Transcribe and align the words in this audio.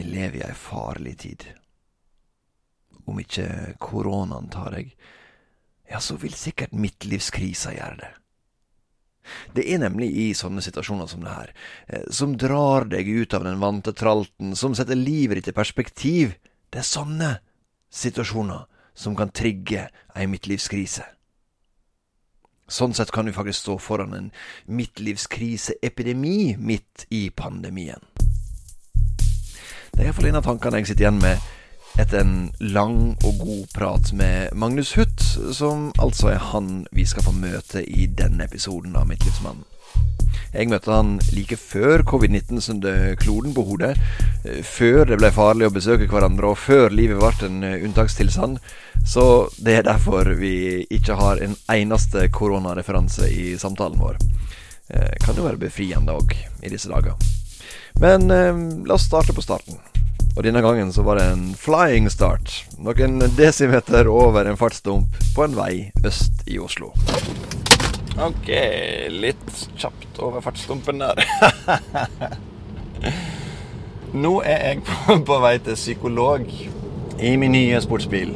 Vi 0.00 0.06
lever 0.06 0.36
i 0.36 0.42
ei 0.46 0.54
farlig 0.56 1.18
tid. 1.18 1.42
Om 3.04 3.18
ikke 3.20 3.74
koronaen 3.84 4.46
tar 4.48 4.72
deg, 4.72 4.94
ja, 5.90 5.98
så 6.00 6.14
vil 6.22 6.32
sikkert 6.32 6.72
midtlivskrisa 6.72 7.74
gjøre 7.74 7.98
det. 8.00 8.08
Det 9.52 9.66
er 9.68 9.82
nemlig 9.82 10.08
i 10.22 10.24
sånne 10.38 10.64
situasjoner 10.64 11.10
som 11.10 11.26
det 11.26 11.34
her, 11.34 11.52
eh, 11.92 12.06
som 12.08 12.32
drar 12.40 12.88
deg 12.88 13.10
ut 13.12 13.36
av 13.36 13.44
den 13.44 13.60
vante 13.60 13.92
tralten, 13.92 14.56
som 14.56 14.72
setter 14.74 14.96
livet 14.96 15.42
ditt 15.42 15.52
i 15.52 15.56
perspektiv. 15.58 16.32
Det 16.72 16.80
er 16.80 16.88
sånne 16.94 17.30
situasjoner 17.92 18.64
som 18.96 19.18
kan 19.20 19.28
trigge 19.28 19.90
ei 20.16 20.26
midtlivskrise. 20.32 21.04
Sånn 22.72 22.96
sett 22.96 23.12
kan 23.12 23.28
vi 23.28 23.36
faktisk 23.36 23.66
stå 23.66 23.78
foran 23.78 24.16
en 24.16 24.32
midtlivskriseepidemi 24.64 26.56
midt 26.56 27.04
i 27.10 27.26
pandemien. 27.28 28.00
Det 30.00 30.06
er 30.06 30.14
iallfall 30.14 30.26
en 30.30 30.36
av 30.38 30.46
tankene 30.46 30.78
jeg 30.80 30.86
sitter 30.88 31.04
igjen 31.04 31.18
med 31.20 31.98
etter 32.00 32.22
en 32.22 32.36
lang 32.72 32.94
og 33.28 33.42
god 33.42 33.64
prat 33.74 34.12
med 34.16 34.54
Magnus 34.56 34.94
Huth, 34.96 35.26
som 35.52 35.90
altså 36.00 36.30
er 36.30 36.38
han 36.54 36.70
vi 36.96 37.04
skal 37.04 37.26
få 37.26 37.34
møte 37.36 37.82
i 37.84 38.06
denne 38.08 38.46
episoden 38.46 38.94
av 38.96 39.10
Mitt 39.10 39.26
livsmann. 39.28 39.58
Jeg 40.54 40.70
møtte 40.72 40.94
han 40.94 41.10
like 41.36 41.58
før 41.60 42.00
covid-19 42.08 42.64
snudde 42.64 42.94
kloden 43.20 43.52
på 43.52 43.66
hodet. 43.68 43.90
Før 44.64 45.04
det 45.10 45.20
ble 45.20 45.32
farlig 45.36 45.68
å 45.68 45.74
besøke 45.74 46.08
hverandre, 46.08 46.54
og 46.54 46.62
før 46.62 46.96
livet 46.96 47.20
ble 47.20 47.50
en 47.50 47.68
unntakstilstand. 47.90 48.56
Så 49.04 49.26
det 49.60 49.82
er 49.82 49.88
derfor 49.90 50.32
vi 50.40 50.86
ikke 50.88 51.18
har 51.20 51.44
en 51.44 51.58
eneste 51.76 52.24
koronareferanse 52.32 53.28
i 53.28 53.52
samtalen 53.60 54.00
vår. 54.00 54.16
Eh, 54.96 55.12
kan 55.20 55.36
jo 55.36 55.44
være 55.44 55.60
befriende 55.68 56.16
òg 56.16 56.32
i 56.64 56.72
disse 56.72 56.88
dager. 56.88 57.20
Men 58.00 58.30
eh, 58.30 58.54
la 58.86 58.94
oss 58.94 59.08
starte 59.08 59.34
på 59.34 59.42
starten. 59.42 59.80
Og 60.36 60.44
denne 60.46 60.62
gangen 60.62 60.92
så 60.94 61.02
var 61.02 61.18
det 61.18 61.26
en 61.32 61.48
flying 61.58 62.06
start. 62.12 62.52
Noen 62.78 63.18
desimeter 63.36 64.08
over 64.08 64.46
en 64.46 64.58
fartsdump 64.60 65.16
på 65.34 65.44
en 65.44 65.56
vei 65.58 65.90
øst 66.06 66.44
i 66.46 66.60
Oslo. 66.62 66.92
Ok, 68.20 68.50
litt 69.10 69.66
kjapt 69.80 70.20
over 70.22 70.44
fartsdumpen 70.44 71.02
der. 71.02 71.20
Nå 74.22 74.32
er 74.42 74.64
jeg 74.68 74.84
på, 74.86 75.18
på, 75.26 75.40
vei 75.42 75.56
til 75.62 75.78
psykolog 75.78 76.46
i 77.20 77.34
min 77.40 77.54
nye 77.54 77.80
sportsbil. 77.82 78.32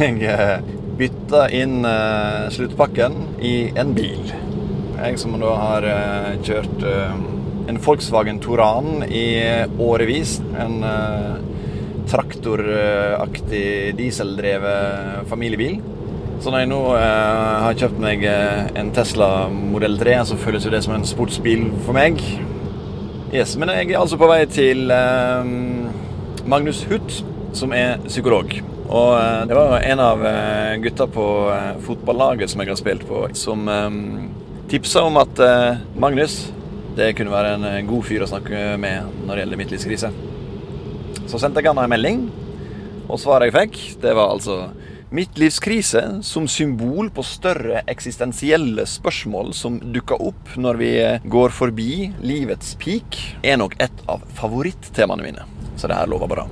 Jeg 0.00 0.22
eh, 0.28 0.60
bytta 1.00 1.46
inn 1.56 1.80
uh, 1.84 2.48
sluttpakken 2.52 3.16
i 3.40 3.70
en 3.80 3.94
bil. 3.96 4.32
Jeg 5.00 5.20
som 5.20 5.36
da 5.40 5.52
har 5.56 5.86
uh, 5.88 6.32
kjørt 6.44 6.82
en 7.68 7.80
Volkswagen 7.84 8.40
Toran 8.40 9.04
i 9.04 9.26
årevis. 9.78 10.38
En 10.58 10.80
traktoraktig 12.10 13.94
dieseldrevet 13.98 15.28
familiebil. 15.30 15.80
Så 16.40 16.48
når 16.48 16.62
jeg 16.62 16.70
nå 16.70 16.80
eh, 16.96 17.56
har 17.66 17.76
kjøpt 17.76 17.98
meg 18.00 18.22
eh, 18.24 18.70
en 18.80 18.90
Tesla 18.96 19.28
modell 19.52 19.98
3, 20.00 20.14
så 20.30 20.38
føles 20.40 20.64
jo 20.64 20.72
det 20.72 20.80
som 20.86 20.94
en 20.96 21.04
sportsbil 21.04 21.66
for 21.84 21.96
meg. 21.96 22.16
Yes, 23.30 23.58
Men 23.60 23.74
jeg 23.74 23.92
er 23.92 24.00
altså 24.00 24.16
på 24.18 24.28
vei 24.30 24.40
til 24.48 24.88
eh, 24.94 25.50
Magnus 26.48 26.80
Huth, 26.88 27.20
som 27.52 27.74
er 27.76 28.00
psykolog. 28.06 28.56
Og 28.90 29.10
det 29.46 29.54
var 29.54 29.84
en 29.86 30.00
av 30.02 30.24
gutta 30.82 31.06
på 31.06 31.24
fotballaget 31.84 32.50
som 32.50 32.62
jeg 32.62 32.72
har 32.72 32.78
spilt 32.80 33.04
på, 33.06 33.20
som 33.38 33.68
eh, 33.70 34.00
tipsa 34.72 35.04
om 35.06 35.20
at 35.20 35.44
Magnus 36.00 36.40
det 37.00 37.14
kunne 37.16 37.32
være 37.32 37.56
en 37.56 37.88
god 37.88 38.04
fyr 38.04 38.26
å 38.26 38.28
snakke 38.28 38.76
med 38.80 39.24
når 39.24 39.32
det 39.32 39.44
gjelder 39.44 39.60
midtlivskrise. 39.62 40.12
Så 41.30 41.40
sendte 41.40 41.62
jeg 41.62 41.70
han 41.70 41.80
en 41.80 41.92
melding, 41.92 42.22
og 43.08 43.18
svaret 43.22 43.48
jeg 43.50 43.56
fikk, 43.56 43.82
det 44.04 44.14
var 44.18 44.34
altså 44.36 44.68
Midtlivskrise 45.10 46.20
som 46.22 46.44
symbol 46.46 47.08
på 47.10 47.24
større 47.26 47.80
eksistensielle 47.90 48.84
spørsmål 48.86 49.50
som 49.58 49.80
dukker 49.82 50.22
opp 50.22 50.54
når 50.54 50.78
vi 50.78 50.92
går 51.34 51.56
forbi 51.56 51.90
livets 52.22 52.76
peak, 52.78 53.18
er 53.42 53.58
nok 53.58 53.74
et 53.82 54.04
av 54.06 54.22
favorittemaene 54.38 55.26
mine. 55.26 55.48
Så 55.74 55.90
det 55.90 55.98
her 55.98 56.14
lover 56.14 56.30
bra. 56.30 56.46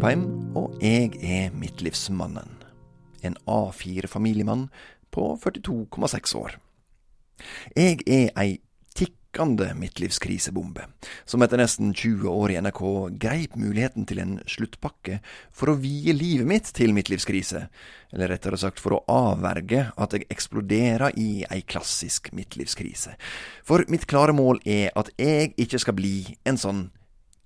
Heter 0.00 0.22
og 0.56 0.78
jeg 0.80 1.18
er 1.20 1.50
midtlivsmannen. 1.52 2.54
En 3.20 3.34
A4-familiemann 3.44 4.70
på 5.12 5.34
42,6 5.36 6.36
år. 6.40 6.54
Jeg 7.76 7.98
er 8.06 8.30
ei 8.40 8.54
tikkende 8.96 9.74
midtlivskrisebombe, 9.76 10.86
som 11.28 11.44
etter 11.44 11.60
nesten 11.60 11.92
20 11.92 12.32
år 12.32 12.54
i 12.54 12.56
NRK 12.64 12.80
greip 13.20 13.58
muligheten 13.60 14.06
til 14.08 14.22
en 14.22 14.38
sluttpakke 14.48 15.18
for 15.52 15.74
å 15.74 15.76
vie 15.82 16.14
livet 16.16 16.48
mitt 16.48 16.70
til 16.72 16.96
midtlivskrise, 16.96 17.66
eller 18.14 18.32
rettere 18.32 18.56
sagt 18.62 18.80
for 18.80 18.96
å 18.96 19.02
avverge 19.04 19.90
at 20.00 20.16
jeg 20.16 20.30
eksploderer 20.32 21.12
i 21.20 21.44
ei 21.44 21.60
klassisk 21.60 22.32
midtlivskrise. 22.32 23.18
For 23.68 23.84
mitt 23.92 24.08
klare 24.08 24.32
mål 24.32 24.62
er 24.64 24.96
at 24.96 25.12
jeg 25.20 25.52
ikke 25.60 25.82
skal 25.84 25.98
bli 26.00 26.38
en 26.48 26.60
sånn 26.60 26.86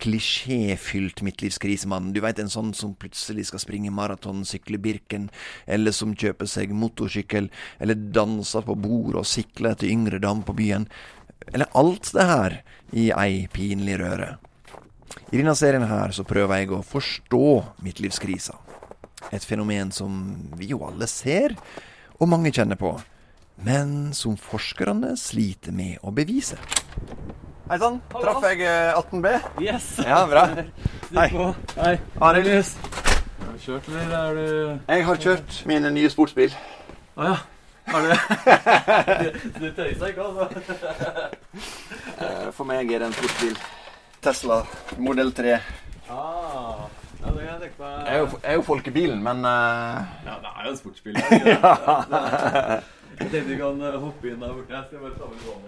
klisjéfylt 0.02 1.22
midtlivskrisemann. 1.24 2.12
Du 2.12 2.20
veit, 2.24 2.38
en 2.40 2.50
sånn 2.52 2.72
som 2.76 2.94
plutselig 2.98 3.48
skal 3.48 3.62
springe 3.62 3.92
maraton, 3.94 4.44
sykle 4.48 4.78
Birken, 4.82 5.28
eller 5.66 5.94
som 5.94 6.16
kjøper 6.18 6.50
seg 6.50 6.74
motorsykkel, 6.76 7.50
eller 7.78 8.08
danser 8.16 8.66
på 8.66 8.76
bord 8.78 9.20
og 9.20 9.28
sikler 9.28 9.74
etter 9.74 9.92
yngre 9.92 10.20
dam 10.22 10.42
på 10.46 10.56
byen. 10.58 10.88
Eller 11.52 11.70
alt 11.78 12.10
det 12.16 12.28
her 12.28 12.58
i 12.92 13.10
ei 13.14 13.46
pinlig 13.52 13.98
røre. 14.02 14.34
I 15.30 15.38
denne 15.38 15.54
serien 15.58 15.86
her 15.88 16.12
så 16.14 16.24
prøver 16.26 16.62
jeg 16.62 16.72
å 16.74 16.84
forstå 16.84 17.46
midtlivskrisa. 17.84 18.58
Et 19.32 19.44
fenomen 19.44 19.92
som 19.94 20.14
vi 20.58 20.72
jo 20.74 20.82
alle 20.86 21.08
ser, 21.10 21.56
og 22.18 22.30
mange 22.30 22.52
kjenner 22.54 22.78
på, 22.78 22.92
men 23.64 24.12
som 24.14 24.36
forskerne 24.38 25.14
sliter 25.18 25.74
med 25.74 26.02
å 26.02 26.12
bevise. 26.14 26.58
Hei 27.64 27.78
sann. 27.80 27.94
Traff 28.12 28.44
jeg 28.44 28.60
18B? 28.92 29.30
Eh, 29.32 29.44
yes. 29.64 29.84
Ja, 30.04 30.18
bra. 30.28 30.42
Hei. 31.16 31.28
Hei. 31.78 31.94
Arild. 32.20 32.72
Har 33.40 33.52
du 33.54 33.62
kjørt, 33.62 33.86
eller 33.88 34.16
er 34.18 34.34
du 34.36 34.80
Jeg 34.92 35.04
har 35.06 35.20
kjørt 35.22 35.56
min 35.70 35.86
nye 35.96 36.10
sportsbil. 36.12 36.52
Å 37.16 37.22
ah, 37.24 37.30
ja. 37.30 37.38
Har 37.88 38.04
du 38.04 38.10
det? 38.12 38.18
du 39.62 39.66
tøyser 39.78 40.12
ikke, 40.12 40.26
altså? 40.28 40.44
Eh, 42.14 42.50
for 42.54 42.68
meg 42.68 42.92
er 42.92 43.00
det 43.00 43.08
en 43.08 43.16
sportsbil. 43.16 43.56
Tesla 44.22 44.60
modell 45.00 45.32
3. 45.34 45.56
Ah, 46.12 46.84
ja, 47.22 47.32
det 47.32 47.32
kan 47.32 47.48
jeg 47.48 47.62
tenke 47.62 47.80
meg. 47.80 47.94
Er 48.04 48.18
jeg 48.18 48.28
er 48.42 48.58
jo 48.58 48.66
folkebilen, 48.68 49.24
men 49.24 49.40
uh... 49.40 50.04
Ja, 50.28 50.36
det 50.44 50.52
er 50.52 50.68
jo 50.68 50.74
en 50.74 50.78
sportsbil. 50.82 51.16
ja. 51.48 52.78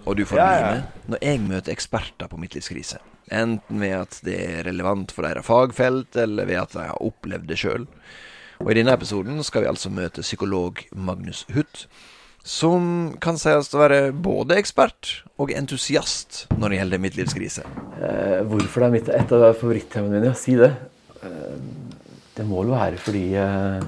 Og 0.05 0.17
du 0.17 0.25
får 0.27 0.39
bli 0.39 0.47
med 0.63 1.11
når 1.13 1.23
jeg 1.23 1.43
møter 1.45 1.75
eksperter 1.75 2.31
på 2.31 2.41
midtlivskrise. 2.41 2.99
Enten 3.35 3.81
ved 3.83 3.95
at 3.97 4.21
det 4.27 4.37
er 4.39 4.65
relevant 4.69 5.13
for 5.15 5.27
deres 5.27 5.47
fagfelt, 5.47 6.17
eller 6.17 6.47
ved 6.47 6.61
at 6.63 6.77
de 6.77 6.85
har 6.87 7.03
opplevd 7.03 7.49
det 7.51 7.59
sjøl. 7.59 7.87
Og 8.63 8.71
i 8.73 8.77
denne 8.79 8.95
episoden 8.95 9.43
skal 9.45 9.65
vi 9.65 9.71
altså 9.71 9.91
møte 9.93 10.25
psykolog 10.25 10.81
Magnus 10.95 11.45
Huth, 11.53 11.87
som 12.47 13.17
kan 13.21 13.39
sies 13.41 13.73
å 13.75 13.81
være 13.83 14.01
både 14.15 14.57
ekspert 14.61 15.25
og 15.43 15.51
entusiast 15.51 16.45
når 16.55 16.73
det 16.73 16.79
gjelder 16.79 17.03
midtlivskrise. 17.03 17.65
Eh, 17.99 18.41
hvorfor 18.47 18.85
det 18.85 18.87
er 18.87 18.95
mitt, 18.95 19.11
et 19.11 19.35
av 19.35 19.49
favorittemaene 19.59 20.23
mine? 20.23 20.35
Si 20.39 20.55
det. 20.59 20.71
Eh, 21.27 21.57
det 22.37 22.47
må 22.47 22.63
vel 22.63 22.77
være 22.77 23.01
fordi 23.03 23.25
eh, 23.41 23.83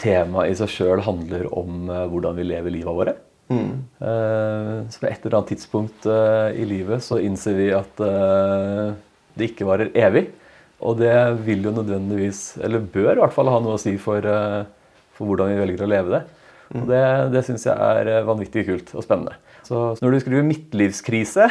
temaet 0.00 0.52
i 0.52 0.58
seg 0.58 0.72
sjøl 0.72 1.02
handler 1.06 1.48
om 1.56 1.90
uh, 1.90 2.04
hvordan 2.10 2.36
vi 2.38 2.46
lever 2.46 2.74
livet 2.74 2.98
våre. 2.98 3.16
Mm. 3.46 3.72
Uh, 4.00 4.86
så 4.90 5.02
på 5.02 5.08
et 5.08 5.22
eller 5.22 5.38
annet 5.38 5.52
tidspunkt 5.54 6.08
uh, 6.10 6.50
i 6.50 6.66
livet 6.66 7.04
så 7.06 7.20
innser 7.22 7.56
vi 7.58 7.70
at 7.76 8.02
det 9.36 9.50
ikke 9.52 9.68
varer 9.68 9.92
evig. 9.94 10.28
Og 10.84 10.98
det 11.00 11.14
vil 11.46 11.64
jo 11.64 11.72
nødvendigvis, 11.72 12.58
eller 12.60 12.84
bør 12.92 13.14
i 13.14 13.20
hvert 13.22 13.32
fall 13.32 13.48
ha 13.48 13.60
noe 13.64 13.78
å 13.78 13.80
si 13.80 13.94
for, 14.00 14.26
for 15.16 15.30
hvordan 15.30 15.54
vi 15.54 15.60
velger 15.62 15.86
å 15.86 15.88
leve 15.88 16.12
det. 16.12 16.24
Og 16.74 16.88
det, 16.90 17.02
det 17.34 17.42
syns 17.46 17.66
jeg 17.68 17.74
er 17.76 18.10
eh, 18.10 18.24
vanvittig 18.26 18.64
kult 18.66 18.90
og 18.96 19.04
spennende. 19.04 19.36
Så 19.66 19.80
når 20.02 20.14
du 20.14 20.18
skriver 20.22 20.46
'midtlivskrise', 20.46 21.46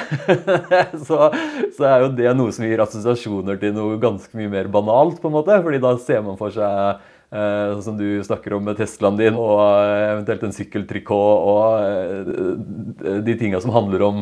så, 1.07 1.29
så, 1.75 1.87
er 1.87 2.03
jo 2.03 2.11
det 2.15 2.31
noe 2.37 2.53
som 2.55 2.67
gir 2.67 2.83
assosiasjoner 2.83 3.59
til 3.59 3.75
noe 3.75 3.99
ganske 4.01 4.31
mye 4.39 4.51
mer 4.51 4.71
banalt. 4.71 5.19
på 5.21 5.31
en 5.31 5.35
måte, 5.35 5.59
fordi 5.63 5.81
da 5.83 5.95
ser 5.99 6.23
man 6.23 6.39
for 6.39 6.55
seg 6.55 7.03
Eh, 7.33 7.71
sånn 7.73 7.83
som 7.83 7.95
du 7.97 8.21
snakker 8.23 8.53
om 8.53 8.63
med 8.67 8.77
Teslaen 8.77 9.17
din, 9.17 9.37
og 9.39 9.57
eh, 9.57 10.11
eventuelt 10.11 10.43
en 10.45 10.53
sykkeltrikot, 10.53 11.47
og 11.49 11.81
eh, 11.81 13.17
de 13.25 13.35
tinga 13.39 13.59
som 13.63 13.73
handler 13.73 14.05
om 14.05 14.21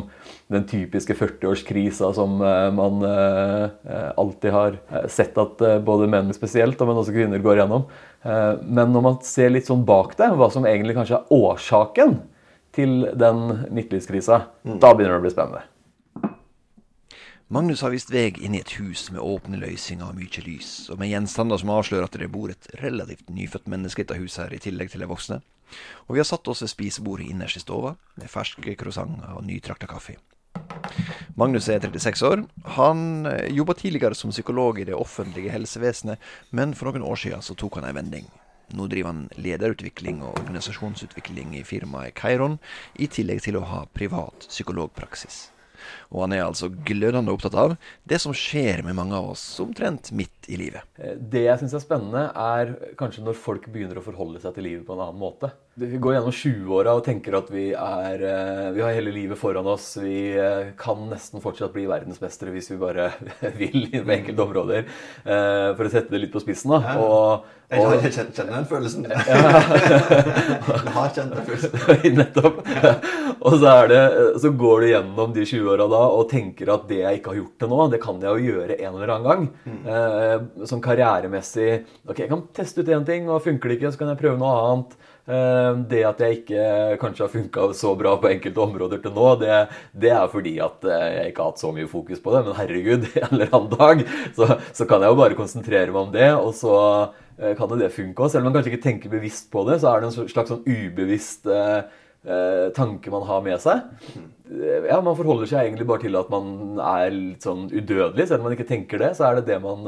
den 0.53 0.63
typiske 0.69 1.15
40-årskrisa 1.17 2.11
som 2.15 2.35
man 2.37 3.01
alltid 3.01 4.53
har 4.53 4.75
sett 5.09 5.37
at 5.41 5.63
både 5.87 6.09
menn 6.11 6.29
spesielt, 6.35 6.77
men 6.83 6.99
også 6.99 7.15
kvinner 7.15 7.41
går 7.41 7.61
gjennom. 7.61 7.87
Men 8.21 8.93
når 8.93 9.05
man 9.07 9.17
ser 9.25 9.49
litt 9.55 9.71
sånn 9.71 9.85
bak 9.87 10.13
det, 10.19 10.29
hva 10.37 10.51
som 10.53 10.67
egentlig 10.69 10.97
kanskje 10.99 11.23
er 11.23 11.33
årsaken 11.33 12.19
til 12.75 13.07
den 13.17 13.43
midtlivskrisa, 13.73 14.43
mm. 14.67 14.77
da 14.83 14.93
begynner 14.93 15.17
det 15.17 15.23
å 15.23 15.25
bli 15.25 15.33
spennende. 15.33 15.63
Magnus 17.53 17.83
har 17.85 17.91
vist 17.93 18.09
vei 18.09 18.31
inn 18.41 18.55
i 18.57 18.59
et 18.63 18.71
hus 18.79 19.11
med 19.13 19.21
åpne 19.21 19.59
løsninger 19.61 20.07
og 20.07 20.15
mye 20.17 20.41
lys, 20.41 20.87
og 20.89 20.97
med 20.97 21.11
gjenstander 21.11 21.59
som 21.61 21.69
avslører 21.69 22.07
at 22.07 22.15
det 22.17 22.31
bor 22.33 22.49
et 22.49 22.65
relativt 22.81 23.29
nyfødt 23.29 23.67
menneske 23.69 24.01
i 24.01 24.07
dette 24.07 24.17
huset 24.17 24.39
her, 24.41 24.55
i 24.57 24.61
tillegg 24.63 24.89
til 24.89 25.03
de 25.03 25.09
voksne. 25.11 25.37
Og 26.07 26.15
vi 26.15 26.23
har 26.23 26.25
satt 26.25 26.49
oss 26.49 26.63
ved 26.65 26.71
spisebordet 26.71 27.27
innerst 27.29 27.59
i 27.59 27.61
stova, 27.61 27.93
med 28.17 28.33
ferske 28.33 28.73
croissanter 28.79 29.37
og 29.37 29.45
nytrakta 29.45 29.85
kaffe. 29.91 30.17
Magnus 31.37 31.69
er 31.69 31.85
36 31.85 32.25
år. 32.31 32.43
Han 32.79 33.29
eh, 33.29 33.53
jobba 33.53 33.77
tidligere 33.77 34.17
som 34.17 34.33
psykolog 34.33 34.81
i 34.81 34.89
det 34.89 34.97
offentlige 34.97 35.53
helsevesenet, 35.53 36.17
men 36.49 36.73
for 36.73 36.89
noen 36.89 37.05
år 37.05 37.21
siden 37.21 37.45
så 37.45 37.53
tok 37.53 37.77
han 37.77 37.91
en 37.91 37.99
vending. 38.01 38.29
Nå 38.73 38.89
driver 38.89 39.13
han 39.13 39.27
lederutvikling 39.37 40.25
og 40.25 40.39
organisasjonsutvikling 40.41 41.53
i 41.59 41.67
firmaet 41.69 42.17
Keiron, 42.17 42.57
i 42.97 43.05
tillegg 43.05 43.45
til 43.45 43.61
å 43.61 43.67
ha 43.69 43.85
privat 43.93 44.49
psykologpraksis. 44.49 45.52
Og 46.13 46.27
han 46.27 46.35
er 46.37 46.45
altså 46.45 46.69
glødende 46.85 47.33
opptatt 47.33 47.57
av 47.57 47.75
det 48.09 48.19
som 48.21 48.35
skjer 48.37 48.83
med 48.85 48.95
mange 48.97 49.17
av 49.17 49.31
oss 49.33 49.43
omtrent 49.63 50.11
midt 50.13 50.49
i 50.51 50.57
livet. 50.59 50.85
Eh, 50.99 51.15
det 51.17 51.45
jeg 51.47 51.61
syns 51.61 51.75
er 51.77 51.83
spennende, 51.83 52.23
er 52.29 52.73
kanskje 52.99 53.23
når 53.25 53.37
folk 53.39 53.65
begynner 53.73 53.99
å 53.99 54.05
forholde 54.05 54.41
seg 54.43 54.55
til 54.55 54.67
livet 54.67 54.85
på 54.87 54.95
en 54.95 55.03
annen 55.07 55.19
måte. 55.19 55.49
Vi 55.79 55.97
går 55.97 56.17
gjennom 56.17 56.35
20-åra 56.37 56.93
og 56.93 57.01
tenker 57.07 57.37
at 57.39 57.47
vi, 57.49 57.65
er, 57.73 58.25
eh, 58.29 58.67
vi 58.75 58.83
har 58.85 58.93
hele 58.93 59.13
livet 59.15 59.39
foran 59.39 59.69
oss. 59.71 59.95
Vi 60.03 60.35
eh, 60.37 60.73
kan 60.77 61.07
nesten 61.09 61.41
fortsatt 61.43 61.73
bli 61.73 61.87
verdensmestere 61.89 62.53
hvis 62.53 62.69
vi 62.73 62.79
bare 62.81 63.09
vil 63.61 63.89
på 63.95 64.15
enkelte 64.19 64.45
områder. 64.45 64.87
For 65.23 65.87
å 65.87 65.91
sette 65.91 66.13
det 66.13 66.25
litt 66.25 66.33
på 66.33 66.41
spissen. 66.43 66.75
da. 66.75 66.97
Og, 67.01 67.47
og, 67.73 67.93
jeg 68.03 68.13
kjenner 68.13 68.59
den 68.59 68.67
følelsen. 68.69 69.07
jeg 69.09 70.93
har 70.93 71.13
kjent 71.15 71.33
den 71.33 71.47
følelsen. 71.47 72.17
Nettopp. 72.19 72.61
Og 73.43 73.57
så, 73.59 73.71
det, 73.91 74.01
så, 74.39 74.51
går 74.55 74.81
du 74.81 74.87
gjennom 74.87 75.33
de 75.35 75.43
20-åra 75.43 75.87
da 75.91 76.01
og 76.15 76.27
tenker 76.31 76.69
at 76.71 76.85
det 76.87 77.01
jeg 77.01 77.19
ikke 77.19 77.33
har 77.33 77.39
gjort 77.41 77.55
til 77.59 77.71
nå, 77.73 77.79
det 77.91 78.01
kan 78.03 78.21
jeg 78.23 78.35
jo 78.37 78.51
gjøre 78.53 78.77
en 78.77 78.93
eller 78.93 79.13
annen 79.15 79.27
gang. 79.27 79.47
Mm. 79.67 79.79
Eh, 79.93 80.67
sånn 80.69 80.83
karrieremessig 80.83 81.71
Ok, 82.07 82.21
jeg 82.23 82.29
kan 82.31 82.45
teste 82.55 82.83
ut 82.83 82.91
én 82.93 83.03
ting, 83.07 83.27
og 83.27 83.43
funker 83.43 83.69
det 83.71 83.79
ikke, 83.79 83.91
så 83.91 83.99
kan 83.99 84.13
jeg 84.13 84.21
prøve 84.21 84.39
noe 84.39 84.53
annet. 84.61 84.95
Eh, 85.23 85.71
det 85.91 86.03
at 86.07 86.23
jeg 86.23 86.39
ikke 86.41 86.67
kanskje 87.01 87.25
har 87.25 87.33
funka 87.33 87.67
så 87.79 87.93
bra 87.99 88.15
på 88.19 88.31
enkelte 88.31 88.63
områder 88.63 89.03
til 89.03 89.15
nå, 89.15 89.27
det, 89.43 89.57
det, 89.91 90.13
er 90.15 90.31
fordi 90.31 90.55
at 90.63 90.87
eh, 90.87 91.09
jeg 91.17 91.33
ikke 91.33 91.43
har 91.43 91.51
hatt 91.51 91.65
så 91.65 91.73
mye 91.75 91.91
fokus 91.91 92.23
på 92.23 92.35
det. 92.35 92.45
Men 92.47 92.57
herregud, 92.61 93.09
en 93.25 93.35
eller 93.35 93.51
annen 93.51 93.73
dag 93.75 94.05
så, 94.39 94.53
så 94.71 94.87
kan 94.87 95.03
jeg 95.03 95.11
jo 95.11 95.19
bare 95.19 95.39
konsentrere 95.39 95.91
meg 95.91 96.01
om 96.05 96.15
det, 96.15 96.31
og 96.37 96.55
så 96.55 96.77
kan 96.77 97.19
kan 97.57 97.71
det 97.79 97.89
funke 97.89 98.21
òg. 98.21 98.29
Selv 98.29 98.43
om 98.43 98.51
man 98.51 98.53
kanskje 98.53 98.75
ikke 98.75 98.83
tenker 98.83 99.09
bevisst 99.09 99.47
på 99.51 99.63
det, 99.65 99.79
så 99.81 99.89
er 99.89 100.03
det 100.03 100.11
en 100.11 100.29
slags 100.29 100.51
sånn 100.53 100.61
ubevisst 100.67 101.49
eh, 101.49 101.81
tanke 102.77 103.11
man 103.11 103.25
har 103.27 103.41
med 103.43 103.59
seg. 103.59 103.81
Ja, 104.87 104.99
Man 105.03 105.17
forholder 105.17 105.49
seg 105.49 105.65
egentlig 105.65 105.87
bare 105.89 106.03
til 106.05 106.15
at 106.15 106.29
man 106.31 106.79
er 106.79 107.09
litt 107.11 107.43
sånn 107.43 107.65
udødelig. 107.67 108.29
Selv 108.29 108.39
om 108.39 108.47
man 108.47 108.55
ikke 108.55 108.69
tenker 108.69 109.01
det, 109.01 109.09
så 109.17 109.27
er 109.27 109.39
det 109.39 109.47
det 109.49 109.57
man 109.63 109.87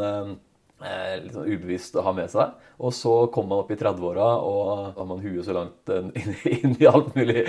eh, 0.84 1.16
litt 1.22 1.36
sånn 1.36 1.48
ubevisst 1.48 1.98
har 2.02 2.16
med 2.18 2.32
seg. 2.32 2.56
Og 2.76 2.94
så 2.96 3.14
kommer 3.34 3.54
man 3.54 3.64
opp 3.64 3.72
i 3.72 3.78
30-åra, 3.80 4.30
og 4.44 4.98
har 4.98 5.08
man 5.08 5.24
huet 5.24 5.46
så 5.48 5.56
langt 5.56 5.94
inn, 6.20 6.34
inn, 6.52 6.76
i 6.82 6.90
alt 6.90 7.14
mulig 7.16 7.46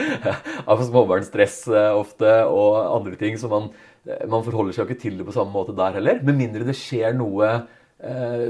av 0.66 0.84
småbarnsstress 0.86 1.60
eh, 1.72 1.92
ofte, 1.96 2.38
og 2.50 2.78
andre 2.84 3.18
ting. 3.20 3.38
Så 3.40 3.50
man, 3.52 3.70
eh, 4.06 4.26
man, 4.26 4.44
forholder 4.46 4.76
seg 4.76 4.84
jo 4.84 4.90
ikke 4.90 5.02
til 5.06 5.18
det 5.20 5.26
på 5.28 5.34
samme 5.36 5.54
måte 5.54 5.76
der 5.76 5.98
heller. 5.98 6.22
Med 6.26 6.38
mindre 6.42 6.68
det 6.68 6.78
skjer 6.78 7.16
noe 7.18 7.50
eh, 7.50 7.64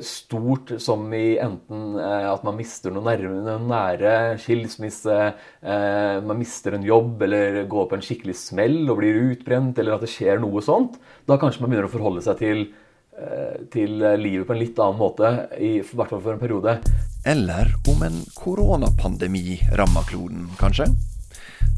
stort 0.03 0.73
som 0.83 1.05
i 1.15 1.37
enten 1.39 1.99
eh, 2.03 2.25
at 2.31 2.43
man 2.47 2.57
mister 2.59 2.91
noe 2.91 3.05
nære, 3.07 3.31
noen 3.31 3.69
nære 3.71 4.15
skilsmisse, 4.43 5.19
eh, 5.63 6.17
man 6.27 6.41
mister 6.41 6.75
en 6.75 6.87
jobb 6.87 7.23
eller 7.29 7.63
går 7.71 7.87
på 7.91 7.99
en 7.99 8.03
skikkelig 8.09 8.35
smell 8.41 8.81
og 8.89 8.99
blir 9.03 9.21
utbrent, 9.29 9.79
eller 9.79 9.97
at 9.97 10.03
det 10.03 10.11
skjer 10.11 10.43
noe 10.43 10.65
sånt. 10.65 10.99
Da 11.29 11.39
kanskje 11.39 11.63
man 11.63 11.73
begynner 11.73 11.91
å 11.91 11.95
forholde 11.95 12.27
seg 12.27 12.43
til 12.43 12.67
Eh, 13.17 13.61
til 13.73 14.03
livet 14.21 14.45
på 14.45 14.53
en 14.53 14.59
litt 14.61 14.77
annen 14.77 14.99
måte, 15.01 15.29
i 15.57 15.79
hvert 15.81 16.11
fall 16.13 16.21
for 16.21 16.35
en 16.35 16.41
periode. 16.41 16.75
Eller 17.25 17.71
om 17.89 18.03
en 18.05 18.19
koronapandemi 18.37 19.57
rammer 19.79 20.05
kloden, 20.11 20.51
kanskje? 20.61 20.91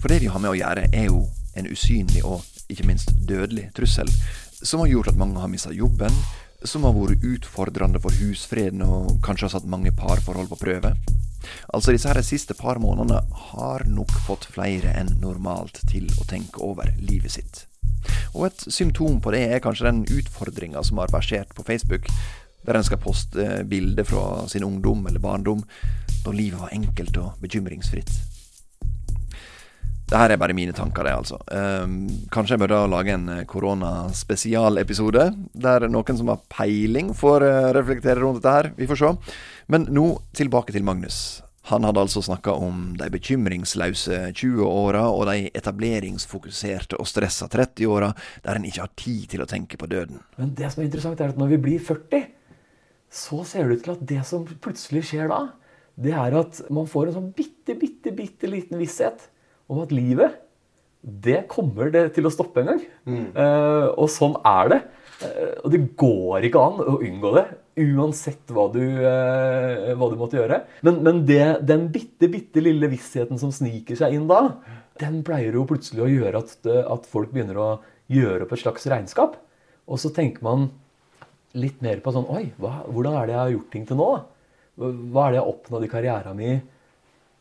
For 0.02 0.10
det 0.10 0.18
vi 0.24 0.32
har 0.32 0.42
med 0.42 0.50
å 0.50 0.58
gjøre, 0.58 0.88
er 0.90 1.06
jo 1.06 1.20
en 1.54 1.70
usynlig 1.70 2.24
og 2.26 2.42
ikke 2.66 2.88
minst 2.90 3.14
dødelig 3.28 3.68
trussel, 3.78 4.10
som 4.58 4.82
har 4.82 4.90
gjort 4.90 5.12
at 5.12 5.20
mange 5.20 5.38
har 5.38 5.52
mista 5.52 5.70
jobben, 5.70 6.10
som 6.66 6.84
har 6.86 6.94
vært 6.96 7.24
utfordrende 7.24 8.00
for 8.02 8.14
husfreden 8.18 8.82
og 8.82 9.18
kanskje 9.24 9.46
har 9.46 9.54
satt 9.54 9.70
mange 9.70 9.92
parforhold 9.94 10.50
på 10.50 10.58
prøve. 10.60 10.94
Altså 11.72 11.94
disse 11.94 12.10
her 12.10 12.20
siste 12.26 12.56
par 12.58 12.80
månedene 12.82 13.20
har 13.52 13.84
nok 13.86 14.10
fått 14.26 14.48
flere 14.50 14.92
enn 14.98 15.14
normalt 15.22 15.80
til 15.90 16.08
å 16.18 16.26
tenke 16.28 16.62
over 16.64 16.90
livet 16.98 17.36
sitt. 17.36 17.64
Og 18.34 18.48
et 18.48 18.66
symptom 18.72 19.20
på 19.22 19.32
det 19.34 19.44
er 19.46 19.62
kanskje 19.62 19.88
den 19.88 20.02
utfordringa 20.18 20.82
som 20.86 21.00
har 21.02 21.12
versert 21.14 21.54
på 21.54 21.64
Facebook, 21.66 22.10
der 22.66 22.78
en 22.78 22.86
skal 22.86 23.00
poste 23.00 23.62
bilder 23.70 24.04
fra 24.04 24.48
sin 24.50 24.66
ungdom 24.66 25.06
eller 25.06 25.22
barndom, 25.22 25.62
da 26.24 26.34
livet 26.34 26.60
var 26.60 26.74
enkelt 26.74 27.16
og 27.22 27.38
bekymringsfritt. 27.44 28.10
Dette 30.08 30.32
er 30.32 30.40
bare 30.40 30.54
mine 30.56 30.72
tanker, 30.72 31.04
det, 31.04 31.10
altså. 31.12 31.36
Um, 31.52 32.06
kanskje 32.32 32.54
jeg 32.54 32.62
burde 32.62 32.78
lage 32.88 33.12
en 33.12 33.26
eh, 33.28 33.42
koronaspesialepisode, 33.48 35.26
der 35.52 35.84
noen 35.92 36.16
som 36.16 36.30
har 36.32 36.40
peiling, 36.48 37.10
får 37.12 37.44
uh, 37.44 37.66
reflektere 37.76 38.22
rundt 38.22 38.40
dette 38.40 38.54
her. 38.54 38.70
Vi 38.78 38.88
får 38.88 39.02
se. 39.02 39.12
Men 39.68 39.84
nå 39.92 40.06
tilbake 40.32 40.72
til 40.72 40.88
Magnus. 40.88 41.42
Han 41.68 41.84
hadde 41.84 42.00
altså 42.06 42.24
snakka 42.24 42.56
om 42.56 42.96
de 42.96 43.10
bekymringsløse 43.12 44.22
20-åra 44.32 45.04
og 45.12 45.28
de 45.28 45.52
etableringsfokuserte 45.52 46.96
og 46.96 47.12
stressa 47.12 47.52
30-åra, 47.52 48.14
der 48.48 48.56
en 48.56 48.64
ikke 48.64 48.86
har 48.86 48.96
tid 48.96 49.28
til 49.34 49.44
å 49.44 49.50
tenke 49.52 49.76
på 49.76 49.92
døden. 49.92 50.24
Men 50.40 50.56
det 50.56 50.72
som 50.72 50.80
er 50.80 50.88
interessant, 50.88 51.20
er 51.20 51.36
at 51.36 51.40
når 51.40 51.52
vi 51.58 51.64
blir 51.68 51.84
40, 51.84 52.30
så 53.12 53.44
ser 53.44 53.68
det 53.68 53.76
ut 53.76 53.90
til 53.90 53.98
at 53.98 54.12
det 54.16 54.24
som 54.24 54.48
plutselig 54.48 55.10
skjer 55.10 55.28
da, 55.28 55.50
det 56.00 56.16
er 56.16 56.40
at 56.40 56.64
man 56.72 56.88
får 56.88 57.10
en 57.10 57.20
sånn 57.20 57.34
bitte, 57.36 57.76
bitte, 57.76 58.16
bitte 58.16 58.48
liten 58.48 58.80
visshet 58.80 59.34
om 59.68 59.82
at 59.84 59.94
livet, 59.94 60.38
det 61.02 61.44
kommer 61.50 61.92
det 61.94 62.08
til 62.16 62.26
å 62.26 62.32
stoppe 62.32 62.62
en 62.62 62.72
gang. 62.72 62.80
Mm. 63.08 63.26
Uh, 63.36 63.86
og 63.94 64.08
sånn 64.12 64.36
er 64.48 64.72
det. 64.72 64.80
Uh, 65.22 65.54
og 65.64 65.72
det 65.74 65.82
går 65.98 66.48
ikke 66.48 66.62
an 66.62 66.80
å 66.82 66.96
unngå 66.98 67.32
det 67.36 67.46
uansett 67.78 68.50
hva 68.54 68.66
du, 68.74 68.82
uh, 68.82 69.92
hva 69.94 70.08
du 70.10 70.16
måtte 70.18 70.40
gjøre. 70.40 70.62
Men, 70.86 71.00
men 71.06 71.22
det, 71.28 71.60
den 71.68 71.86
bitte, 71.94 72.30
bitte 72.32 72.64
lille 72.64 72.90
vissheten 72.90 73.40
som 73.40 73.54
sniker 73.54 73.98
seg 73.98 74.16
inn 74.16 74.26
da, 74.30 74.58
den 74.98 75.20
pleier 75.26 75.54
jo 75.54 75.66
plutselig 75.68 76.04
å 76.04 76.10
gjøre 76.10 76.42
at, 76.42 76.56
at 76.66 77.06
folk 77.06 77.30
begynner 77.34 77.60
å 77.62 77.68
gjøre 78.10 78.46
opp 78.46 78.56
et 78.56 78.64
slags 78.64 78.88
regnskap. 78.90 79.38
Og 79.88 80.00
så 80.02 80.10
tenker 80.14 80.44
man 80.44 80.68
litt 81.56 81.78
mer 81.84 82.02
på 82.04 82.12
sånn 82.12 82.26
Oi, 82.34 82.48
hva, 82.60 82.82
hvordan 82.88 83.14
er 83.16 83.28
det 83.28 83.34
jeg 83.36 83.42
har 83.42 83.54
gjort 83.54 83.70
ting 83.72 83.86
til 83.88 84.00
nå? 84.00 84.08
Hva 84.78 85.22
er 85.24 85.30
det 85.30 85.38
jeg 85.38 85.44
har 85.44 85.52
oppnådd 85.52 85.86
i 85.86 85.92
karrieren 85.92 86.38
min? 86.38 86.60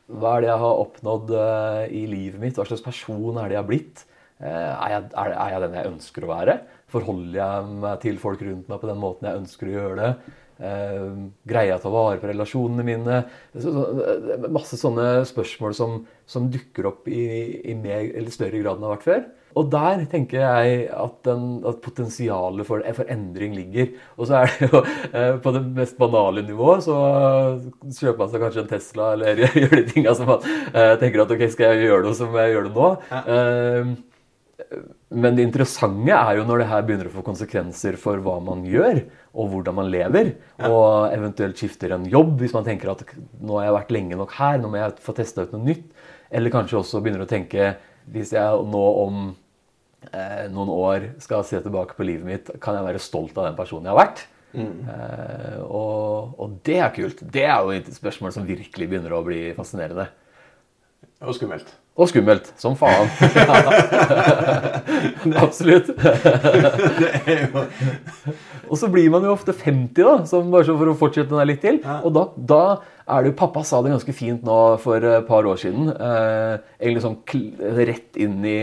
Hva 0.07 0.37
er 0.37 0.45
det 0.45 0.51
jeg 0.51 0.63
har 0.63 0.81
oppnådd 0.83 1.33
uh, 1.35 1.83
i 1.91 2.05
livet 2.07 2.39
mitt? 2.41 2.55
Hva 2.55 2.67
slags 2.69 2.85
person 2.85 3.37
er 3.41 3.49
det 3.49 3.57
jeg 3.57 3.63
har 3.63 3.69
blitt? 3.69 4.03
Uh, 4.39 4.47
er, 4.47 4.89
jeg, 4.93 5.05
er, 5.11 5.31
er, 5.33 5.53
jeg, 5.53 5.63
den 5.65 5.77
jeg 5.79 5.91
ønsker 5.91 6.25
å 6.25 6.31
være? 6.31 6.57
Forholder 6.93 7.39
jeg 7.41 7.71
meg 7.83 8.03
til 8.05 8.19
folk 8.21 8.43
rundt 8.47 8.69
meg 8.71 8.83
på 8.83 8.91
den 8.91 9.01
måten 9.01 9.27
jeg 9.27 9.41
ønsker 9.43 9.69
å 9.69 9.75
gjøre 9.75 9.97
det? 9.99 10.11
Eh, 10.57 11.09
greier 11.45 11.69
jeg 11.69 11.77
å 11.77 11.83
ta 11.83 11.89
vare 11.93 12.17
på 12.21 12.29
relasjonene 12.31 12.85
mine? 12.85 13.17
Så, 13.53 13.69
så, 13.69 13.83
eh, 14.01 14.47
masse 14.49 14.79
sånne 14.79 15.05
spørsmål 15.29 15.75
som, 15.77 15.99
som 16.29 16.47
dukker 16.53 16.89
opp 16.89 17.09
i, 17.11 17.21
i 17.61 17.75
mer 17.77 18.07
eller 18.07 18.33
større 18.33 18.57
grad 18.63 18.77
enn 18.77 18.85
det 18.85 18.89
har 18.89 18.95
vært 18.95 19.07
før. 19.07 19.27
Og 19.57 19.69
der 19.73 20.03
tenker 20.11 20.41
jeg 20.43 20.81
at, 20.93 21.15
den, 21.27 21.45
at 21.67 21.79
potensialet 21.83 22.67
for, 22.67 22.83
for, 22.97 23.09
endring 23.11 23.55
ligger. 23.57 23.93
Og 24.17 24.29
så 24.29 24.43
er 24.43 24.51
det 24.53 24.69
jo 24.69 24.81
eh, 25.11 25.31
på 25.43 25.53
det 25.55 25.63
mest 25.79 25.97
banale 25.99 26.43
nivået, 26.45 26.85
så 26.85 26.97
kjøper 27.87 28.19
man 28.21 28.33
seg 28.33 28.43
kanskje 28.45 28.63
en 28.65 28.69
Tesla 28.73 29.13
eller 29.15 29.41
gjør 29.63 29.79
de 29.79 29.87
tinga 29.89 30.13
som 30.17 30.29
man 30.29 30.45
eh, 30.73 30.93
tenker 31.01 31.23
at 31.23 31.33
ok, 31.33 31.47
skal 31.53 31.73
jeg 31.73 31.89
gjøre 31.89 32.05
noe 32.05 32.19
som 32.19 32.37
jeg 32.37 32.53
gjør 32.53 32.69
det 32.69 32.75
nå? 32.77 32.91
Ja. 33.11 33.23
Eh, 33.33 33.95
Men 35.13 35.37
det 35.37 35.45
interessante 35.45 36.11
er 36.11 36.39
jo 36.39 36.45
når 36.47 36.59
det 36.59 36.67
her 36.67 36.81
begynner 36.83 37.07
å 37.07 37.13
få 37.13 37.21
konsekvenser 37.23 37.95
for 38.01 38.19
hva 38.25 38.39
man 38.43 38.65
gjør, 38.67 39.03
og 39.37 39.51
hvordan 39.53 39.77
man 39.77 39.91
lever, 39.93 40.33
og 40.67 41.13
eventuelt 41.13 41.61
skifter 41.61 41.93
en 41.95 42.07
jobb 42.09 42.41
hvis 42.41 42.55
man 42.57 42.65
tenker 42.65 42.91
at 42.91 43.03
nå 43.39 43.59
har 43.59 43.69
jeg 43.69 43.75
vært 43.77 43.93
lenge 43.95 44.17
nok 44.19 44.33
her, 44.35 44.57
nå 44.59 44.71
må 44.73 44.81
jeg 44.81 44.97
få 45.05 45.15
testa 45.15 45.45
ut 45.45 45.53
noe 45.55 45.63
nytt. 45.69 45.85
Eller 46.33 46.51
kanskje 46.51 46.81
også 46.81 46.99
begynner 46.99 47.23
å 47.23 47.29
tenke 47.29 47.75
hvis 48.11 48.33
jeg 48.35 48.65
nå 48.73 48.83
om 49.05 49.21
eh, 50.11 50.45
noen 50.53 50.71
år 50.73 51.11
skal 51.23 51.45
se 51.47 51.61
tilbake 51.63 51.97
på 51.97 52.07
livet 52.07 52.27
mitt, 52.27 52.51
kan 52.63 52.77
jeg 52.77 52.87
være 52.87 53.03
stolt 53.03 53.37
av 53.37 53.49
den 53.49 53.59
personen 53.59 53.89
jeg 53.89 53.95
har 53.95 54.05
vært? 54.05 54.19
Mm. 54.57 54.77
Eh, 54.89 55.57
og, 55.65 56.37
og, 56.39 56.55
det 56.65 56.79
er 56.81 56.95
kult. 56.95 57.19
Det 57.33 57.43
er 57.45 57.59
jo 57.61 57.75
et 57.75 57.91
spørsmål 57.93 58.31
som 58.35 58.47
virkelig 58.47 58.87
begynner 58.87 59.13
å 59.13 59.25
bli 59.25 59.51
fascinerende. 59.57 60.07
Og 61.25 61.35
skummelt. 61.35 61.69
Og 61.97 62.09
skummelt. 62.11 62.51
Som 62.61 62.75
faen. 62.77 63.09
Absolutt. 65.45 65.89
og 68.69 68.75
så 68.77 68.89
blir 68.93 69.09
man 69.13 69.25
jo 69.25 69.31
ofte 69.33 69.53
50, 69.55 69.97
da, 69.97 70.13
bare 70.53 70.77
for 70.77 70.87
å 70.91 70.99
fortsette 70.99 71.33
den 71.33 71.49
litt 71.49 71.63
til. 71.65 71.77
Og 72.03 72.11
da, 72.15 72.23
da, 72.37 72.63
er 73.07 73.23
det 73.23 73.29
jo 73.31 73.39
Pappa 73.39 73.61
sa 73.65 73.81
det 73.81 73.93
ganske 73.93 74.13
fint 74.15 74.41
nå 74.45 74.77
for 74.83 74.97
et 75.09 75.27
par 75.29 75.43
år 75.49 75.57
siden. 75.61 75.83
Eh, 75.93 76.53
egentlig 76.81 77.05
sånn 77.05 77.21
rett 77.77 78.11
inn 78.21 78.37
i 78.45 78.59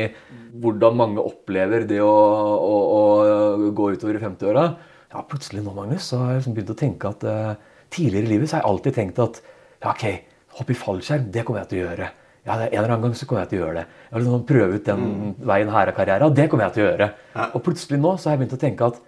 hvordan 0.63 0.99
mange 0.99 1.23
opplever 1.23 1.87
det 1.89 2.01
å, 2.05 2.11
å, 2.11 2.75
å 2.95 3.71
gå 3.75 3.89
utover 3.95 4.19
i 4.19 4.23
50-åra. 4.23 4.67
Ja, 5.15 5.23
plutselig 5.31 5.65
nå, 5.65 5.73
Magnus, 5.75 6.11
så 6.11 6.21
har 6.21 6.35
jeg 6.35 6.43
liksom 6.43 6.57
begynt 6.57 6.75
å 6.75 6.79
tenke 6.79 7.11
at 7.11 7.25
uh, 7.27 7.81
tidligere 7.95 8.27
i 8.27 8.33
livet 8.35 8.51
så 8.51 8.59
har 8.59 8.65
jeg 8.65 8.71
alltid 8.73 8.99
tenkt 8.99 9.23
at 9.23 9.41
ja, 9.45 9.93
ok, 9.93 10.05
hoppe 10.61 10.75
i 10.75 10.79
fallskjerm, 10.79 11.31
det 11.35 11.43
kommer 11.47 11.63
jeg 11.65 11.73
til 11.73 11.83
å 11.83 11.89
gjøre 11.89 12.11
ja, 12.45 12.59
en 12.59 12.67
eller 12.69 12.93
annen 12.93 13.07
gang 13.07 13.17
så 13.17 13.27
kommer 13.29 13.45
jeg 13.45 13.55
til 13.55 13.61
å 13.61 13.65
gjøre 13.65 13.81
det. 13.81 13.85
Jeg 14.05 14.15
vil 14.15 14.27
liksom 14.27 14.47
prøve 14.49 14.77
ut 14.77 14.89
den 14.89 15.05
mm. 15.05 15.29
veien 15.49 15.71
her 15.73 15.91
av 15.91 15.97
karrieren, 15.97 16.29
og 16.29 16.37
det 16.37 16.45
kommer 16.53 16.67
jeg 16.67 16.77
til 16.77 16.85
å 16.85 16.89
gjøre. 16.91 17.07
Ja. 17.33 17.47
Og 17.57 17.65
plutselig 17.65 18.01
nå 18.03 18.11
så 18.19 18.29
har 18.29 18.35
jeg 18.35 18.43
begynt 18.43 18.57
å 18.57 18.61
tenke 18.61 18.89
at 18.93 18.99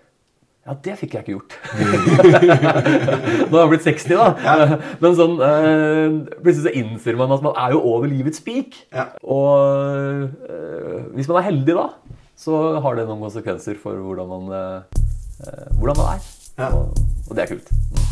ja, 0.66 0.74
det 0.82 0.96
fikk 0.98 1.12
jeg 1.14 1.22
ikke 1.22 1.34
gjort. 1.36 1.52
nå 3.50 3.52
har 3.52 3.60
jeg 3.60 3.70
blitt 3.70 3.84
60, 3.86 4.16
da. 4.18 4.24
Ja. 4.42 4.78
Men 4.98 5.14
sånn, 5.14 5.36
øh, 5.38 6.16
plutselig 6.40 6.64
så 6.64 6.72
innser 6.80 7.18
man 7.20 7.34
at 7.36 7.44
man 7.44 7.54
er 7.62 7.76
jo 7.76 7.84
over 7.86 8.10
livets 8.10 8.42
peak. 8.42 8.74
Ja. 8.90 9.04
Og 9.22 10.26
øh, 10.26 11.04
hvis 11.14 11.30
man 11.30 11.38
er 11.38 11.46
heldig 11.52 11.76
da, 11.78 11.86
så 12.34 12.80
har 12.82 12.98
det 12.98 13.06
noen 13.06 13.22
konsekvenser 13.22 13.78
for 13.78 13.94
hvordan 14.08 14.32
man, 14.32 14.50
øh, 14.58 15.70
hvordan 15.78 16.02
man 16.02 16.16
er. 16.16 16.26
Og, 16.72 16.98
og, 17.28 17.32
det 17.36 17.44
er 17.44 17.52
kult. 17.54 17.70
Mm. 17.70 18.04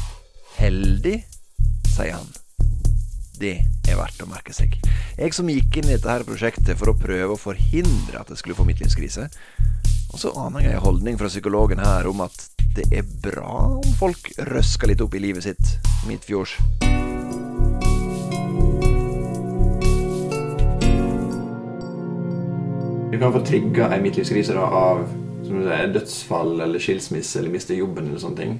Heldig, 0.60 1.18
sier 1.90 2.14
han. 2.20 2.32
Det 3.34 3.56
er 3.90 3.98
verdt 3.98 4.22
å 4.22 4.30
merke 4.30 4.54
seg. 4.54 4.78
Jeg 5.18 5.34
som 5.34 5.50
gikk 5.50 5.80
inn 5.80 5.90
i 5.90 5.96
dette 5.96 6.06
her 6.06 6.22
prosjektet 6.22 6.78
for 6.78 6.92
å 6.92 6.98
prøve 6.98 7.34
å 7.34 7.40
forhindre 7.40 8.20
at 8.20 8.30
jeg 8.30 8.44
skulle 8.44 8.58
få 8.60 8.68
midtlivskrise. 8.68 9.26
Og 10.14 10.20
så 10.22 10.30
aner 10.38 10.62
jeg 10.62 10.76
en 10.76 10.84
holdning 10.84 11.16
fra 11.18 11.26
psykologen 11.26 11.80
her 11.82 12.06
om 12.06 12.20
at 12.22 12.44
det 12.76 12.84
er 12.94 13.02
bra 13.02 13.64
om 13.80 13.94
folk 13.98 14.28
røsker 14.46 14.92
litt 14.92 15.00
opp 15.02 15.14
i 15.18 15.22
livet 15.24 15.42
sitt 15.42 15.72
midtfjords. 16.06 16.52
Du 23.10 23.16
kan 23.18 23.34
få 23.34 23.42
trigga 23.42 23.88
ei 23.90 23.98
midtlivskrise 24.06 24.54
av 24.54 25.02
sier, 25.48 25.90
dødsfall 25.96 26.62
eller 26.62 26.86
skilsmisse 26.86 27.42
eller 27.42 27.56
miste 27.56 27.74
jobben 27.74 28.06
eller 28.06 28.22
sånne 28.22 28.38
ting. 28.38 28.54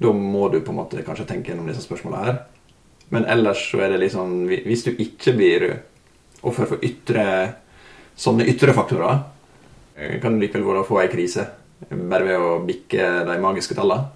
Da 0.00 0.08
må 0.16 0.48
du 0.48 0.62
på 0.64 0.72
en 0.72 0.80
måte 0.80 1.04
kanskje 1.04 1.28
tenke 1.34 1.52
gjennom 1.52 1.68
disse 1.68 1.84
spørsmåla 1.84 2.24
her. 2.24 2.40
Men 3.12 3.28
ellers 3.28 3.68
så 3.68 3.84
er 3.84 3.92
det 3.92 4.00
liksom 4.06 4.46
Hvis 4.48 4.88
du 4.88 4.94
ikke 4.96 5.36
blir 5.36 5.68
offer 6.40 6.64
for 6.72 6.80
ytre 6.80 7.28
sånne 8.16 8.48
ytre 8.48 8.72
faktorer, 8.72 9.33
kan 9.94 10.34
du 10.34 10.42
likevel 10.42 10.66
være 10.66 10.82
å 10.82 10.88
få 10.88 11.00
ei 11.02 11.10
krise 11.12 11.44
bare 11.90 12.26
ved 12.26 12.40
å 12.40 12.52
bikke 12.66 13.08
de 13.28 13.38
magiske 13.42 13.76
tallene. 13.76 14.10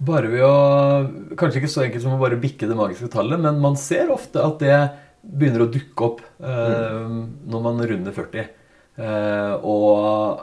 Bare 0.00 0.30
ved 0.32 0.44
å 0.46 0.54
Kanskje 1.38 1.60
ikke 1.60 1.72
så 1.72 1.84
enkelt 1.84 2.04
som 2.04 2.16
å 2.16 2.20
bare 2.20 2.40
bikke 2.40 2.68
det 2.68 2.76
magiske 2.76 3.10
tallet, 3.12 3.40
men 3.40 3.60
man 3.62 3.76
ser 3.80 4.10
ofte 4.12 4.42
at 4.42 4.62
det 4.62 4.76
begynner 5.20 5.66
å 5.66 5.70
dukke 5.72 6.06
opp 6.06 6.22
eh, 6.40 6.96
mm. 7.04 7.20
når 7.52 7.62
man 7.66 7.82
runder 7.90 8.16
40. 8.16 8.48
Eh, 9.00 9.54
og 9.68 10.40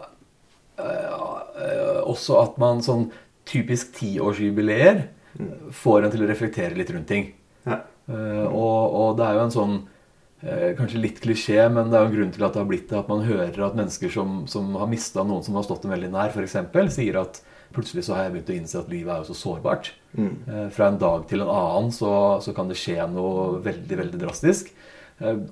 eh, 0.77 1.99
også 2.05 2.37
at 2.43 2.59
man 2.61 2.83
sånn 2.85 3.07
typisk 3.47 3.95
tiårsjubileer 3.97 5.03
mm. 5.39 5.51
får 5.75 6.05
en 6.05 6.13
til 6.13 6.25
å 6.25 6.29
reflektere 6.29 6.77
litt 6.77 6.93
rundt 6.93 7.09
ting. 7.09 7.31
Ja. 7.67 7.81
Uh, 8.07 8.45
og, 8.47 8.93
og, 8.95 9.09
det 9.19 9.25
er 9.25 9.35
jo 9.35 9.41
en 9.43 9.51
sånn 9.51 9.73
Kanskje 10.38 11.00
litt 11.01 11.20
klisjé, 11.24 11.63
men 11.74 11.89
det 11.89 11.98
er 11.98 12.03
jo 12.03 12.10
en 12.12 12.15
grunn 12.15 12.34
til 12.36 12.44
at 12.46 12.53
det 12.53 12.62
har 12.62 12.70
blitt 12.70 12.91
det 12.91 13.00
at 13.00 13.08
man 13.10 13.24
hører 13.25 13.62
at 13.65 13.77
mennesker 13.77 14.12
som, 14.13 14.44
som 14.50 14.75
har 14.77 14.89
mista 14.91 15.24
noen 15.25 15.41
som 15.46 15.58
har 15.58 15.65
stått 15.65 15.88
dem 15.88 15.96
veldig 15.96 16.12
nær, 16.13 16.29
f.eks., 16.29 16.60
sier 16.94 17.17
at 17.24 17.39
plutselig 17.74 18.06
så 18.06 18.13
har 18.13 18.27
jeg 18.27 18.36
begynt 18.36 18.51
å 18.51 18.58
innse 18.60 18.77
at 18.79 18.91
livet 18.91 19.13
er 19.13 19.24
jo 19.24 19.32
så 19.32 19.38
sårbart. 19.39 19.89
Mm. 20.13 20.36
Uh, 20.46 20.67
fra 20.74 20.91
en 20.91 21.00
dag 21.01 21.25
til 21.29 21.41
en 21.41 21.50
annen 21.50 21.89
så, 21.96 22.12
så, 22.46 22.53
kan 22.53 22.70
det 22.70 22.77
skje 22.77 23.10
noe 23.10 23.58
veldig, 23.65 23.98
veldig 24.03 24.22
drastisk. 24.22 24.70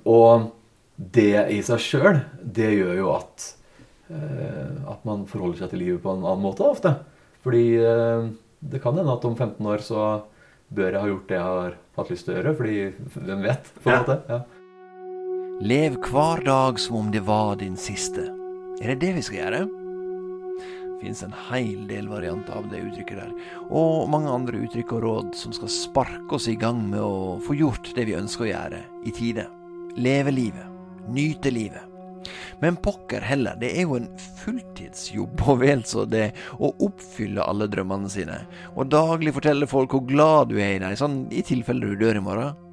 og 0.06 0.52
det 0.96 1.48
i 1.52 1.58
seg 1.66 1.82
sjøl, 1.82 2.20
det 2.40 2.70
gjør 2.76 2.96
jo 3.02 3.12
at 3.16 3.52
at 4.06 5.00
man 5.02 5.24
forholder 5.26 5.64
seg 5.64 5.72
til 5.72 5.80
livet 5.82 5.98
på 6.04 6.12
en 6.12 6.22
annen 6.22 6.44
måte 6.44 6.62
ofte. 6.62 6.92
Fordi 7.42 7.64
det 8.70 8.78
kan 8.84 8.94
hende 8.94 9.16
at 9.16 9.24
om 9.26 9.34
15 9.34 9.66
år 9.66 9.82
så 9.82 10.04
bør 10.70 10.94
jeg 10.94 11.02
ha 11.02 11.08
gjort 11.10 11.26
det 11.30 11.36
jeg 11.36 11.46
har 11.46 11.74
hatt 11.98 12.12
lyst 12.12 12.26
til 12.26 12.34
å 12.34 12.36
gjøre, 12.36 12.54
fordi 12.60 12.76
hvem 13.26 13.42
vet? 13.46 13.72
på 13.82 13.90
en 13.90 13.98
måte. 13.98 14.16
Ja. 14.30 14.38
Lev 15.60 15.94
hver 16.04 16.44
dag 16.44 16.80
som 16.80 16.96
om 16.96 17.06
det 17.10 17.22
var 17.24 17.56
din 17.56 17.76
siste. 17.80 18.26
Er 18.82 18.90
det 18.92 19.00
det 19.00 19.12
vi 19.16 19.22
skal 19.24 19.38
gjøre? 19.38 19.60
Det 19.64 20.98
finnes 21.00 21.22
en 21.24 21.36
hel 21.46 21.86
del 21.88 22.10
varianter 22.12 22.58
av 22.58 22.66
det 22.68 22.82
uttrykket 22.84 23.22
der, 23.22 23.30
og 23.72 24.10
mange 24.12 24.28
andre 24.28 24.60
uttrykk 24.66 24.92
og 24.98 25.00
råd 25.06 25.30
som 25.40 25.54
skal 25.56 25.72
sparke 25.72 26.36
oss 26.36 26.50
i 26.52 26.58
gang 26.60 26.82
med 26.90 27.00
å 27.00 27.38
få 27.40 27.56
gjort 27.56 27.88
det 27.96 28.04
vi 28.04 28.18
ønsker 28.18 28.44
å 28.44 28.50
gjøre, 28.50 28.82
i 29.08 29.14
tide. 29.16 29.46
Leve 29.96 30.36
livet. 30.36 30.68
Nyte 31.08 31.54
livet. 31.54 31.88
Men 32.60 32.76
pokker 32.76 33.24
heller, 33.24 33.56
det 33.56 33.72
er 33.78 33.88
jo 33.88 33.96
en 33.96 34.10
fulltidsjobb 34.42 35.40
og 35.46 35.64
vel 35.64 35.86
så 35.88 36.04
det 36.04 36.34
å 36.60 36.74
oppfylle 36.84 37.48
alle 37.48 37.70
drømmene 37.72 38.12
sine, 38.12 38.42
og 38.76 38.92
daglig 38.92 39.32
fortelle 39.40 39.72
folk 39.72 39.96
hvor 39.96 40.04
glad 40.04 40.52
du 40.52 40.60
er 40.60 40.76
i 40.76 40.84
dem, 40.84 41.00
sånn 41.00 41.22
i 41.32 41.40
tilfelle 41.48 41.96
du 41.96 42.04
dør 42.04 42.20
i 42.20 42.26
morgen. 42.28 42.65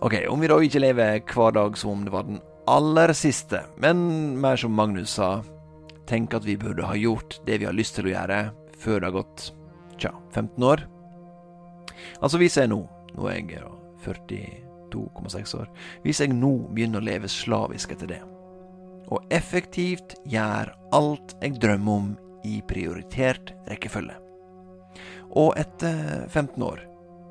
Ok, 0.00 0.14
om 0.28 0.40
vi 0.40 0.48
da 0.50 0.58
ikke 0.60 0.80
lever 0.82 1.22
hver 1.30 1.54
dag 1.56 1.76
som 1.80 1.94
om 1.94 2.02
det 2.04 2.12
var 2.12 2.26
den 2.28 2.42
aller 2.68 3.14
siste, 3.16 3.62
men 3.80 4.36
mer 4.42 4.58
som 4.60 4.74
Magnus 4.76 5.14
sa, 5.16 5.40
tenk 6.10 6.34
at 6.36 6.44
vi 6.44 6.58
burde 6.60 6.84
ha 6.84 6.96
gjort 6.98 7.38
det 7.46 7.62
vi 7.62 7.68
har 7.68 7.76
lyst 7.76 7.96
til 7.96 8.10
å 8.10 8.12
gjøre, 8.12 8.40
før 8.76 9.00
det 9.00 9.08
har 9.08 9.16
gått 9.16 9.46
tja, 9.96 10.12
15 10.34 10.68
år. 10.68 10.84
Altså, 12.20 12.36
hvis 12.42 12.58
jeg 12.60 12.68
nå, 12.68 12.82
nå 13.16 13.30
er 13.30 13.40
jeg 13.40 13.64
42,6 14.04 15.56
år, 15.62 15.72
hvis 16.04 16.20
jeg 16.20 16.36
nå 16.36 16.52
begynner 16.76 17.00
å 17.00 17.08
leve 17.08 17.32
slavisk 17.32 17.96
etter 17.96 18.12
det, 18.12 18.22
og 19.06 19.24
effektivt 19.32 20.18
gjør 20.28 20.74
alt 20.96 21.36
jeg 21.40 21.60
drømmer 21.62 22.02
om 22.02 22.16
i 22.44 22.60
prioritert 22.68 23.54
rekkefølge. 23.70 24.18
Og 25.36 25.54
etter 25.56 26.26
15 26.28 26.62
år, 26.62 26.82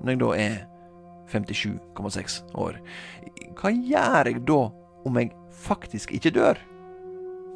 når 0.02 0.16
jeg 0.16 0.22
da 0.24 0.38
er 0.40 0.64
57,6 1.32 2.38
år, 2.62 2.80
hva 3.58 3.72
gjør 3.74 4.32
jeg 4.32 4.46
da 4.48 4.62
om 5.06 5.20
jeg 5.20 5.32
faktisk 5.66 6.14
ikke 6.16 6.34
dør? 6.36 6.62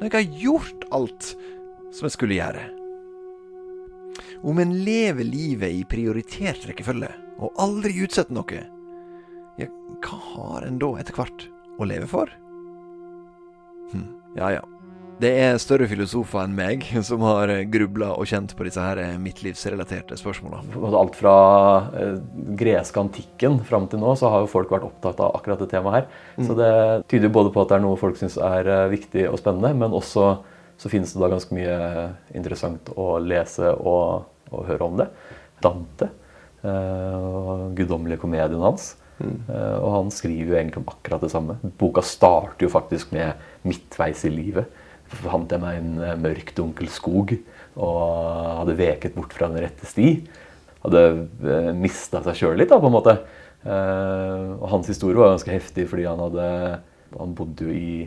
Når 0.00 0.08
jeg 0.08 0.14
har 0.16 0.42
gjort 0.42 0.84
alt 0.96 1.32
som 1.92 2.06
jeg 2.06 2.14
skulle 2.16 2.38
gjøre? 2.38 2.66
Om 4.40 4.60
en 4.62 4.72
lever 4.86 5.26
livet 5.26 5.76
i 5.76 5.86
prioritert 5.88 6.64
rekkefølge 6.68 7.10
og 7.40 7.56
aldri 7.60 7.98
utsetter 8.04 8.36
noe, 8.36 8.62
ja, 9.60 9.68
hva 10.00 10.20
har 10.32 10.66
en 10.66 10.80
da 10.80 10.94
etter 11.00 11.16
hvert 11.16 11.46
å 11.80 11.88
leve 11.88 12.08
for? 12.08 12.32
Hm, 13.92 14.08
ja 14.38 14.54
ja. 14.56 14.64
Det 15.20 15.30
er 15.36 15.58
større 15.60 15.84
filosofer 15.90 16.46
enn 16.46 16.54
meg 16.56 16.86
som 17.04 17.20
har 17.26 17.50
grubla 17.68 18.14
og 18.14 18.28
kjent 18.30 18.54
på 18.56 18.64
disse 18.64 18.80
her 18.80 19.18
midtlivsrelaterte 19.20 20.16
spørsmåla. 20.16 20.62
Alt 20.96 21.18
fra 21.18 21.34
eh, 21.98 22.14
greske 22.56 23.02
antikken 23.02 23.58
fram 23.68 23.88
til 23.90 24.00
nå 24.00 24.14
så 24.16 24.30
har 24.32 24.44
jo 24.44 24.52
folk 24.52 24.72
vært 24.72 24.86
opptatt 24.88 25.20
av 25.20 25.34
akkurat 25.36 25.60
det 25.60 25.68
temaet 25.74 25.98
her. 25.98 26.08
Mm. 26.38 26.46
Så 26.48 26.56
det 26.56 26.72
tyder 27.12 27.34
både 27.36 27.52
på 27.52 27.60
at 27.60 27.72
det 27.72 27.76
er 27.76 27.84
noe 27.84 28.00
folk 28.00 28.16
syns 28.20 28.38
er 28.40 28.70
eh, 28.70 28.86
viktig 28.94 29.26
og 29.28 29.36
spennende, 29.42 29.74
men 29.82 29.98
også 29.98 30.30
så 30.80 30.88
finnes 30.88 31.12
det 31.12 31.20
da 31.20 31.28
ganske 31.28 31.52
mye 31.52 31.76
interessant 32.32 32.88
å 32.96 33.12
lese 33.20 33.74
og, 33.76 34.24
og 34.48 34.66
høre 34.70 34.88
om 34.88 35.00
det. 35.02 35.10
Dante 35.60 36.08
eh, 36.64 37.16
og 37.20 37.74
guddommelige 37.76 38.24
komedien 38.24 38.64
hans. 38.64 38.94
Mm. 39.20 39.34
Og 39.52 39.90
han 39.92 40.06
skriver 40.16 40.46
jo 40.48 40.54
egentlig 40.56 40.80
om 40.80 40.86
akkurat 40.88 41.20
det 41.20 41.28
samme. 41.28 41.58
Boka 41.76 42.00
starter 42.00 42.64
jo 42.64 42.70
faktisk 42.72 43.10
med 43.12 43.36
'midtveis 43.68 44.24
i 44.24 44.30
livet'. 44.32 44.86
Fant 45.10 45.50
jeg 45.50 45.62
meg 45.62 45.80
en 45.80 45.96
eh, 45.98 46.18
mørk, 46.20 46.54
dunkel 46.56 46.90
skog 46.92 47.34
og 47.80 47.98
hadde 48.60 48.76
veket 48.78 49.14
bort 49.16 49.34
fra 49.34 49.48
den 49.50 49.62
rette 49.64 49.88
sti. 49.88 50.14
Hadde 50.84 51.02
eh, 51.46 51.70
mista 51.76 52.22
seg 52.24 52.38
sjøl 52.38 52.58
litt, 52.60 52.70
da, 52.70 52.80
på 52.80 52.90
en 52.90 52.96
måte. 52.96 53.18
Og 53.60 54.62
hans 54.72 54.86
historie 54.88 55.20
var 55.20 55.34
ganske 55.34 55.52
heftig 55.52 55.84
fordi 55.90 56.06
han 56.08 56.16
hadde 56.22 56.44
Han 57.12 57.34
bodde 57.36 57.66
jo 57.66 57.74
i, 57.76 58.06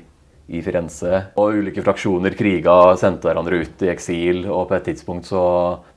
i 0.49 0.61
Firenze. 0.65 1.27
Og 1.37 1.59
ulike 1.59 1.83
fraksjoner 1.85 2.33
kriga, 2.39 2.95
sendte 2.97 3.29
hverandre 3.29 3.59
ut 3.61 3.83
i 3.85 3.91
eksil. 3.91 4.47
Og 4.47 4.65
på 4.71 4.79
et 4.79 4.87
tidspunkt 4.89 5.29
så 5.29 5.43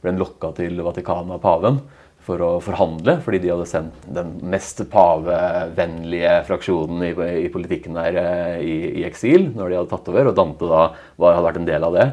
ble 0.02 0.12
han 0.12 0.20
lokka 0.20 0.50
til 0.58 0.82
Vatikanet 0.84 1.38
av 1.38 1.40
paven 1.40 1.80
for 2.26 2.42
å 2.42 2.50
forhandle, 2.64 3.20
fordi 3.22 3.40
de 3.44 3.52
hadde 3.52 3.68
sendt 3.70 4.08
den 4.16 4.34
mest 4.50 4.82
pavevennlige 4.90 6.40
fraksjonen 6.48 7.04
i, 7.06 7.12
i 7.46 7.52
politikken 7.54 7.98
der 7.98 8.18
eh, 8.18 8.58
i, 8.66 8.76
i, 9.00 9.06
eksil 9.06 9.52
når 9.54 9.70
de 9.70 9.78
hadde 9.80 9.92
tatt 9.94 10.10
over. 10.10 10.30
Og 10.30 10.36
Dante 10.38 10.70
da 10.70 10.82
var, 10.90 11.36
hadde 11.36 11.46
vært 11.46 11.60
en 11.62 11.70
del 11.70 11.86
av 11.86 11.96
det. 11.96 12.06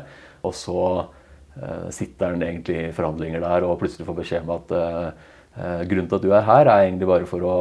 Og 0.43 0.53
så 0.58 0.79
uh, 1.01 1.86
sitter 1.96 2.34
han 2.34 2.43
egentlig 2.43 2.79
i 2.82 2.96
forhandlinger 2.96 3.41
der 3.41 3.65
og 3.65 3.77
plutselig 3.79 4.05
får 4.10 4.17
beskjed 4.20 4.43
om 4.43 4.58
at 4.58 4.75
uh, 4.75 5.29
Uh, 5.53 5.84
grunnen 5.86 6.08
til 6.10 6.17
at 6.17 6.24
du 6.25 6.32
er 6.34 6.46
her, 6.48 6.65
er 6.65 6.88
egentlig 6.88 7.05
bare 7.05 7.27
for 7.29 7.43
å 7.46 7.55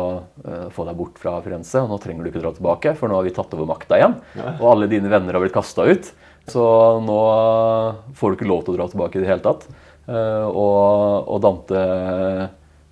uh, 0.46 0.68
få 0.72 0.86
deg 0.88 0.96
bort 0.96 1.18
fra 1.20 1.34
Firenze. 1.44 1.76
og 1.82 1.90
Nå 1.90 1.98
trenger 2.00 2.24
du 2.24 2.30
ikke 2.30 2.40
dra 2.40 2.52
tilbake, 2.56 2.94
for 2.96 3.12
nå 3.12 3.18
har 3.18 3.26
vi 3.26 3.34
tatt 3.36 3.52
over 3.52 3.68
makta 3.68 3.98
igjen. 3.98 4.14
Ja. 4.38 4.54
Og 4.54 4.70
alle 4.70 4.88
dine 4.88 5.10
venner 5.12 5.36
har 5.36 5.44
blitt 5.44 5.52
kasta 5.52 5.84
ut. 5.84 6.08
Så 6.48 6.62
nå 7.04 7.18
får 8.16 8.32
du 8.32 8.38
ikke 8.38 8.48
lov 8.48 8.64
til 8.64 8.74
å 8.74 8.78
dra 8.80 8.88
tilbake 8.90 9.20
i 9.20 9.22
det 9.22 9.28
hele 9.28 9.44
tatt. 9.44 9.68
Uh, 10.08 10.48
og, 10.50 11.28
og, 11.30 11.38
Dante 11.44 11.82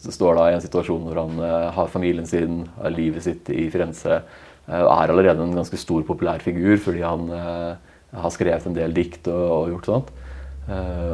står 0.00 0.38
da 0.38 0.44
i 0.48 0.54
en 0.56 0.62
situasjon 0.64 1.02
hvor 1.04 1.18
han 1.20 1.40
har 1.76 1.90
familien 1.92 2.28
sin, 2.28 2.62
har 2.78 2.94
livet 2.94 3.26
sitt 3.26 3.50
i 3.52 3.66
Firenze. 3.68 4.22
og 4.70 4.92
er 4.94 5.10
allerede 5.12 5.42
en 5.44 5.58
ganske 5.58 5.76
stor 5.76 6.06
populær 6.08 6.40
figur 6.40 6.78
fordi 6.80 7.02
han 7.04 7.26
har 7.28 8.32
skrevet 8.32 8.64
en 8.64 8.78
del 8.78 8.94
dikt 8.96 9.28
og, 9.28 9.42
og 9.58 9.74
gjort 9.74 9.90
sånt. 9.90 10.12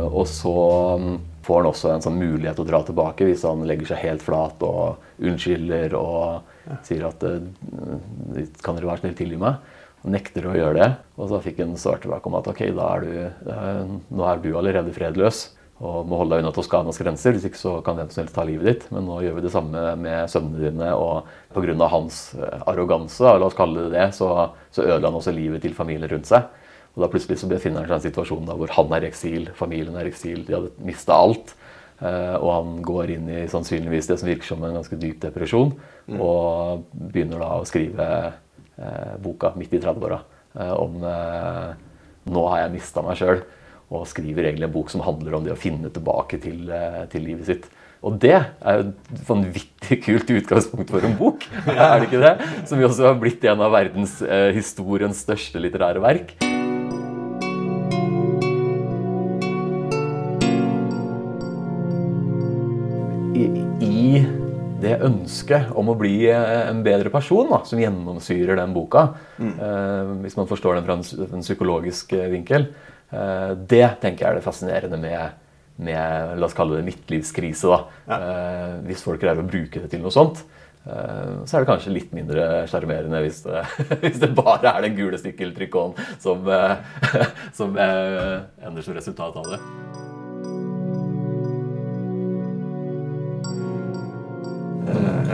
og 0.06 0.22
så 0.30 0.54
um, 1.00 1.16
får 1.46 1.60
han 1.60 1.70
også 1.70 1.90
en 1.92 2.04
sånn 2.04 2.18
mulighet 2.18 2.58
å 2.58 2.66
dra 2.66 2.80
tilbake 2.86 3.26
hvis 3.28 3.44
han 3.46 3.64
legger 3.68 3.92
seg 3.92 4.02
helt 4.02 4.24
flat 4.24 4.62
og 4.66 5.02
unnskylder 5.22 5.94
og 5.98 6.78
sier 6.86 7.06
at 7.06 7.22
eh, 7.26 8.48
kan 8.64 8.78
dere 8.78 8.90
være 8.90 9.04
snill 9.04 9.18
tilgi 9.18 9.38
meg? 9.40 9.60
Og 10.02 10.12
nekter 10.14 10.46
å 10.46 10.54
gjøre 10.54 10.78
det. 10.78 10.88
Og 11.18 11.30
så 11.30 11.40
fikk 11.42 11.62
han 11.62 11.76
svar 11.80 12.02
tilbake 12.02 12.28
om 12.30 12.36
at 12.38 12.50
ok, 12.50 12.62
da 12.76 12.88
er 12.94 13.06
du, 13.06 13.14
eh, 13.54 13.94
nå 14.18 14.26
er 14.26 14.42
du 14.42 14.50
allerede 14.54 14.94
fredløs 14.94 15.46
og 15.84 16.06
må 16.08 16.16
holde 16.16 16.32
deg 16.32 16.44
unna 16.44 16.52
Toskanas 16.56 16.98
grenser. 17.00 17.34
Hvis 17.36 17.50
ikke 17.50 17.60
så 17.60 17.72
kan 17.84 17.98
hvem 17.98 18.08
som 18.12 18.22
helst 18.22 18.34
ta 18.36 18.44
livet 18.48 18.68
ditt. 18.68 18.84
Men 18.94 19.04
nå 19.04 19.18
gjør 19.24 19.34
vi 19.36 19.44
det 19.44 19.52
samme 19.52 19.82
med 20.00 20.30
sønnene 20.32 20.62
dine. 20.62 20.92
Og 20.96 21.26
pga. 21.52 21.88
hans 21.92 22.20
eh, 22.38 22.62
arroganse, 22.70 23.24
la 23.26 23.44
oss 23.44 23.56
kalle 23.56 23.84
det 23.84 23.92
det, 23.92 24.06
så, 24.16 24.30
så 24.72 24.86
ødela 24.86 25.10
han 25.10 25.18
også 25.20 25.34
livet 25.36 25.60
til 25.64 25.76
familien 25.76 26.08
rundt 26.08 26.30
seg. 26.30 26.48
Og 26.96 27.04
da 27.04 27.10
plutselig 27.12 27.42
så 27.42 27.50
befinner 27.50 27.84
han 27.84 27.90
seg 27.90 27.92
i 27.92 28.00
en 28.00 28.06
situasjon 28.08 28.48
hvor 28.56 28.72
han 28.72 28.94
er 28.96 29.04
i 29.04 29.10
eksil, 29.10 29.50
familien 29.56 29.98
er 30.00 30.08
i 30.08 30.12
eksil, 30.14 30.46
de 30.46 30.56
hadde 30.56 30.86
mista 30.86 31.18
alt. 31.18 31.52
Uh, 31.96 32.36
og 32.42 32.50
han 32.52 32.72
går 32.84 33.10
inn 33.14 33.28
i 33.32 33.42
sannsynligvis 33.48 34.08
det 34.10 34.18
som 34.20 34.28
virker 34.28 34.48
som 34.50 34.64
en 34.64 34.74
ganske 34.76 34.96
dyp 35.00 35.20
depresjon. 35.22 35.74
Mm. 36.08 36.18
Og 36.24 36.88
begynner 36.92 37.40
da 37.40 37.50
å 37.56 37.68
skrive 37.68 38.08
eh, 38.24 39.14
boka 39.20 39.52
midt 39.56 39.76
i 39.76 39.80
30-åra 39.82 40.22
om 40.76 41.02
om 41.04 41.04
Nå 42.26 42.42
har 42.50 42.64
jeg 42.64 42.72
mista 42.72 43.02
meg 43.06 43.18
sjøl. 43.20 43.42
Og 43.90 44.06
skriver 44.10 44.48
egentlig 44.48 44.66
en 44.66 44.74
bok 44.74 44.90
som 44.90 45.04
handler 45.06 45.36
om 45.38 45.44
det 45.46 45.54
å 45.54 45.58
finne 45.58 45.92
tilbake 45.94 46.40
til, 46.42 46.70
til 47.12 47.26
livet 47.26 47.50
sitt. 47.50 47.68
Og 48.06 48.18
det 48.22 48.34
er 48.36 48.80
jo 48.80 48.84
et 48.86 49.22
vanvittig 49.28 50.00
kult 50.06 50.32
utgangspunkt 50.38 50.92
for 50.94 51.06
en 51.06 51.16
bok. 51.18 51.46
er 51.70 52.00
det 52.00 52.10
ikke 52.10 52.22
det? 52.22 52.34
Som 52.68 52.82
jo 52.82 52.90
også 52.90 53.08
har 53.10 53.20
blitt 53.22 53.46
en 53.46 53.64
av 53.64 53.74
verdenshistoriens 53.74 55.24
største 55.26 55.62
litterære 55.62 56.02
verk. 56.04 56.36
i 63.86 64.22
det 64.80 64.94
ønsket 65.04 65.72
om 65.76 65.90
å 65.92 65.96
bli 65.98 66.28
eh, 66.30 66.68
en 66.70 66.82
bedre 66.84 67.10
person 67.12 67.48
da, 67.50 67.62
som 67.68 67.80
gjennomsyrer 67.80 68.58
den 68.58 68.74
boka, 68.76 69.08
mm. 69.36 69.52
eh, 69.52 70.10
hvis 70.24 70.36
man 70.38 70.48
forstår 70.48 70.78
den 70.78 70.86
fra 70.86 70.96
en, 70.98 71.28
en 71.28 71.44
psykologisk 71.44 72.12
eh, 72.16 72.28
vinkel, 72.32 72.68
eh, 72.70 72.95
det 73.10 73.86
tenker 74.02 74.24
jeg 74.24 74.30
er 74.30 74.38
det 74.40 74.44
fascinerende 74.44 74.98
med, 74.98 75.36
med 75.76 76.36
la 76.40 76.48
oss 76.48 76.56
kalle 76.56 76.80
det 76.80 76.86
midtlivskrise. 76.88 77.70
da. 77.70 77.78
Ja. 78.10 78.18
Eh, 78.18 78.76
hvis 78.88 79.04
folk 79.06 79.22
greier 79.22 79.42
å 79.42 79.46
bruke 79.46 79.82
det 79.82 79.90
til 79.92 80.02
noe 80.02 80.14
sånt, 80.14 80.42
eh, 80.86 81.44
så 81.46 81.56
er 81.56 81.62
det 81.62 81.70
kanskje 81.70 81.94
litt 81.94 82.16
mindre 82.16 82.64
sjarmerende 82.70 83.22
hvis, 83.24 83.44
hvis, 84.02 84.18
det 84.22 84.32
bare 84.36 84.74
er 84.74 84.88
den 84.88 84.98
gule 84.98 85.20
sykkeltrikåen 85.22 85.94
som, 86.22 86.50
som 87.58 87.78
ender 87.78 88.82
som 88.82 88.98
resultat 88.98 89.38
av 89.42 89.54
det. 89.54 89.62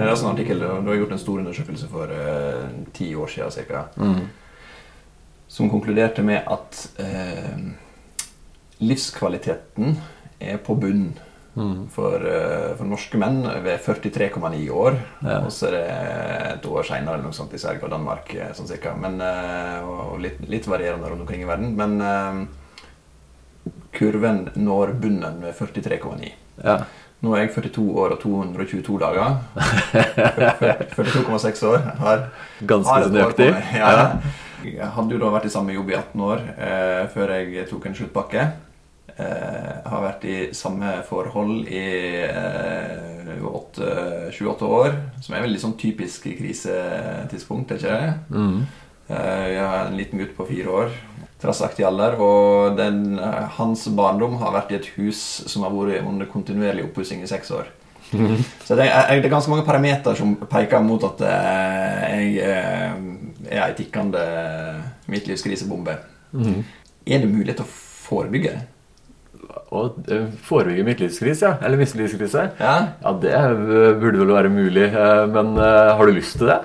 Jeg 0.03 0.09
har 0.09 0.17
en 0.17 0.33
artikkel, 0.33 0.59
Du 0.59 0.89
har 0.89 0.97
gjort 0.97 1.13
en 1.15 1.21
stor 1.21 1.39
undersøkelse 1.39 1.89
for 1.89 2.11
uh, 2.11 2.65
ti 2.97 3.13
år 3.15 3.29
siden 3.31 3.67
ca. 3.69 3.85
Mm. 3.97 4.25
Som 5.53 5.69
konkluderte 5.69 6.23
med 6.25 6.47
at 6.49 6.79
eh, 7.03 7.59
livskvaliteten 8.81 9.99
er 10.41 10.57
på 10.65 10.75
bunn 10.81 11.11
mm. 11.55 11.91
for, 11.93 12.25
uh, 12.25 12.71
for, 12.79 12.89
norske 12.89 13.21
menn 13.21 13.43
ved 13.63 13.85
43,9 13.85 14.63
år. 14.73 14.97
Ja. 15.21 15.43
Og 15.43 15.53
så 15.53 15.69
er 15.69 15.77
det 15.77 15.83
et 16.55 16.67
år 16.73 16.89
seinere 16.89 17.19
eller 17.19 17.29
noe 17.29 17.37
sånt 17.37 17.53
i 17.53 17.61
Sverige 17.61 17.85
og 17.85 17.93
Danmark. 17.93 18.33
sånn 18.57 18.71
cirka. 18.71 18.97
Men, 18.99 19.21
og 19.85 20.17
litt, 20.25 20.41
litt, 20.49 20.67
varierende 20.73 21.13
rundt 21.13 21.27
omkring 21.27 21.45
i 21.45 21.51
verden. 21.53 21.77
Men 21.77 22.49
kurven 23.93 24.47
når 24.57 24.97
bunnen 25.05 25.37
med 25.45 25.55
43,9. 25.55 26.33
Ja. 26.65 26.81
Nå 27.23 27.37
er 27.37 27.45
jeg 27.45 27.53
42 27.55 27.85
år 28.03 28.17
og 28.17 28.23
222 28.25 28.97
dager. 28.99 29.37
42,6 30.97 31.63
år. 31.69 31.85
Har, 32.01 32.25
Ganske 32.73 32.97
så 33.05 33.13
nøyaktig. 33.15 33.53
Ja. 33.77 34.09
Jeg 34.67 34.91
hadde 34.97 35.17
jo 35.17 35.23
da 35.23 35.31
vært 35.35 35.49
i 35.49 35.55
samme 35.55 35.75
jobb 35.77 35.91
i 35.93 35.97
18 35.99 36.27
år 36.27 36.45
eh, 36.57 37.01
før 37.15 37.35
jeg 37.37 37.67
tok 37.71 37.89
en 37.89 37.99
sluttpakke. 37.99 38.45
Eh, 39.13 39.73
har 39.93 40.05
vært 40.07 40.25
i 40.25 40.37
samme 40.57 40.95
forhold 41.09 41.69
i 41.69 41.87
eh, 42.27 43.33
28 43.43 44.69
år, 44.69 44.95
som 45.25 45.35
er 45.37 45.45
veldig 45.45 45.61
sånn 45.61 45.79
typisk 45.81 46.31
krisetidspunkt, 46.39 47.75
er 47.75 47.83
ikke 47.83 47.99
det? 47.99 48.15
Mm. 48.33 48.59
Eh, 49.13 49.47
jeg 49.57 49.67
har 49.67 49.89
en 49.89 49.99
liten 49.99 50.23
gutt 50.23 50.37
på 50.39 50.49
fire 50.49 50.79
år 50.83 50.95
trassaktig 51.43 51.87
alder. 51.87 52.19
Og 52.23 52.77
den, 52.79 53.19
eh, 53.19 53.45
hans 53.59 53.87
barndom 53.89 54.39
har 54.41 54.55
vært 54.55 54.73
i 54.73 54.81
et 54.81 54.91
hus 54.97 55.21
som 55.47 55.63
har 55.63 55.71
vært 55.71 56.07
under 56.07 56.27
kontinuerlig 56.27 56.85
oppussing 56.85 57.23
i 57.23 57.31
seks 57.31 57.51
år. 57.51 57.71
Mm. 58.13 58.45
Så 58.65 58.77
det 58.77 58.91
er, 58.91 59.09
det 59.09 59.25
er, 59.25 59.31
ganske 59.33 59.51
mange 59.51 59.65
parametere 59.65 60.17
som 60.17 60.35
peker 60.37 60.83
mot 60.85 61.03
at 61.07 61.23
eh, 61.25 62.35
jeg 62.37 62.99
er 63.49 63.65
ei 63.65 63.77
tikkende 63.79 64.23
midtlivskrisebombe. 65.11 65.97
Mm. 66.33 66.61
Er 67.07 67.25
det 67.25 67.31
mulighet 67.31 67.59
til 67.61 67.67
å 67.67 67.73
forebygge 68.07 68.55
det? 68.55 68.63
Å 69.73 69.87
forebygge 70.47 70.85
midtlivskrise, 70.87 71.49
ja. 71.49 71.55
Eller 71.65 71.81
mislivskrise? 71.81 72.51
Ja. 72.61 72.75
ja, 73.03 73.13
det 73.23 73.33
burde 74.01 74.21
vel 74.21 74.35
være 74.37 74.53
mulig. 74.53 74.87
Men 75.33 75.57
har 75.59 76.05
du 76.07 76.13
lyst 76.15 76.39
til 76.39 76.53
det? 76.53 76.61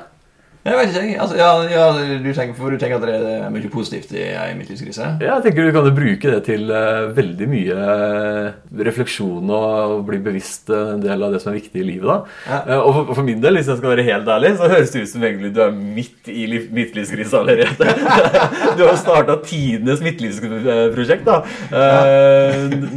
Jeg 0.68 0.76
vet 0.76 0.96
ikke, 1.00 1.20
altså, 1.24 1.36
ja, 1.40 1.50
ja, 1.72 1.84
du, 2.20 2.28
tenker, 2.36 2.56
for 2.58 2.74
du 2.74 2.80
tenker 2.82 2.98
at 2.98 3.06
det 3.08 3.36
er 3.38 3.52
mye 3.54 3.70
positivt 3.72 4.12
i 4.18 4.24
ei 4.36 4.56
midtlivskrise? 4.58 5.14
Ja, 5.24 5.38
jeg 5.38 5.46
tenker 5.46 5.68
du 5.68 5.72
kan 5.76 5.86
bruke 5.96 6.34
det 6.34 6.42
til 6.44 6.68
uh, 6.68 7.08
veldig 7.16 7.48
mye 7.48 7.78
uh, 7.78 8.58
refleksjon 8.88 9.54
og 9.54 10.02
bli 10.10 10.20
bevisst 10.26 10.68
uh, 10.74 10.98
en 10.98 11.04
del 11.04 11.24
av 11.24 11.32
det 11.32 11.40
som 11.44 11.54
er 11.54 11.60
viktig 11.62 11.80
i 11.80 11.86
livet. 11.88 12.08
da. 12.10 12.18
Ja. 12.48 12.82
og 12.82 12.92
for, 12.98 13.14
for, 13.14 13.28
min 13.28 13.40
del, 13.44 13.60
hvis 13.60 13.70
jeg 13.72 13.80
skal 13.80 13.94
være 13.94 14.06
helt 14.10 14.32
ærlig, 14.36 14.52
så 14.60 14.72
høres 14.74 14.92
det 14.92 15.06
ut 15.06 15.12
som 15.14 15.24
egentlig 15.30 15.54
du 15.56 15.62
er 15.64 15.78
midt 15.78 16.32
i 16.34 16.44
midtlivskrisa 16.80 17.42
allerede. 17.44 17.96
du 18.78 18.84
har 18.84 19.00
starta 19.00 19.40
tidenes 19.48 20.04
midtlivsprosjekt 20.04 21.28
da. 21.28 21.40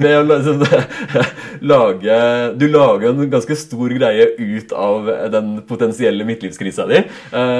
med 0.01 0.17
å 0.17 0.27
liksom, 0.27 0.67
lage 1.71 2.19
Du 2.59 2.67
lager 2.71 3.11
en 3.13 3.31
ganske 3.31 3.57
stor 3.59 3.95
greie 3.95 4.27
ut 4.39 4.75
av 4.75 5.11
den 5.31 5.55
potensielle 5.71 6.27
midtlivskrisa 6.27 6.91
di. 6.91 7.05
Uh, 7.31 7.60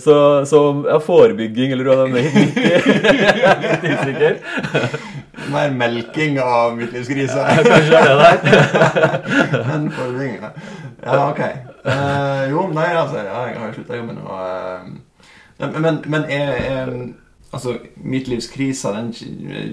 så, 0.00 0.46
så 0.46 0.60
ja, 0.88 0.98
forebygging 1.02 1.72
eller 1.74 1.88
hva 1.88 1.96
det 1.98 2.06
er 2.06 2.12
litt 3.64 3.86
usikker. 3.88 4.38
Mer 5.52 5.72
melking 5.74 6.38
av 6.42 6.76
midtlivskrisa. 6.78 7.44
Kanskje 7.66 7.92
det 7.92 8.00
er 8.00 8.08
det 8.10 8.16
der. 8.22 9.64
Men 9.68 9.90
forebygging, 9.94 10.38
ja. 11.04 11.18
ok. 11.28 11.42
Uh, 11.88 12.44
jo, 12.52 12.66
nei, 12.74 12.88
altså, 12.92 13.22
ja, 13.22 13.44
jeg 13.48 13.60
har 13.60 13.68
jo 13.70 13.76
slutta 13.78 14.00
jobben 14.00 14.18
og 14.24 14.40
uh, 14.42 15.68
Men, 15.80 16.00
men 16.06 16.26
er, 16.30 16.50
er 16.70 16.90
altså, 17.52 17.78
midtlivskrisa 17.96 18.92
den 18.94 19.12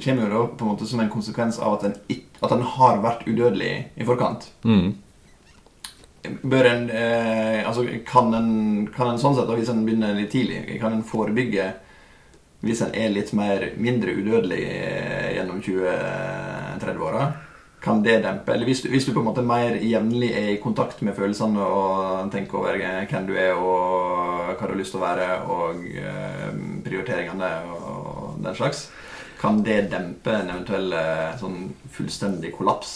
kommer 0.04 0.26
jo 0.26 0.32
da 0.32 0.44
på 0.58 0.66
en 0.66 0.72
måte 0.72 0.88
som 0.90 1.02
en 1.04 1.12
konsekvens 1.14 1.60
av 1.62 1.80
at 1.80 1.88
den, 1.90 2.22
at 2.42 2.54
den 2.54 2.64
har 2.76 3.02
vært 3.04 3.28
udødelig 3.28 3.74
i 3.96 4.08
forkant. 4.08 4.50
Mm 4.64 4.94
bør 6.42 6.70
en, 6.70 6.86
eh, 6.90 7.62
altså 7.68 7.86
kan 8.08 8.34
en, 8.34 8.52
kan 8.96 9.14
en 9.14 9.22
sånn 9.22 9.36
sett, 9.38 9.50
hvis 9.58 9.72
en 9.74 9.84
begynner 9.88 10.16
litt 10.18 10.34
tidlig, 10.34 10.80
kan 10.82 10.94
en 10.96 11.06
forebygge 11.08 11.74
hvis 12.66 12.82
en 12.82 12.96
er 12.98 13.12
litt 13.14 13.34
mer, 13.38 13.68
mindre 13.78 14.16
udødelig 14.18 14.62
eh, 14.66 15.34
gjennom 15.38 15.60
20-30-åra? 15.62 17.28
Kan 17.84 18.02
det 18.02 18.24
dempe? 18.24 18.56
Eller 18.56 18.66
hvis 18.66 18.82
du, 18.82 18.90
hvis 18.90 19.06
du, 19.06 19.12
på 19.14 19.22
en 19.22 19.28
måte 19.28 19.44
mer 19.46 19.78
jevnlig 19.78 20.32
er 20.34 20.48
i 20.56 20.62
kontakt 20.62 21.04
med 21.06 21.14
følelsene 21.18 21.62
og 21.62 22.32
tenker 22.34 22.58
over 22.58 22.80
hvem 22.80 23.28
du 23.28 23.36
er 23.38 23.54
og 23.54 24.56
hva 24.56 24.66
du 24.66 24.74
har 24.74 24.80
lyst 24.80 24.96
til 24.96 25.04
å 25.04 25.06
være, 25.06 25.28
og 25.46 25.84
eh, 25.94 26.48
prioriteringene 26.88 27.52
og 27.76 28.40
den 28.42 28.58
slags. 28.58 28.88
Kan 29.46 29.60
det 29.66 29.92
dempe 29.92 30.34
en 30.34 30.48
eventuell 30.50 30.94
sånn 31.38 31.68
fullstendig 31.94 32.50
kollaps? 32.56 32.94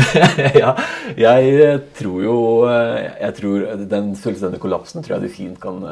ja, 0.62 0.70
jeg 1.18 1.80
tror 1.98 2.20
jo 2.24 2.36
Jeg 2.70 3.34
tror 3.36 3.64
Den 3.90 4.12
fullstendige 4.18 4.62
kollapsen 4.62 5.02
tror 5.02 5.16
jeg 5.16 5.26
du 5.26 5.34
fint 5.34 5.58
kan 5.60 5.82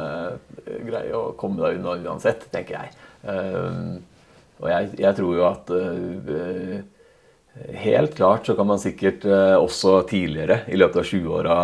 greie 0.87 1.11
å 1.17 1.33
komme 1.39 1.59
deg 1.65 1.81
unna 1.81 1.97
uansett, 2.07 2.47
tenker 2.53 2.79
jeg. 2.79 2.95
Og 4.63 4.71
jeg, 4.71 4.93
jeg, 5.03 5.13
tror 5.19 5.35
jo 5.35 5.45
at 5.49 5.75
Helt 7.83 8.15
klart 8.15 8.47
så 8.47 8.55
kan 8.55 8.71
man 8.71 8.79
sikkert 8.79 9.27
også 9.27 10.05
tidligere, 10.11 10.63
i 10.71 10.79
løpet 10.79 11.03
av 11.03 11.09
20-åra, 11.11 11.59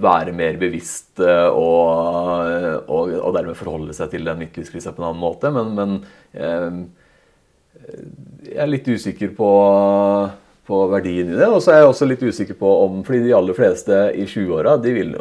være 0.00 0.32
mer 0.34 0.56
bevisst 0.60 1.20
og, 1.22 2.84
og, 2.88 3.12
og, 3.14 3.30
dermed 3.36 3.58
forholde 3.58 3.94
seg 3.96 4.10
til 4.12 4.26
den 4.26 4.40
midtlivskrisa 4.40 4.94
på 4.94 5.02
en 5.02 5.08
annen 5.10 5.22
måte. 5.22 5.52
Men, 5.54 5.74
men 5.78 6.88
jeg 8.44 8.60
er 8.64 8.70
litt 8.70 8.88
usikker 8.88 9.32
på, 9.36 9.50
på, 10.66 10.80
verdien 10.92 11.32
i 11.32 11.38
det. 11.38 11.48
Og 11.48 11.62
så 11.62 11.74
er 11.74 11.82
jeg 11.82 11.92
også 11.92 12.08
litt 12.08 12.24
usikker 12.24 12.58
på 12.60 12.70
om 12.84 13.02
Fordi 13.06 13.22
de 13.26 13.34
aller 13.36 13.56
fleste 13.56 14.00
i 14.14 14.26
20-åra, 14.26 14.76
de 14.82 14.94
vil 14.96 15.14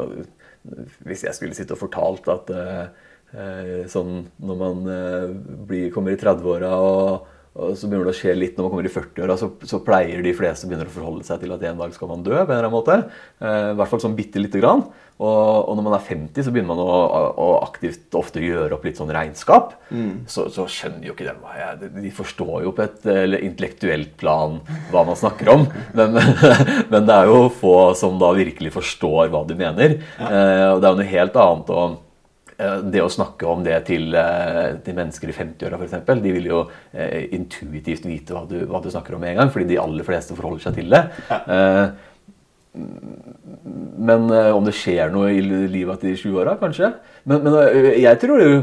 Hvis 1.08 1.26
jeg 1.28 1.38
skulle 1.38 1.58
sitte 1.58 1.76
og 1.76 1.84
fortalt 1.84 2.30
at 2.32 2.54
eh, 2.54 3.84
sånn 3.92 4.26
når 4.46 4.60
man 4.60 4.84
eh, 4.94 5.30
blir, 5.68 5.90
kommer 5.94 6.14
i 6.14 6.20
30-åra 6.20 6.76
og, 6.80 7.32
og, 7.54 7.76
så 7.78 7.86
begynner 7.86 8.10
det 8.10 8.16
å 8.16 8.18
skje 8.18 8.34
litt 8.34 8.56
når 8.58 8.66
man 8.66 8.72
kommer 8.74 8.88
i 8.90 8.94
40-åra, 8.94 9.38
så, 9.38 9.52
så, 9.70 9.80
pleier 9.86 10.24
de 10.26 10.34
fleste 10.34 10.66
begynner 10.66 10.90
å 10.90 10.94
forholde 10.94 11.26
seg 11.28 11.44
til 11.44 11.54
at 11.54 11.66
en 11.70 11.82
dag 11.84 11.92
skal 11.94 12.10
man 12.10 12.24
dø. 12.26 12.34
på 12.34 12.48
en 12.48 12.50
eller 12.50 12.66
annen 12.66 12.74
måte. 12.74 12.96
Eh, 13.38 13.74
I 13.74 13.76
hvert 13.78 13.92
fall 13.92 14.02
sånn 14.02 14.16
bitte 14.18 14.42
lite 14.42 14.62
grann. 14.62 14.82
Og, 15.22 15.70
og, 15.70 15.76
når 15.78 15.86
man 15.86 15.96
er 16.00 16.06
50, 16.08 16.48
så 16.48 16.54
begynner 16.54 16.72
man 16.72 16.82
å, 16.82 16.96
å, 17.38 17.50
aktivt 17.62 18.18
ofte 18.18 18.42
gjøre 18.42 18.74
opp 18.74 18.88
litt 18.88 18.98
sånn 18.98 19.14
regnskap. 19.14 19.76
Mm. 19.94 20.24
Så, 20.26 20.48
så, 20.56 20.66
skjønner 20.66 21.06
jo 21.06 21.14
ikke 21.14 21.28
dem 21.28 21.44
hva 21.44 21.54
jeg 21.60 21.92
De 21.94 22.14
forstår 22.18 22.66
jo 22.66 22.74
på 22.74 22.88
et 22.88 23.06
intellektuelt 23.38 24.16
plan 24.18 24.58
hva 24.90 25.04
man 25.06 25.20
snakker 25.20 25.52
om. 25.54 25.68
Men, 25.94 26.18
men, 26.92 27.06
det 27.06 27.20
er 27.20 27.30
jo 27.30 27.52
få 27.54 27.76
som 28.00 28.18
da 28.22 28.32
virkelig 28.34 28.74
forstår 28.80 29.30
hva 29.30 29.44
du 29.46 29.54
mener. 29.60 30.00
Eh, 30.18 30.66
og 30.72 30.82
det 30.82 30.90
er 30.90 30.90
jo 30.90 31.02
noe 31.04 31.14
helt 31.14 31.40
annet 31.46 31.72
å 31.78 31.86
eh, 31.86 32.02
det 32.58 33.02
å 33.02 33.12
snakke 33.12 33.48
om 33.50 33.64
det 33.66 33.76
til, 33.88 34.14
eh, 34.16 34.78
til 34.86 34.98
mennesker 34.98 35.32
i 35.32 35.36
50-åra 35.36 35.80
f.eks. 35.80 36.22
De 36.22 36.34
vil 36.36 36.50
jo 36.52 36.60
eh, 36.92 37.30
intuitivt 37.36 38.06
vite 38.06 38.36
hva 38.36 38.44
du, 38.50 38.60
hva 38.70 38.82
du, 38.84 38.90
snakker 38.94 39.16
om 39.16 39.24
med 39.24 39.34
en 39.34 39.44
gang, 39.44 39.54
fordi 39.54 39.72
de 39.72 39.80
aller 39.82 40.06
fleste 40.08 40.38
forholder 40.38 40.68
seg 40.68 40.78
til 40.78 40.94
det. 40.94 41.04
Ja. 41.30 41.40
Eh, 41.58 41.86
men 42.74 44.24
uh, 44.34 44.50
om 44.58 44.66
det 44.66 44.72
skjer 44.74 45.12
noe 45.14 45.28
i 45.30 45.42
livet 45.46 46.00
til 46.02 46.10
de 46.10 46.18
20-åra, 46.18 46.56
kanskje. 46.58 46.88
Men, 47.30 47.44
men 47.46 47.58
jeg 48.02 48.18
tror 48.24 48.42
jo 48.42 48.56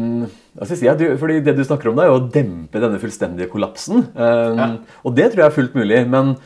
mm, 0.00 0.22
jeg 0.62 0.94
du, 0.96 1.04
fordi 1.20 1.42
Det 1.44 1.52
du 1.58 1.60
snakker 1.60 1.90
om, 1.90 1.98
da, 1.98 2.06
er 2.06 2.16
å 2.16 2.30
dempe 2.32 2.80
denne 2.80 3.00
fullstendige 3.02 3.50
kollapsen. 3.52 4.06
Um, 4.16 4.62
ja. 4.62 4.70
Og 5.04 5.18
det 5.18 5.28
tror 5.28 5.44
jeg 5.44 5.50
er 5.50 5.58
fullt 5.58 5.76
mulig. 5.76 6.00
Men 6.08 6.36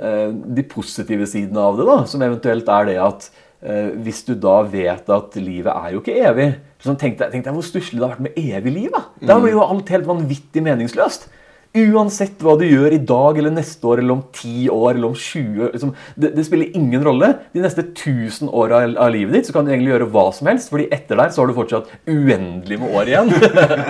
de 0.00 0.62
positive 0.64 1.26
sidene 1.28 1.60
av 1.60 1.80
det, 1.80 1.84
da, 1.88 1.96
som 2.08 2.22
eventuelt 2.24 2.68
er 2.72 2.86
det 2.88 3.00
at 3.04 3.26
hvis 3.60 4.22
du 4.24 4.32
da 4.40 4.62
vet 4.64 5.10
at 5.12 5.34
livet 5.36 5.68
er 5.74 5.92
jo 5.92 6.00
ikke 6.00 6.14
evig 6.30 6.46
sånn, 6.80 6.96
Tenk 7.00 7.18
deg, 7.20 7.28
tenk 7.34 7.44
deg 7.44 7.56
hvor 7.58 7.66
stusslig 7.66 8.00
det 8.00 8.06
har 8.06 8.14
vært 8.14 8.24
med 8.30 8.38
evig 8.40 8.72
liv. 8.72 8.88
Da, 8.94 9.02
da 9.20 9.36
mm. 9.36 9.44
blir 9.44 9.56
jo 9.56 9.66
alt 9.66 9.92
helt 9.92 10.08
vanvittig 10.08 10.64
meningsløst. 10.64 11.28
Uansett 11.70 12.40
hva 12.42 12.56
du 12.58 12.64
gjør 12.66 12.96
i 12.96 13.02
dag 13.06 13.36
eller 13.38 13.52
neste 13.54 13.86
år 13.86 14.00
eller 14.02 14.16
om 14.16 14.22
10 14.34 14.72
år 14.74 14.96
eller 14.96 15.06
om 15.06 15.14
20 15.14 15.68
liksom, 15.76 15.92
det, 16.18 16.32
det, 16.34 16.44
spiller 16.48 16.72
ingen 16.74 17.04
rolle. 17.06 17.28
De 17.54 17.62
neste 17.62 17.84
1000 17.92 18.50
åra 18.50 18.80
av 18.88 19.12
livet 19.14 19.36
ditt 19.36 19.46
så 19.50 19.54
kan 19.54 19.68
du 19.68 19.70
egentlig 19.70 19.92
gjøre 19.92 20.08
hva 20.10 20.24
som 20.34 20.50
helst, 20.50 20.72
fordi 20.72 20.88
etter 20.90 21.20
der 21.20 21.30
så 21.30 21.44
har 21.44 21.52
du 21.52 21.54
fortsatt 21.60 21.92
uendelig 22.10 22.80
med 22.80 22.96
år 22.98 23.12
igjen. 23.12 23.30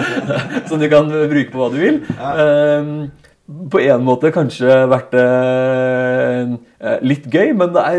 som 0.69 0.77
du 0.83 0.91
kan 0.93 1.09
bruke 1.09 1.49
på 1.55 1.63
hva 1.63 1.71
du 1.73 1.81
vil. 1.81 2.03
Um, 2.21 2.93
på 3.73 3.81
en 3.83 4.05
måte 4.07 4.31
kanskje 4.35 4.77
vært 4.91 5.17
uh, 5.17 6.53
litt 7.01 7.25
gøy, 7.33 7.55
men, 7.57 7.73
nei, 7.75 7.97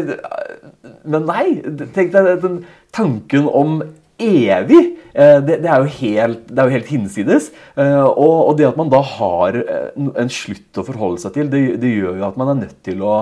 men 1.03 1.27
nei. 1.29 1.45
Tenk 1.93 2.13
deg 2.13 2.31
den 2.43 2.61
tanken 2.95 3.47
om 3.47 3.81
evig. 4.21 4.81
Eh, 5.13 5.37
det, 5.43 5.59
det, 5.63 5.69
er 5.69 5.93
helt, 5.99 6.43
det, 6.49 6.57
er 6.57 6.67
jo 6.67 6.77
helt, 6.77 6.91
hinsides. 6.91 7.51
Eh, 7.75 8.01
og, 8.07 8.35
og, 8.47 8.57
det 8.59 8.69
at 8.69 8.79
man 8.79 8.91
da 8.91 9.01
har 9.17 9.61
eh, 9.61 9.87
en 9.95 10.31
slutt 10.31 10.79
å 10.81 10.87
forholde 10.87 11.23
seg 11.23 11.37
til, 11.37 11.51
det, 11.51 11.63
det 11.81 11.95
gjør 11.97 12.21
jo 12.21 12.27
at 12.29 12.37
man 12.39 12.53
er 12.53 12.61
nødt 12.65 12.83
til 12.85 13.01
å, 13.05 13.15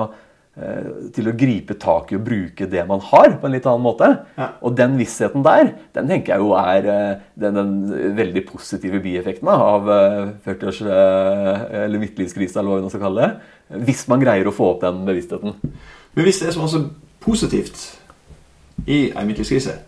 til 1.15 1.29
å 1.29 1.33
gripe 1.39 1.77
tak 1.79 2.09
i 2.11 2.17
og 2.17 2.23
bruke 2.25 2.65
det 2.67 2.81
man 2.83 2.99
har, 3.07 3.37
på 3.39 3.47
en 3.47 3.53
litt 3.53 3.67
annen 3.69 3.85
måte. 3.85 4.09
Ja. 4.35 4.49
Og 4.67 4.73
den 4.75 4.97
vissheten 4.99 5.45
der, 5.45 5.69
den 5.95 6.09
tenker 6.11 6.33
jeg 6.33 6.43
jo 6.43 6.49
er 6.59 6.89
den, 7.39 7.55
den 7.55 7.69
veldig 8.17 8.43
positive 8.49 8.99
bieffekten 8.99 9.47
av 9.53 9.87
40-års- 10.43 10.81
eller 10.83 12.01
midtlivskrise, 12.01 12.59
eller 12.59 12.73
hva 12.73 12.81
vi 12.81 12.87
nå 12.89 12.91
skal 12.91 13.05
kalle 13.05 13.29
det. 13.29 13.53
Hvis 13.87 14.03
man 14.11 14.19
greier 14.19 14.49
å 14.49 14.55
få 14.57 14.73
opp 14.73 14.83
den 14.83 15.05
bevisstheten. 15.07 15.55
Men 16.17 16.27
hvis 16.27 16.41
det 16.43 16.51
er 16.51 16.59
så 16.59 16.83
positivt 17.23 17.85
i 18.87 19.09
en 19.11 19.27
midtlivskrise 19.27 19.79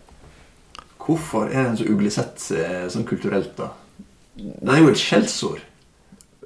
Hvorfor 1.02 1.48
er 1.50 1.64
den 1.66 1.76
så 1.80 1.86
uglesett 1.90 2.44
eh, 2.54 2.86
sånn 2.92 3.06
kulturelt, 3.08 3.56
da? 3.58 3.72
Det 4.38 4.70
er 4.70 4.82
jo 4.84 4.90
et 4.92 5.00
skjellsord. 5.00 5.62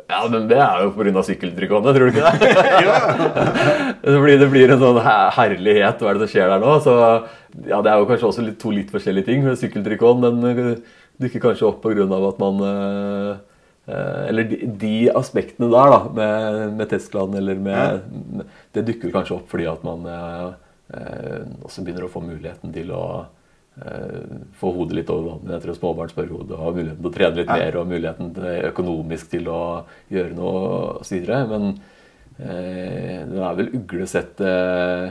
Ja, 0.07 0.21
men 0.31 0.47
det 0.51 0.59
er 0.63 0.85
jo 0.85 0.93
pga. 0.95 1.23
sykkeltrikonet, 1.27 1.97
tror 1.97 2.09
du 2.09 2.15
ikke 2.15 2.31
det? 2.31 2.51
Fordi 4.07 4.37
det 4.43 4.49
blir 4.53 4.73
en 4.73 4.83
sånn 4.83 5.01
herlighet. 5.03 6.01
Hva 6.01 6.13
er 6.13 6.19
det 6.19 6.27
som 6.27 6.33
skjer 6.33 6.53
der 6.53 6.63
nå? 6.63 6.77
Så 6.85 6.95
ja, 7.67 7.81
Det 7.83 7.91
er 7.91 7.99
jo 7.99 8.09
kanskje 8.09 8.31
også 8.31 8.47
litt, 8.47 8.59
to 8.63 8.73
litt 8.75 8.93
forskjellige 8.95 9.29
ting. 9.29 9.45
Sykkeltrikoten 9.59 10.25
den 10.25 10.49
eh, 10.53 10.73
dukker 11.27 11.49
kanskje 11.49 11.69
opp 11.69 11.83
pga. 11.85 12.07
at 12.07 12.41
man 12.43 12.63
eh, 12.71 13.33
Eller 14.31 14.49
de, 14.51 14.61
de, 14.79 14.95
aspektene 15.15 15.69
der, 15.73 15.97
da, 15.97 16.01
med, 16.17 16.77
med 16.79 16.89
Teslaen 16.91 17.35
eller 17.39 17.61
med, 17.67 18.07
ja. 18.41 18.47
Det 18.75 18.87
dukker 18.89 19.13
kanskje 19.15 19.37
opp 19.37 19.51
fordi 19.51 19.69
at 19.71 19.85
man 19.87 20.07
også 20.87 21.83
begynner 21.83 22.07
å 22.07 22.13
få 22.13 22.21
muligheten 22.23 22.71
til 22.75 22.93
å 22.95 23.07
Eh, 23.77 24.21
få 24.57 24.71
hodet 24.73 24.97
litt 24.97 25.11
over 25.13 25.35
vannet 25.35 25.59
etter 25.59 25.75
Og 26.55 26.63
Ha 26.63 26.71
muligheten 26.73 27.03
til 27.03 27.11
å 27.11 27.13
trene 27.13 27.37
litt 27.43 27.51
mer 27.51 27.77
og 27.77 27.91
muligheten 27.91 28.31
til, 28.33 28.47
økonomisk 28.71 29.35
til 29.35 29.51
å 29.53 29.61
gjøre 30.13 30.33
noe 30.39 30.63
osv. 31.03 31.27
Men 31.51 31.67
eh, 32.41 33.21
den 33.29 33.37
er 33.37 33.59
vel 33.59 33.69
uglesett 33.77 34.41
eh, 34.41 35.11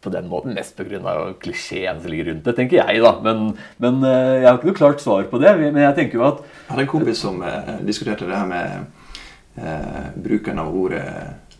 på 0.00 0.12
den 0.14 0.30
måten 0.32 0.56
mest 0.56 0.78
pga. 0.78 1.34
klisjeen 1.42 2.00
som 2.00 2.10
ligger 2.10 2.30
rundt 2.30 2.48
det, 2.48 2.56
tenker 2.56 2.80
jeg. 2.80 3.02
da. 3.04 3.12
Men, 3.28 3.52
men 3.76 4.00
eh, 4.00 4.40
jeg 4.40 4.48
har 4.48 4.56
ikke 4.56 4.72
noe 4.72 4.80
klart 4.80 5.04
svar 5.04 5.28
på 5.28 5.42
det. 5.42 5.52
Men 5.60 5.84
jeg 5.84 5.98
tenker 6.00 6.16
jo 6.22 6.26
at 6.30 6.40
Jeg 6.40 6.70
hadde 6.72 6.86
en 6.86 6.92
kompis 6.96 7.20
som 7.20 7.44
eh, 7.44 7.76
diskuterte 7.84 8.24
det 8.24 8.40
her 8.40 8.48
med 8.48 9.60
eh, 9.60 10.10
bruken 10.16 10.64
av 10.64 10.72
ordet 10.72 11.04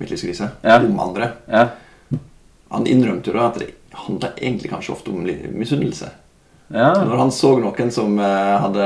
midtlivskrise 0.00 0.48
ja. 0.64 0.80
om 0.80 0.96
andre. 1.10 1.34
Ja. 1.44 1.68
Han 2.70 2.86
innrømte 2.86 3.30
jo 3.30 3.36
da 3.36 3.48
at 3.50 3.60
det 3.60 3.72
handla 4.06 4.32
egentlig 4.38 4.70
kanskje 4.70 4.94
ofte 4.94 5.12
om 5.12 5.24
misunnelse. 5.58 6.10
Ja. 6.70 6.92
Når 7.02 7.16
han 7.18 7.32
så 7.34 7.56
noen 7.58 7.88
som 7.90 8.14
uh, 8.22 8.60
hadde 8.62 8.84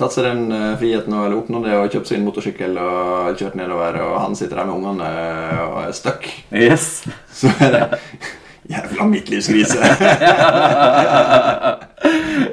tatt 0.00 0.14
seg 0.14 0.24
den 0.24 0.46
uh, 0.48 0.78
friheten 0.80 1.12
og, 1.12 1.26
eller 1.26 1.36
oppnådd 1.42 1.66
det 1.68 1.74
og 1.76 1.92
kjøpt 1.92 2.08
seg 2.08 2.16
en 2.16 2.24
motorsykkel 2.24 2.78
og 2.80 3.36
kjørt 3.36 3.58
nedover, 3.60 4.00
og 4.00 4.14
han 4.22 4.36
sitter 4.38 4.56
der 4.62 4.68
med 4.70 4.78
ungene 4.78 5.04
uh, 5.04 5.60
og 5.66 5.78
er 5.82 5.92
stuck, 5.98 6.24
yes. 6.48 7.04
så 7.42 7.52
er 7.60 7.74
det 7.74 7.84
Jævla 8.68 9.04
midtlivskrise! 9.08 9.78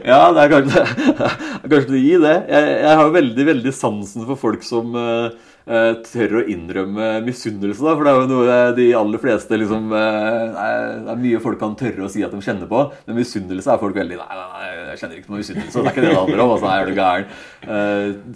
ja, 0.08 0.20
det 0.32 0.44
er 0.44 0.52
kanskje, 0.54 0.84
kanskje 1.72 1.90
det 1.90 2.04
gir 2.06 2.22
det. 2.24 2.36
Jeg, 2.48 2.70
jeg 2.86 3.00
har 3.02 3.12
veldig, 3.18 3.46
veldig 3.50 3.74
sansen 3.76 4.24
for 4.30 4.40
folk 4.40 4.64
som 4.64 4.96
uh, 4.96 5.28
tør 5.66 6.40
å 6.40 6.42
innrømme 6.52 7.08
misunnelse. 7.26 7.82
Da, 7.82 7.94
for 7.98 8.06
det 8.06 8.12
er 8.12 8.20
jo 8.20 8.30
noe 8.30 8.58
de 8.78 8.86
aller 9.00 9.22
fleste 9.22 9.58
liksom, 9.58 9.88
uh, 9.90 10.52
Det 10.54 11.14
er 11.16 11.22
mye 11.24 11.42
folk 11.42 11.58
kan 11.62 11.74
tørre 11.80 12.06
å 12.06 12.10
si 12.12 12.22
at 12.26 12.34
de 12.34 12.42
kjenner 12.46 12.70
på. 12.70 12.84
Men 13.08 13.18
misunnelse 13.18 13.72
er 13.74 13.82
folk 13.82 13.98
veldig 13.98 14.20
Nei, 14.20 14.38
nei, 14.38 14.68
jeg 14.92 15.00
kjenner 15.02 15.20
ikke 15.20 15.32
på 15.32 15.40
misunnelse. 15.40 15.74
Det 15.80 15.82
er 15.82 15.96
ikke 15.96 16.04
det 16.06 16.12
det 16.12 16.20
handler 16.20 16.44
om. 16.44 16.54
Altså, 16.56 16.70
er 16.70 16.86
du 16.86 17.00
gæren? 17.00 17.32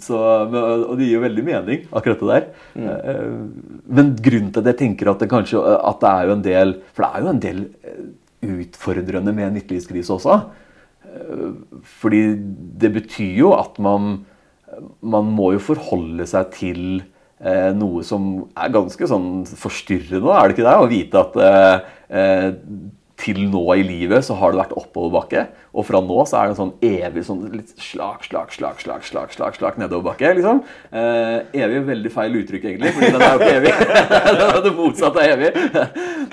Så, 0.02 0.18
og 0.18 0.96
det 0.98 1.06
gir 1.06 1.14
jo 1.14 1.22
veldig 1.22 1.44
mening, 1.46 1.84
akkurat 2.00 2.24
det 2.24 2.30
der. 2.30 2.48
Mm. 2.74 3.46
men 3.90 4.10
grunnen 4.22 4.50
til 4.54 4.62
at 4.62 4.68
jeg 4.70 4.78
tenker 4.80 5.10
at 5.10 5.22
det 5.22 5.28
kanskje 5.30 5.60
at 5.60 6.00
det 6.02 6.10
er 6.10 6.26
jo 6.26 6.34
en 6.34 6.42
del 6.44 6.72
For 6.94 7.04
det 7.04 7.10
er 7.10 7.22
jo 7.24 7.30
en 7.30 7.42
del 7.44 7.62
utfordrende 8.66 9.34
med 9.36 9.46
en 9.46 9.56
midtlivskrise 9.58 10.16
også. 10.16 10.40
Fordi 12.02 12.22
det 12.82 12.92
betyr 12.98 13.38
jo 13.44 13.54
at 13.56 13.78
man 13.82 14.20
man 15.00 15.30
må 15.34 15.52
jo 15.56 15.62
forholde 15.62 16.26
seg 16.28 16.52
til 16.54 16.82
eh, 17.00 17.09
noe 17.72 18.02
som 18.04 18.30
er 18.52 18.72
ganske 18.74 19.06
sånn 19.08 19.28
forstyrrende, 19.48 20.28
er 20.28 20.50
det 20.50 20.56
ikke 20.58 20.66
det? 20.66 20.74
Å 20.76 20.88
vite 20.90 21.22
at 21.24 21.38
eh, 21.40 21.92
eh 22.20 22.48
til 23.20 23.40
nå 23.50 23.62
i 23.76 23.82
livet 23.84 24.24
så 24.24 24.36
har 24.40 24.52
det 24.52 24.60
vært 24.60 24.76
oppoverbakke. 24.78 25.44
Og 25.76 25.86
fra 25.86 26.00
nå 26.02 26.24
så 26.28 26.38
er 26.38 26.48
det 26.48 26.54
en 26.54 26.58
sånn 26.58 26.72
evig 26.84 27.24
sånn 27.26 27.42
litt 27.52 27.72
slak, 27.80 28.24
slak, 28.26 28.54
slak, 28.54 28.80
slak, 28.82 29.04
slak, 29.06 29.34
slak, 29.34 29.58
slak 29.58 29.80
nedoverbakke. 29.80 30.32
liksom. 30.38 30.62
Eh, 30.90 31.36
evig 31.62 31.82
veldig 31.88 32.12
feil 32.14 32.38
uttrykk, 32.40 32.66
egentlig, 32.70 32.94
fordi 32.96 33.12
den 33.14 33.26
er 33.26 33.34
jo 33.34 33.42
ikke 33.42 33.58
evig. 33.60 34.64
det 34.66 34.74
motsatte 34.78 35.24
er 35.24 35.34
evig. 35.36 35.52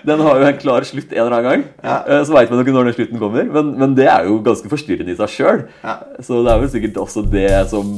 Den 0.07 0.23
har 0.27 0.39
jo 0.41 0.47
en 0.47 0.61
klar 0.61 0.87
slutt 0.87 1.11
en 1.11 1.25
eller 1.25 1.37
annen 1.37 1.49
gang. 1.49 1.67
Ja. 1.83 1.97
Eh, 2.05 2.23
så 2.27 2.37
veit 2.37 2.53
man 2.53 2.61
jo 2.61 2.67
ikke 2.67 2.77
når 2.77 2.89
den 2.89 2.97
slutten 3.01 3.21
kommer, 3.21 3.51
men, 3.57 3.75
men, 3.81 3.97
det 3.97 4.07
er 4.11 4.29
jo 4.29 4.39
ganske 4.45 4.71
forstyrrende 4.71 5.13
i 5.13 5.19
seg 5.19 5.35
sjøl. 5.35 5.67
Ja. 5.83 5.99
Så 6.23 6.41
det 6.45 6.53
er 6.53 6.63
vel 6.63 6.73
sikkert 6.73 7.03
også 7.03 7.25
det 7.27 7.51
som 7.73 7.93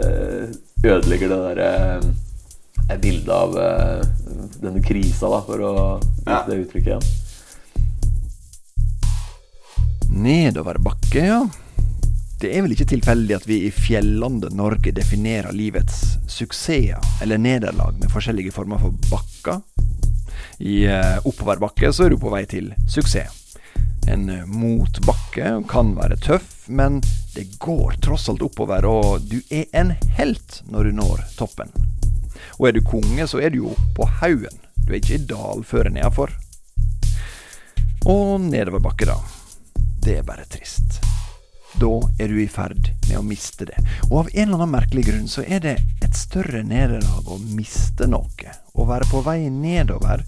eh, 0.00 0.50
ødelegger 0.86 1.30
det 1.30 1.40
derre 1.50 1.70
eh, 1.76 2.10
bildet 2.98 3.34
av 3.34 3.54
uh, 3.56 4.02
denne 4.60 4.82
krisa, 4.82 5.28
da, 5.30 5.40
for 5.46 5.62
å 5.62 5.74
bruke 6.00 6.46
det 6.50 6.60
uttrykket 6.64 6.92
igjen. 6.94 7.04
Nedoverbakke, 10.10 11.22
ja. 11.24 11.44
Det 12.40 12.54
er 12.56 12.64
vel 12.64 12.72
ikke 12.72 12.88
tilfeldig 12.88 13.34
at 13.36 13.44
vi 13.48 13.58
i 13.66 13.72
fjellandet 13.74 14.54
Norge 14.56 14.94
definerer 14.96 15.52
livets 15.52 16.16
suksesser 16.26 16.96
eller 17.20 17.38
nederlag 17.38 17.98
med 18.00 18.08
forskjellige 18.12 18.54
former 18.54 18.80
for 18.80 18.96
bakker. 19.10 19.60
I 20.64 20.86
eh, 20.88 21.18
oppoverbakke 21.28 21.92
så 21.92 22.06
er 22.06 22.14
du 22.14 22.18
på 22.20 22.32
vei 22.32 22.46
til 22.48 22.72
suksess. 22.88 23.36
En 24.08 24.28
eh, 24.32 24.48
motbakke 24.48 25.52
kan 25.68 25.94
være 25.98 26.16
tøff, 26.24 26.66
men 26.68 27.02
det 27.34 27.58
går 27.60 28.00
tross 28.04 28.28
alt 28.32 28.42
oppover, 28.44 28.88
og 28.88 29.28
du 29.28 29.38
er 29.52 29.68
en 29.76 29.92
helt 30.16 30.62
når 30.72 30.88
du 30.88 31.00
når 31.02 31.24
toppen. 31.36 31.89
Og 32.60 32.68
er 32.68 32.76
du 32.76 32.84
konge, 32.84 33.24
så 33.26 33.40
er 33.40 33.50
du 33.50 33.62
jo 33.64 33.74
på 33.96 34.06
haugen. 34.20 34.62
Du 34.84 34.92
er 34.92 35.00
ikke 35.00 35.16
i 35.16 35.26
dalføre 35.32 35.92
nedafor. 35.92 36.36
Og 38.04 38.40
nedoverbakke, 38.44 39.08
da 39.08 39.18
det 40.00 40.18
er 40.18 40.24
bare 40.24 40.46
trist. 40.48 41.00
Da 41.80 41.90
er 42.18 42.32
du 42.32 42.38
i 42.40 42.48
ferd 42.50 42.88
med 43.08 43.18
å 43.20 43.24
miste 43.24 43.66
det. 43.68 43.78
Og 44.08 44.16
av 44.22 44.30
en 44.32 44.48
eller 44.48 44.62
annen 44.62 44.72
merkelig 44.72 45.04
grunn 45.06 45.28
så 45.30 45.44
er 45.44 45.62
det 45.64 45.76
et 46.02 46.16
større 46.16 46.62
nederlag 46.66 47.28
å 47.28 47.38
miste 47.38 48.08
noe, 48.10 48.54
å 48.74 48.86
være 48.88 49.08
på 49.10 49.22
vei 49.26 49.38
nedover, 49.52 50.24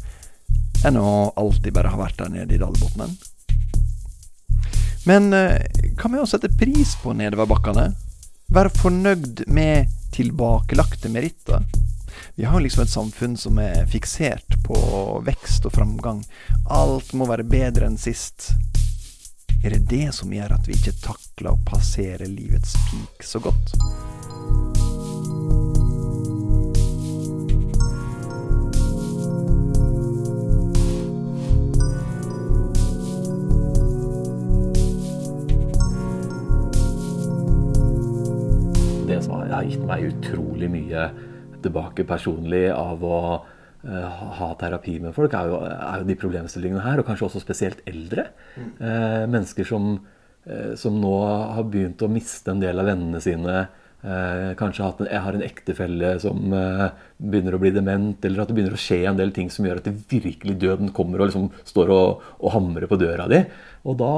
enn 0.87 0.99
å 1.01 1.33
alltid 1.39 1.75
bare 1.75 1.93
ha 1.93 2.01
vært 2.01 2.21
der 2.21 2.33
nede 2.35 2.57
i 2.57 2.61
dalbunnen. 2.61 3.17
Men 5.09 5.33
eh, 5.35 5.65
hva 5.99 6.13
med 6.13 6.23
å 6.23 6.29
sette 6.31 6.53
pris 6.53 6.95
på 7.03 7.15
nedoverbakkene? 7.19 7.89
Være 8.53 8.75
fornøyd 8.77 9.47
med 9.51 9.91
tilbakelagte 10.15 11.11
meritter? 11.11 11.65
Vi 12.35 12.45
har 12.45 12.61
liksom 12.61 12.85
et 12.85 12.93
samfunn 12.93 13.37
som 13.37 13.59
er 13.63 13.87
fiksert 13.91 14.59
på 14.67 14.79
vekst 15.27 15.67
og 15.69 15.77
framgang. 15.77 16.23
Alt 16.71 17.13
må 17.15 17.29
være 17.29 17.47
bedre 17.47 17.89
enn 17.91 18.01
sist. 18.01 18.53
Er 19.65 19.71
det 19.71 19.87
det 19.91 20.09
som 20.17 20.33
gjør 20.33 20.57
at 20.57 20.67
vi 20.67 20.75
ikke 20.75 20.97
takler 21.05 21.53
å 21.53 21.61
passere 21.63 22.27
livets 22.27 22.75
peak 22.89 23.23
så 23.23 23.39
godt? 23.39 23.77
Det 39.07 39.21
som 39.23 39.39
har 39.39 39.63
gitt 39.63 39.87
meg 39.87 40.09
utrolig 40.11 40.75
mye 40.75 41.07
tilbake 41.65 42.07
personlig 42.09 42.69
av 42.75 43.03
å 43.05 43.19
Eh, 43.83 44.19
ha 44.39 44.53
terapi 44.55 45.01
med 45.03 45.11
folk, 45.11 45.33
er 45.35 45.49
jo, 45.51 45.57
er 45.67 46.03
jo, 46.03 46.07
de 46.07 46.15
problemstillingene 46.19 46.85
her. 46.85 47.03
Og 47.03 47.09
kanskje 47.09 47.27
også 47.27 47.43
spesielt 47.43 47.83
eldre. 47.91 48.29
Mm. 48.55 48.67
Eh, 48.79 49.23
mennesker 49.27 49.67
som, 49.67 49.95
eh, 50.47 50.75
som, 50.79 51.01
nå 51.03 51.15
har 51.27 51.65
begynt 51.67 52.03
å 52.03 52.11
miste 52.11 52.53
en 52.53 52.63
del 52.63 52.79
av 52.79 52.87
vennene 52.87 53.21
sine. 53.21 53.65
Eh, 54.03 54.53
kanskje 54.59 54.87
en, 54.87 55.09
jeg 55.11 55.23
har 55.25 55.35
en 55.35 55.43
ektefelle 55.43 56.13
som 56.23 56.55
eh, 56.55 56.89
begynner 57.19 57.57
å 57.57 57.61
bli 57.63 57.73
dement, 57.75 58.25
eller 58.25 58.43
at 58.43 58.51
det 58.51 58.57
begynner 58.57 58.77
å 58.79 58.83
skje 58.83 59.01
en 59.11 59.19
del 59.19 59.35
ting 59.35 59.51
som 59.51 59.67
gjør 59.67 59.79
at 59.79 59.89
det 59.91 59.95
virkelig 60.11 60.57
døden 60.63 60.91
kommer 60.95 61.23
og 61.23 61.31
liksom 61.31 61.51
står 61.67 61.91
og, 61.95 62.23
og 62.39 62.55
hamrer 62.55 62.87
på 62.91 62.99
døra 63.03 63.27
di. 63.31 63.41
Og 63.83 63.99
da, 63.99 64.13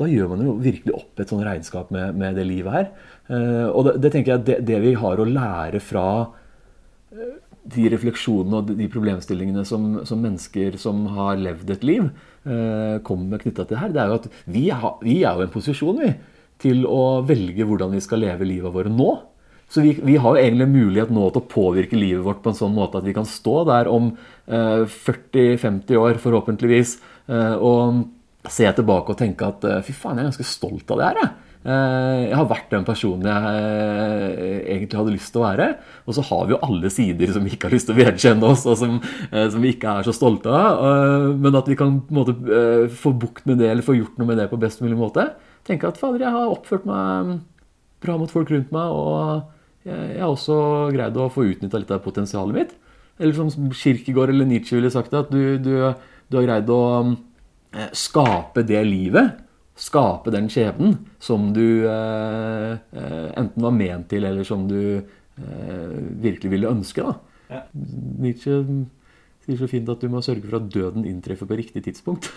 da, 0.00 0.08
gjør 0.08 0.32
man 0.32 0.46
jo 0.46 0.56
virkelig 0.64 0.96
opp 0.96 1.20
et 1.20 1.28
sånn 1.28 1.44
regnskap 1.44 1.92
med, 1.92 2.16
med 2.16 2.40
det 2.40 2.48
livet 2.48 2.72
her. 2.72 2.88
Eh, 3.28 3.68
og 3.68 3.90
det, 3.90 3.98
det, 4.00 4.14
tenker 4.16 4.32
jeg 4.32 4.46
det, 4.48 4.58
det 4.72 4.80
vi 4.80 4.94
har 4.96 5.20
å 5.20 5.28
lære 5.28 5.84
fra 5.84 6.06
de 7.64 7.88
refleksjonene 7.92 8.60
og 8.60 8.72
de 8.76 8.86
problemstillingene 8.92 9.64
som, 9.68 9.86
som, 10.08 10.20
mennesker 10.20 10.76
som 10.80 11.04
har 11.16 11.40
levd 11.40 11.70
et 11.72 11.86
liv, 11.86 12.08
eh, 12.44 12.96
kommer 13.06 13.34
med 13.34 13.44
knytta 13.44 13.66
til 13.68 13.80
her, 13.80 13.92
det 13.94 14.02
er 14.02 14.10
jo 14.10 14.18
at 14.20 14.26
vi, 14.44 14.64
ha, 14.70 14.94
vi 15.04 15.20
er 15.22 15.38
jo 15.38 15.44
i 15.44 15.46
en 15.48 15.54
posisjon 15.54 16.02
vi, 16.02 16.10
til 16.64 16.84
å 16.86 17.22
velge 17.26 17.66
hvordan 17.66 17.94
vi 17.96 18.02
skal 18.04 18.22
leve 18.24 18.46
livet 18.48 18.74
vårt 18.74 18.92
nå. 18.92 19.12
Så 19.70 19.82
vi, 19.82 19.94
vi, 20.04 20.18
har 20.20 20.36
jo 20.36 20.42
egentlig 20.42 20.68
mulighet 20.70 21.12
nå 21.14 21.30
til 21.32 21.40
å 21.40 21.50
påvirke 21.50 21.98
livet 21.98 22.22
vårt 22.26 22.42
på 22.44 22.52
en 22.52 22.58
sånn 22.58 22.76
måte 22.76 23.00
at 23.00 23.06
vi 23.06 23.14
kan 23.16 23.26
stå 23.26 23.56
der 23.70 23.88
om 23.90 24.12
eh, 24.46 24.84
40-50 24.84 25.98
år, 25.98 26.20
forhåpentligvis, 26.22 26.98
eh, 27.32 27.56
og 27.56 28.04
se 28.52 28.68
tilbake 28.76 29.14
og 29.14 29.18
tenke 29.18 29.48
at 29.48 29.64
eh, 29.66 29.80
fy 29.86 29.96
faen, 29.96 30.20
jeg 30.20 30.26
er 30.26 30.30
ganske 30.34 30.46
stolt 30.50 30.92
av 30.92 31.00
det 31.00 31.08
her. 31.08 31.22
jeg. 31.22 31.32
Eh, 31.64 32.22
jeg 32.28 32.36
har 32.36 32.48
vært 32.50 32.72
den 32.74 32.82
personen 32.84 33.24
jeg 33.24 33.52
eh, 33.56 34.56
egentlig 34.74 34.98
hadde 34.98 35.14
lyst 35.14 35.30
til 35.32 35.40
å 35.40 35.46
være. 35.46 35.68
Og 36.04 36.16
så 36.16 36.24
har 36.28 36.42
vi 36.44 36.52
jo 36.52 36.60
alle 36.66 36.90
sider 36.92 37.32
som 37.32 37.46
vi 37.46 37.54
ikke 37.54 37.70
har 37.70 37.76
lyst 37.76 37.88
til 37.88 37.96
å 37.96 38.00
vedkjenne 38.02 38.50
oss, 38.50 38.66
og 38.68 38.76
som, 38.80 38.98
eh, 39.30 39.46
som 39.52 39.64
vi 39.64 39.72
ikke 39.72 39.94
er 39.96 40.08
så 40.08 40.12
stolte 40.16 40.52
av. 40.52 40.84
Men 41.40 41.56
at 41.56 41.70
vi 41.70 41.78
kan 41.80 41.96
på 42.04 42.12
en 42.12 42.20
måte 42.20 42.90
få 42.92 43.14
bukt 43.16 43.48
med 43.48 43.62
det, 43.62 43.70
eller 43.72 43.86
få 43.86 43.96
gjort 43.96 44.20
noe 44.20 44.28
med 44.28 44.40
det 44.42 44.50
på 44.52 44.60
best 44.60 44.84
mulig 44.84 44.98
måte. 45.00 45.30
Tenke 45.64 45.88
at 45.88 46.00
fader, 46.00 46.26
jeg 46.26 46.34
har 46.34 46.52
oppført 46.52 46.84
meg 46.88 47.38
bra 48.04 48.18
mot 48.20 48.32
folk 48.32 48.50
rundt 48.52 48.72
meg, 48.74 48.92
og 48.92 49.88
jeg 49.88 50.20
har 50.20 50.28
også 50.28 50.56
greid 50.92 51.16
å 51.16 51.30
få 51.32 51.46
utnytta 51.48 51.80
litt 51.80 51.92
av 51.94 52.04
potensialet 52.04 52.56
mitt. 52.56 52.74
Eller 53.20 53.36
som 53.36 53.70
Kirkegård 53.72 54.32
eller 54.32 54.48
Nietzsche 54.48 54.76
ville 54.76 54.92
sagt, 54.92 55.14
at 55.16 55.32
du, 55.32 55.56
du, 55.62 55.72
du 56.28 56.36
har 56.36 56.44
greid 56.44 56.68
å 56.72 56.82
skape 57.96 58.62
det 58.68 58.82
livet 58.84 59.40
skape 59.74 60.30
den 60.34 60.48
skjebnen 60.52 60.98
som 61.22 61.50
du 61.54 61.86
eh, 61.90 62.72
eh, 62.72 63.28
enten 63.34 63.64
var 63.66 63.74
ment 63.74 64.08
til, 64.12 64.26
eller 64.28 64.46
som 64.46 64.68
du 64.70 64.80
eh, 64.98 65.94
virkelig 66.22 66.52
ville 66.54 66.70
ønske. 66.70 67.02
da. 67.02 67.16
Ja. 67.50 67.64
Nietzsche 67.74 68.62
sier 69.44 69.58
så 69.60 69.68
fint 69.68 69.88
at 69.92 70.00
du 70.00 70.08
må 70.12 70.22
sørge 70.24 70.46
for 70.46 70.56
at 70.56 70.68
døden 70.72 71.04
inntreffer 71.08 71.48
på 71.48 71.58
riktig 71.58 71.82
tidspunkt. 71.84 72.30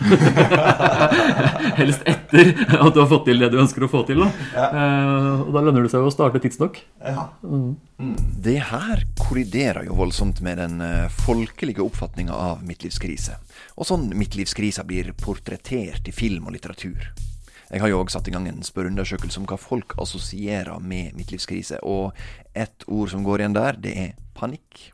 Helst 1.80 2.04
etter 2.10 2.52
at 2.82 2.92
du 2.94 3.00
har 3.00 3.10
fått 3.10 3.28
til 3.30 3.40
det 3.40 3.52
du 3.54 3.60
ønsker 3.62 3.86
å 3.86 3.92
få 3.92 4.04
til. 4.08 4.26
Da. 4.26 4.48
Ja. 4.56 4.68
Eh, 4.68 5.46
og 5.46 5.54
da 5.56 5.64
lønner 5.64 5.86
det 5.86 5.94
seg 5.94 6.04
å 6.04 6.12
starte 6.14 6.42
tidsnok. 6.44 6.82
Ja. 7.00 7.30
Mm. 7.44 7.70
mm. 8.02 8.16
Det 8.48 8.58
her 8.72 9.06
kolliderer 9.22 9.88
jo 9.88 9.98
voldsomt 10.00 10.42
med 10.44 10.60
den 10.62 10.82
uh, 10.84 11.08
folkelige 11.26 11.84
oppfatninga 11.86 12.36
av 12.36 12.66
midtlivskrise. 12.68 13.40
Og 13.78 13.88
sånn 13.88 14.10
midtlivskrisa 14.18 14.86
blir 14.88 15.14
portrettert 15.20 16.08
i 16.08 16.16
film 16.16 16.48
og 16.48 16.58
litteratur. 16.58 17.10
Jeg 17.68 17.84
har 17.84 17.92
jo 17.92 17.98
òg 18.00 18.12
satt 18.14 18.30
i 18.30 18.32
gang 18.32 18.46
en 18.48 18.64
spørreundersøkelse 18.64 19.42
om 19.42 19.48
hva 19.50 19.58
folk 19.60 19.98
assosierer 20.00 20.80
med 20.80 21.18
midtlivskrise, 21.18 21.82
og 21.84 22.16
ett 22.56 22.86
ord 22.88 23.12
som 23.12 23.26
går 23.28 23.44
igjen 23.44 23.58
der, 23.58 23.80
det 23.84 23.96
er 24.00 24.14
panikk. 24.38 24.94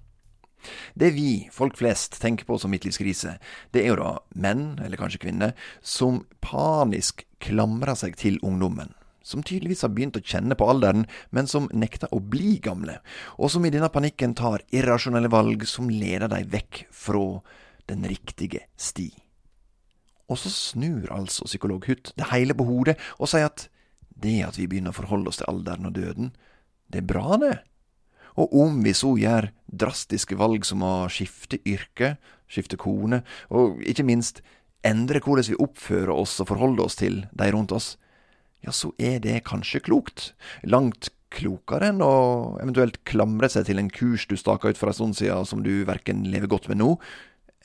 Det 0.98 1.12
vi, 1.14 1.50
folk 1.54 1.78
flest, 1.78 2.18
tenker 2.22 2.48
på 2.48 2.58
som 2.58 2.72
midtlivskrise, 2.74 3.36
det 3.76 3.84
er 3.84 3.92
jo 3.92 4.00
da 4.00 4.12
menn, 4.34 4.80
eller 4.82 4.98
kanskje 4.98 5.22
kvinner, 5.26 5.54
som 5.86 6.24
panisk 6.42 7.28
klamrer 7.44 7.98
seg 8.00 8.18
til 8.18 8.40
ungdommen. 8.42 8.96
Som 9.24 9.44
tydeligvis 9.46 9.86
har 9.86 9.94
begynt 9.94 10.18
å 10.20 10.24
kjenne 10.26 10.58
på 10.60 10.68
alderen, 10.68 11.06
men 11.32 11.48
som 11.48 11.70
nekter 11.72 12.12
å 12.12 12.20
bli 12.20 12.58
gamle. 12.64 12.98
Og 13.38 13.54
som 13.54 13.64
i 13.64 13.72
denne 13.72 13.92
panikken 13.94 14.34
tar 14.36 14.66
irrasjonelle 14.74 15.32
valg 15.32 15.68
som 15.70 15.92
leder 15.94 16.32
dem 16.32 16.50
vekk 16.52 16.88
fra 16.92 17.28
den 17.92 18.04
riktige 18.10 18.66
sti. 18.80 19.12
Og 20.34 20.40
så 20.42 20.50
snur 20.50 21.12
altså 21.14 21.46
psykolog 21.46 21.86
Hutt 21.90 22.14
det 22.18 22.32
hele 22.32 22.56
på 22.58 22.66
hodet 22.66 22.98
og 23.20 23.30
sier 23.30 23.52
at 23.52 23.68
det 24.24 24.40
at 24.48 24.58
vi 24.58 24.66
begynner 24.70 24.94
å 24.94 24.98
forholde 24.98 25.30
oss 25.30 25.42
til 25.42 25.50
alderen 25.52 25.90
og 25.90 25.96
døden, 25.98 26.34
det 26.90 27.02
er 27.02 27.08
bra, 27.10 27.38
det. 27.42 27.56
Og 28.40 28.54
om 28.64 28.80
vi 28.86 28.94
så 28.98 29.14
gjør 29.20 29.50
drastiske 29.68 30.38
valg 30.40 30.66
som 30.66 30.84
å 30.86 30.94
skifte 31.12 31.60
yrke, 31.70 32.16
skifte 32.50 32.80
kone, 32.80 33.22
og 33.54 33.82
ikke 33.90 34.06
minst 34.08 34.42
endre 34.86 35.22
hvordan 35.24 35.50
vi 35.52 35.60
oppfører 35.64 36.14
oss 36.14 36.38
og 36.44 36.50
forholder 36.52 36.86
oss 36.86 36.98
til 37.00 37.24
de 37.32 37.50
rundt 37.54 37.74
oss, 37.76 37.96
ja, 38.64 38.72
så 38.72 38.94
er 39.02 39.20
det 39.24 39.44
kanskje 39.50 39.84
klokt. 39.84 40.32
Langt 40.64 41.12
klokere 41.34 41.90
enn 41.90 42.02
å 42.06 42.14
eventuelt 42.62 43.02
klamre 43.10 43.50
seg 43.50 43.68
til 43.68 43.82
en 43.82 43.92
kurs 43.92 44.28
du 44.30 44.38
staka 44.38 44.70
ut 44.70 44.80
for 44.80 44.92
en 44.92 44.98
stund 44.98 45.18
siden 45.18 45.48
som 45.50 45.64
du 45.66 45.82
verken 45.90 46.24
lever 46.30 46.52
godt 46.52 46.70
med 46.72 46.80
nå, 46.80 46.94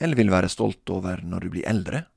eller 0.01 0.19
vil 0.19 0.33
være 0.33 0.51
stolt 0.51 0.89
over 0.93 1.21
når 1.23 1.45
du 1.45 1.53
blir 1.53 1.69
eldre. 1.69 2.07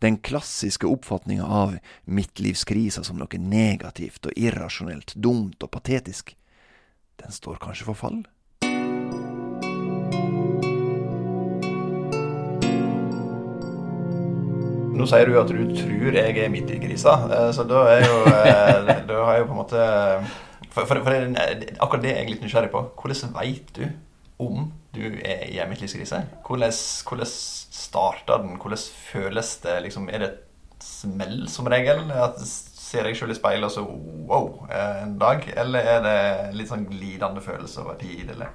Den 0.00 0.16
klassiske 0.16 0.86
oppfatninga 0.88 1.44
av 1.44 1.76
midtlivskrisa 2.04 3.04
som 3.04 3.18
noe 3.20 3.38
negativt 3.38 4.30
og 4.30 4.36
irrasjonelt, 4.36 5.12
dumt 5.12 5.60
og 5.60 5.70
patetisk, 5.76 6.32
den 7.20 7.34
står 7.36 7.60
kanskje 7.60 7.90
for 7.90 8.00
fall? 8.06 8.22
nå 15.00 15.06
sier 15.08 15.28
du 15.28 15.36
at 15.40 15.48
du 15.48 15.60
tror 15.72 16.16
jeg 16.16 16.36
er 16.36 16.50
midt 16.52 16.72
i 16.74 16.80
krisa, 16.80 17.14
eh, 17.32 17.50
så 17.56 17.64
da 17.64 17.84
er 17.94 18.02
jo 18.04 18.16
eh, 18.28 18.90
Da 19.08 19.22
har 19.24 19.36
jeg 19.36 19.44
jo 19.44 19.48
på 19.48 19.54
en 19.54 19.60
måte 19.62 19.84
For, 20.70 20.84
for, 20.84 21.00
for 21.00 21.14
akkurat 21.16 22.02
det 22.04 22.10
er 22.12 22.18
jeg 22.20 22.34
litt 22.34 22.44
nysgjerrig 22.44 22.70
på. 22.70 22.82
Hvordan 23.00 23.32
veit 23.34 23.72
du 23.74 23.86
om 24.40 24.68
du 24.94 25.02
er 25.18 25.48
i 25.48 25.56
en 25.58 25.70
midtlivskrise? 25.72 26.20
Hvordan, 26.46 26.76
hvordan 27.08 27.32
starter 27.90 28.44
den? 28.44 28.56
Hvordan 28.60 28.86
føles 29.10 29.56
det? 29.64 29.76
Liksom, 29.86 30.08
er 30.08 30.22
det 30.22 30.30
et 30.30 30.84
smell 30.84 31.44
som 31.50 31.68
regel? 31.70 32.06
At 32.14 32.40
ser 32.40 33.06
deg 33.06 33.18
sjøl 33.18 33.34
i 33.34 33.38
speilet 33.38 33.68
og 33.68 33.74
så 33.74 33.84
wow, 34.30 34.64
en 34.70 35.18
dag? 35.20 35.44
Eller 35.58 35.94
er 35.96 36.02
det 36.06 36.18
litt 36.58 36.70
sånn 36.70 36.88
glidende 36.90 37.42
følelse 37.44 37.84
over 37.84 37.98
tid, 38.00 38.32
eller? 38.34 38.50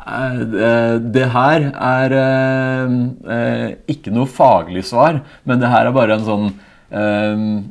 Eh, 0.00 0.96
det 1.12 1.26
her 1.34 1.66
er 1.76 2.16
eh, 2.16 3.66
ikke 3.92 4.14
noe 4.14 4.30
faglig 4.30 4.86
svar, 4.88 5.20
men 5.44 5.60
det 5.60 5.70
her 5.70 5.88
er 5.88 5.96
bare 5.96 6.16
en 6.16 6.26
sånn 6.26 6.50
Um, 6.90 7.68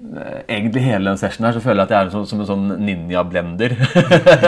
egentlig 0.48 0.86
hele 0.86 1.10
den 1.10 1.18
sessionen 1.20 1.50
her 1.50 1.56
så 1.58 1.62
føler 1.64 1.82
jeg 1.82 1.90
at 1.90 1.92
jeg 1.92 2.06
er 2.06 2.12
som, 2.14 2.22
som 2.30 2.40
en 2.40 2.48
sånn 2.48 2.70
ninja-blender. 2.88 3.76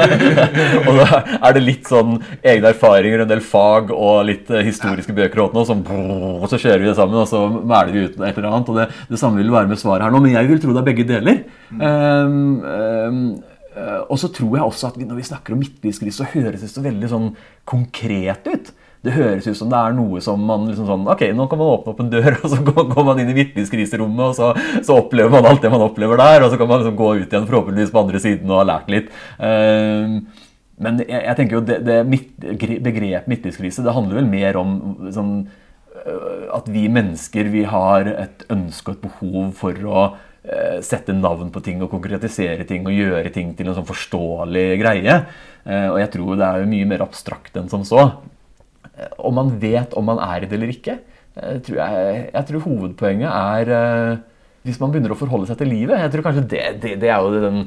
og 0.88 1.00
da 1.02 1.20
er 1.36 1.58
det 1.58 1.64
litt 1.66 1.92
sånn 1.92 2.16
egne 2.40 2.72
erfaringer, 2.72 3.26
en 3.26 3.32
del 3.34 3.44
fag 3.44 3.92
og 3.92 4.24
litt 4.30 4.52
uh, 4.54 4.62
historiske 4.64 5.16
bøker 5.18 5.44
og, 5.44 5.60
sånn, 5.68 5.84
og 5.84 6.48
så 6.48 6.60
kjører 6.62 6.86
vi 6.86 6.92
det 6.92 6.96
sammen 7.00 7.20
og 7.20 7.28
så 7.28 7.44
mæler 7.52 7.92
vi 7.92 8.06
ut 8.06 8.16
et 8.16 8.32
eller 8.32 8.50
annet. 8.54 8.72
Og 8.72 8.80
det, 8.80 8.90
det 9.12 9.20
samme 9.20 9.44
vil 9.44 9.52
være 9.52 9.74
med 9.74 9.82
svaret 9.82 10.08
her 10.08 10.16
nå, 10.16 10.24
men 10.24 10.38
jeg 10.38 10.52
vil 10.54 10.64
tro 10.64 10.76
det 10.76 10.84
er 10.84 10.92
begge 10.92 11.08
deler. 11.10 11.44
Um, 11.76 12.62
um, 12.64 13.24
og 14.08 14.18
så 14.20 14.32
tror 14.32 14.56
jeg 14.56 14.68
også 14.68 14.92
at 14.92 15.00
vi, 15.00 15.08
når 15.08 15.20
vi 15.20 15.28
snakker 15.28 15.56
om 15.56 15.62
midtlivskrise, 15.64 16.22
så 16.22 16.32
høres 16.32 16.64
det 16.64 16.72
så 16.72 16.84
veldig 16.84 17.12
sånn 17.12 17.30
konkret 17.68 18.48
ut. 18.52 18.72
Det 19.02 19.16
høres 19.16 19.48
ut 19.48 19.58
som 19.58 19.72
det 19.72 19.80
er 19.80 19.96
noe 19.98 20.22
som 20.22 20.42
man 20.46 20.68
liksom 20.70 20.86
sånn 20.86 21.08
Ok, 21.10 21.24
nå 21.34 21.48
kan 21.50 21.58
man 21.58 21.72
åpne 21.74 21.94
opp 21.94 22.04
en 22.04 22.12
dør, 22.12 22.36
og 22.44 22.54
så 22.54 22.60
går 22.68 23.04
man 23.08 23.24
inn 23.24 23.32
i 23.34 23.38
vitneskriserommet, 23.40 24.24
og 24.30 24.38
så, 24.38 24.52
så, 24.86 25.00
opplever 25.00 25.34
man 25.34 25.48
alt 25.50 25.64
det 25.64 25.74
man 25.74 25.86
opplever 25.88 26.22
der, 26.22 26.46
og 26.46 26.54
så 26.54 26.62
kan 26.62 26.70
man 26.70 26.84
liksom 26.84 27.00
gå 27.00 27.10
ut 27.18 27.28
igjen 27.28 27.50
forhåpentligvis 27.50 27.94
på 27.96 28.04
andre 28.06 28.22
siden 28.24 28.54
og 28.54 28.62
ha 28.62 28.70
lært 28.76 28.94
litt. 28.94 29.12
Uh, 29.42 30.22
men 30.82 31.02
jeg, 31.04 31.18
jeg, 31.18 31.38
tenker 31.38 31.60
jo 31.60 31.66
det, 31.66 31.82
det 31.86 32.00
midt, 32.10 32.32
begrepet 32.82 33.30
midtlivskrise 33.30 33.84
det 33.86 33.94
handler 33.94 34.22
vel 34.22 34.30
mer 34.32 34.58
om 34.58 34.72
sånn, 35.14 35.36
at 36.50 36.66
vi 36.72 36.88
mennesker 36.90 37.52
vi 37.54 37.62
har 37.70 38.08
et 38.10 38.48
ønske 38.50 38.90
og 38.90 38.96
et 38.96 39.04
behov 39.04 39.52
for 39.60 39.84
å 39.86 40.06
Eh, 40.42 40.80
sette 40.82 41.14
navn 41.14 41.52
på 41.54 41.62
ting 41.62 41.84
og 41.86 41.92
konkretisere 41.92 42.64
ting 42.66 42.88
og 42.90 42.96
gjøre 42.98 43.30
ting 43.30 43.52
til 43.54 43.68
en 43.70 43.76
sånn 43.78 43.86
forståelig 43.86 44.64
greie. 44.82 45.18
Eh, 45.70 45.86
og 45.92 46.00
jeg 46.02 46.10
tror 46.16 46.40
det 46.40 46.48
er 46.48 46.72
mye 46.72 46.88
mer 46.90 47.04
abstrakt 47.06 47.60
enn 47.62 47.70
som 47.70 47.84
så. 47.86 48.08
Eh, 49.02 49.16
om 49.28 49.36
man 49.38 49.50
vet 49.62 49.96
om 49.98 50.06
man 50.08 50.22
er 50.24 50.44
i 50.44 50.50
det 50.50 50.58
eller 50.60 50.76
ikke, 50.76 51.00
tror 51.32 51.78
jeg, 51.80 52.16
jeg 52.28 52.44
tror 52.50 52.64
hovedpoenget 52.66 53.32
er 53.32 53.70
hvis 54.68 54.80
man 54.82 54.92
begynner 54.92 55.14
å 55.14 55.18
forholde 55.18 55.48
seg 55.48 55.62
til 55.62 55.70
livet. 55.72 55.96
Jeg 56.04 56.12
tror 56.12 56.26
kanskje 56.26 56.44
Det, 56.52 56.64
det, 56.84 56.92
det 57.00 57.08
er 57.10 57.24
jo 57.24 57.40
den 57.40 57.62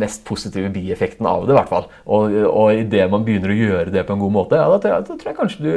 mest 0.00 0.24
positive 0.26 0.70
bieffekten 0.72 1.28
av 1.28 1.44
det. 1.44 1.52
I 1.52 1.58
hvert 1.58 1.68
fall. 1.68 1.90
Og, 2.08 2.32
og 2.48 2.80
idet 2.80 3.04
man 3.12 3.26
begynner 3.26 3.52
å 3.52 3.58
gjøre 3.58 3.92
det 3.92 4.06
på 4.08 4.16
en 4.16 4.22
god 4.24 4.34
måte, 4.38 4.56
ja, 4.56 4.72
da, 4.72 4.96
da 5.04 5.18
tror 5.20 5.30
jeg 5.30 5.36
kanskje 5.36 5.66
du 5.66 5.70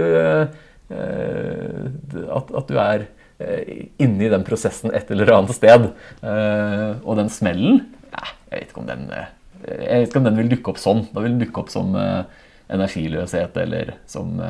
at, 2.23 2.55
at 2.55 2.71
du 2.71 2.79
er 2.79 3.05
Eh, 3.43 3.87
inni 3.97 4.29
den 4.29 4.43
prosessen 4.45 4.93
et 4.93 5.09
eller 5.11 5.31
annet 5.33 5.55
sted. 5.57 5.87
Eh, 6.21 6.89
og 7.01 7.17
den 7.17 7.31
smellen 7.33 7.81
Jeg 8.13 8.67
vet 8.69 8.75
den 8.91 9.07
eh, 9.09 9.31
jeg 9.63 10.03
vet 10.03 10.09
ikke 10.09 10.19
om 10.19 10.27
den 10.27 10.37
vil 10.37 10.51
dukke 10.51 10.73
opp 10.73 10.79
sånn. 10.81 11.05
Da 11.15 11.23
vil 11.23 11.33
den 11.33 11.41
dukke 11.41 11.61
opp 11.63 11.69
som 11.71 11.95
energiløshet 11.95 13.55
eller 13.61 13.93
som 14.11 14.41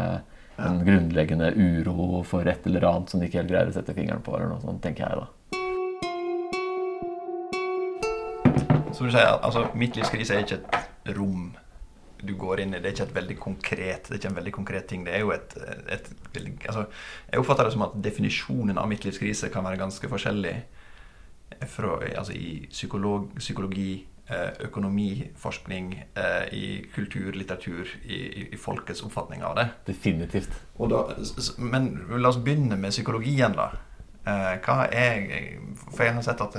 en 0.58 0.86
grunnleggende 0.86 1.54
uro 1.56 2.24
for 2.28 2.48
et 2.48 2.68
eller 2.68 2.86
annet 2.90 3.10
som 3.10 3.20
de 3.20 3.30
ikke 3.30 3.42
helt 3.42 3.52
greier 3.52 3.72
å 3.72 3.74
sette 3.76 3.96
fingeren 3.98 4.22
på. 4.24 4.36
eller 4.36 4.54
noe 4.54 4.62
sånt, 4.62 4.82
tenker 4.84 5.08
jeg 5.08 5.18
da. 5.24 5.28
Som 8.94 9.08
du 9.08 9.12
sier, 9.12 9.40
altså, 9.42 9.66
Midtlivskrise 9.74 10.36
er 10.36 10.46
ikke 10.46 10.60
et 10.62 11.16
rom 11.18 11.52
du 12.24 12.36
går 12.40 12.62
inn 12.64 12.76
i. 12.76 12.80
Det 12.80 12.92
er 12.92 12.96
ikke 12.96 13.08
et 13.10 13.18
veldig 13.18 13.38
konkret 13.42 14.08
det 14.08 14.16
er 14.16 14.22
ikke 14.22 14.32
en 14.32 14.38
veldig 14.38 14.56
konkret 14.56 14.88
ting. 14.88 15.04
Det 15.08 15.16
er 15.18 15.26
jo 15.26 15.34
et, 15.36 15.58
et, 15.92 16.10
altså, 16.70 16.86
Jeg 17.32 17.42
oppfatter 17.42 17.68
det 17.68 17.74
som 17.76 17.88
at 17.88 17.98
definisjonen 18.06 18.80
av 18.80 18.88
midtlivskrise 18.92 19.50
kan 19.54 19.66
være 19.66 19.82
ganske 19.82 20.10
forskjellig 20.10 20.56
fra, 21.70 21.98
altså, 22.14 22.34
i 22.38 22.68
psykolog, 22.70 23.32
psykologi, 23.42 24.06
økonomiforskning, 24.64 25.94
eh, 26.16 26.54
i 26.54 26.66
kultur, 26.96 27.34
litteratur, 27.36 27.90
i, 28.04 28.20
i, 28.54 28.58
folkets 28.58 29.04
oppfatning 29.04 29.44
av 29.44 29.56
det. 29.56 29.68
Definitivt. 29.86 30.56
Da, 30.90 31.02
men 31.58 31.92
la 32.16 32.30
oss 32.30 32.40
begynne 32.40 32.78
med 32.80 32.96
psykologien, 32.96 33.58
da. 33.58 33.72
Eh, 34.24 34.54
hva 34.64 34.88
er 34.88 35.60
For 35.92 36.06
jeg 36.06 36.16
har 36.16 36.24
sett 36.24 36.42
at 36.42 36.56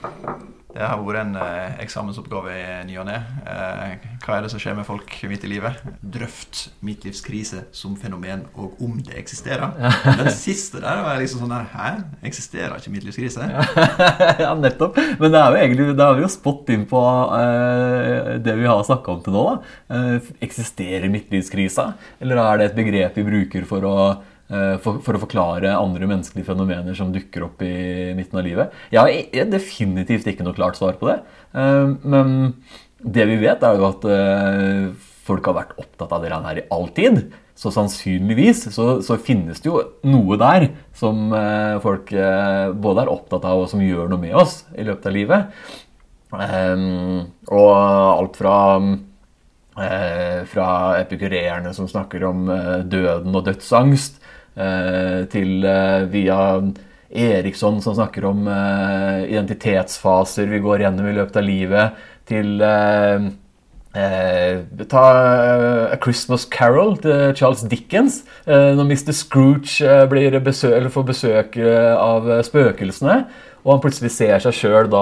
det, 0.00 0.36
det 0.70 0.86
har 0.86 1.00
vært 1.02 1.20
en 1.24 1.34
eh, 1.40 1.80
eksamensoppgave 1.82 2.54
i 2.54 2.66
ny 2.86 2.94
og 3.02 3.06
ne. 3.08 3.16
Eh, 3.48 4.04
hva 4.22 4.36
er 4.36 4.44
det 4.44 4.50
som 4.52 4.60
skjer 4.62 4.76
med 4.78 4.86
folk 4.86 5.12
midt 5.28 5.44
i 5.46 5.50
livet? 5.50 5.80
Drøft 6.00 6.62
midtlivskrise 6.86 7.64
som 7.74 7.96
fenomen, 7.98 8.44
og 8.54 8.78
om 8.84 9.00
det 9.02 9.16
eksisterer. 9.18 9.74
Den 10.20 10.30
siste 10.34 10.82
der 10.82 11.02
var 11.04 11.18
liksom 11.20 11.42
sånn 11.42 11.54
der 11.54 11.68
Hæ? 11.74 11.90
Eksisterer 12.30 12.76
ikke 12.78 12.94
midtlivskrise? 12.94 13.50
ja, 14.44 14.54
nettopp. 14.58 14.98
Men 15.20 15.34
det 15.34 15.42
er 15.42 15.50
jo 15.50 15.60
egentlig, 15.64 15.90
da 15.98 16.10
har 16.10 16.18
vi 16.18 16.26
jo 16.26 16.32
spott 16.32 16.70
inn 16.72 16.86
på 16.90 17.04
eh, 17.36 18.34
det 18.44 18.56
vi 18.60 18.70
har 18.70 18.86
snakka 18.86 19.16
om 19.16 19.24
til 19.26 19.36
nå. 19.36 19.46
da. 19.50 19.76
Eh, 19.96 20.34
eksisterer 20.46 21.10
midtlivskrisa? 21.12 21.90
Eller 22.22 22.44
er 22.44 22.60
det 22.60 22.70
et 22.70 22.78
begrep 22.78 23.18
vi 23.18 23.26
bruker 23.26 23.66
for 23.68 23.90
å 23.90 23.96
for, 24.82 24.98
for, 25.04 25.14
å 25.14 25.22
forklare 25.22 25.76
andre 25.78 26.08
menneskelige 26.10 26.48
fenomener 26.48 26.96
som 26.98 27.12
dukker 27.14 27.44
opp 27.46 27.60
i 27.62 28.10
midten 28.18 28.40
av 28.40 28.46
livet? 28.46 28.72
Jeg 28.90 29.28
har 29.36 29.50
definitivt 29.52 30.26
ikke 30.26 30.46
noe 30.46 30.56
klart 30.56 30.78
svar 30.78 30.96
på 30.98 31.06
det. 31.10 31.20
Eh, 31.54 31.92
men 32.02 32.32
det 32.98 33.28
vi 33.30 33.38
vet, 33.44 33.62
er 33.62 33.78
jo 33.78 33.86
at 33.88 34.08
eh, 34.10 34.88
folk 35.26 35.46
har 35.46 35.58
vært 35.60 35.78
opptatt 35.78 36.16
av 36.16 36.24
det 36.24 36.32
her 36.34 36.62
i 36.62 36.66
all 36.74 36.88
tid. 36.96 37.22
Så 37.60 37.70
sannsynligvis 37.74 38.64
så, 38.74 38.88
så, 39.04 39.18
finnes 39.20 39.60
det 39.60 39.68
jo 39.68 39.82
noe 40.08 40.38
der 40.40 40.70
som 40.96 41.28
folk 41.84 42.08
både 42.08 43.02
er 43.04 43.10
opptatt 43.12 43.44
av, 43.44 43.60
og 43.60 43.68
som 43.68 43.82
gjør 43.84 44.08
noe 44.08 44.22
med 44.22 44.32
oss 44.40 44.62
i 44.72 44.86
løpet 44.88 45.10
av 45.10 45.12
livet. 45.12 45.60
og 47.52 47.70
alt 47.76 48.40
fra 48.40 48.56
fra 50.50 50.70
epikurerende 50.98 51.74
som 51.76 51.86
snakker 51.88 52.24
om 52.26 52.48
døden 52.88 53.36
og 53.36 53.44
dødsangst, 53.46 54.19
Eh, 54.19 54.19
til 55.30 55.64
eh, 55.64 56.06
via 56.10 56.38
Eriksson 57.10 57.80
som 57.82 57.94
snakker 57.94 58.24
om 58.24 58.48
eh, 58.48 59.24
identitetsfaser 59.30 60.46
vi 60.50 60.62
går 60.62 60.84
gjennom 60.84 61.10
i 61.10 61.14
løpet 61.16 61.40
av 61.40 61.46
livet, 61.46 62.02
til 62.30 62.62
Eh, 63.90 64.60
ta 64.86 65.04
uh, 65.10 65.90
A 65.90 65.96
Christmas 65.98 66.44
Carol 66.46 66.94
til 67.02 67.34
Charles 67.34 67.64
Dickens. 67.66 68.20
Eh, 68.46 68.70
når 68.78 68.86
Mr. 68.86 69.10
Scrooge 69.16 69.82
eh, 69.82 70.38
besøk, 70.40 70.90
får 70.94 71.06
besøk 71.08 71.58
av 71.58 72.28
spøkelsene, 72.46 73.24
og 73.64 73.72
han 73.74 73.82
plutselig 73.82 74.12
ser 74.14 74.38
seg 74.38 74.54
sjøl 74.54 74.92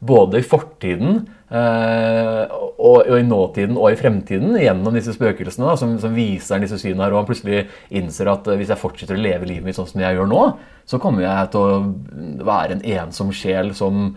både 0.00 0.42
i 0.42 0.46
fortiden 0.46 1.24
Uh, 1.54 2.48
og, 2.80 3.04
og, 3.04 3.18
i 3.20 3.22
nåtiden 3.22 3.76
og 3.78 3.92
i 3.92 3.98
fremtiden 4.00 4.56
gjennom 4.58 4.96
disse 4.96 5.12
spøkelsene 5.14 5.68
da, 5.68 5.74
som, 5.78 5.92
som, 6.02 6.14
viser 6.16 6.58
disse 6.58 6.80
synene 6.80 7.10
og 7.12 7.20
han 7.20 7.28
plutselig 7.28 7.60
innser 7.94 8.30
at 8.32 8.48
hvis 8.48 8.72
jeg 8.72 8.80
fortsetter 8.80 9.14
å 9.14 9.22
leve 9.22 9.46
livet 9.46 9.68
mitt 9.68 9.76
sånn 9.76 9.86
som 9.86 10.02
jeg 10.02 10.16
gjør 10.16 10.32
nå, 10.32 10.40
så 10.88 10.98
kommer 10.98 11.22
jeg 11.22 11.52
til 11.52 11.60
å 11.62 12.48
være 12.48 12.78
en 12.78 12.82
ensom 12.96 13.30
sjel 13.36 13.70
som, 13.76 14.16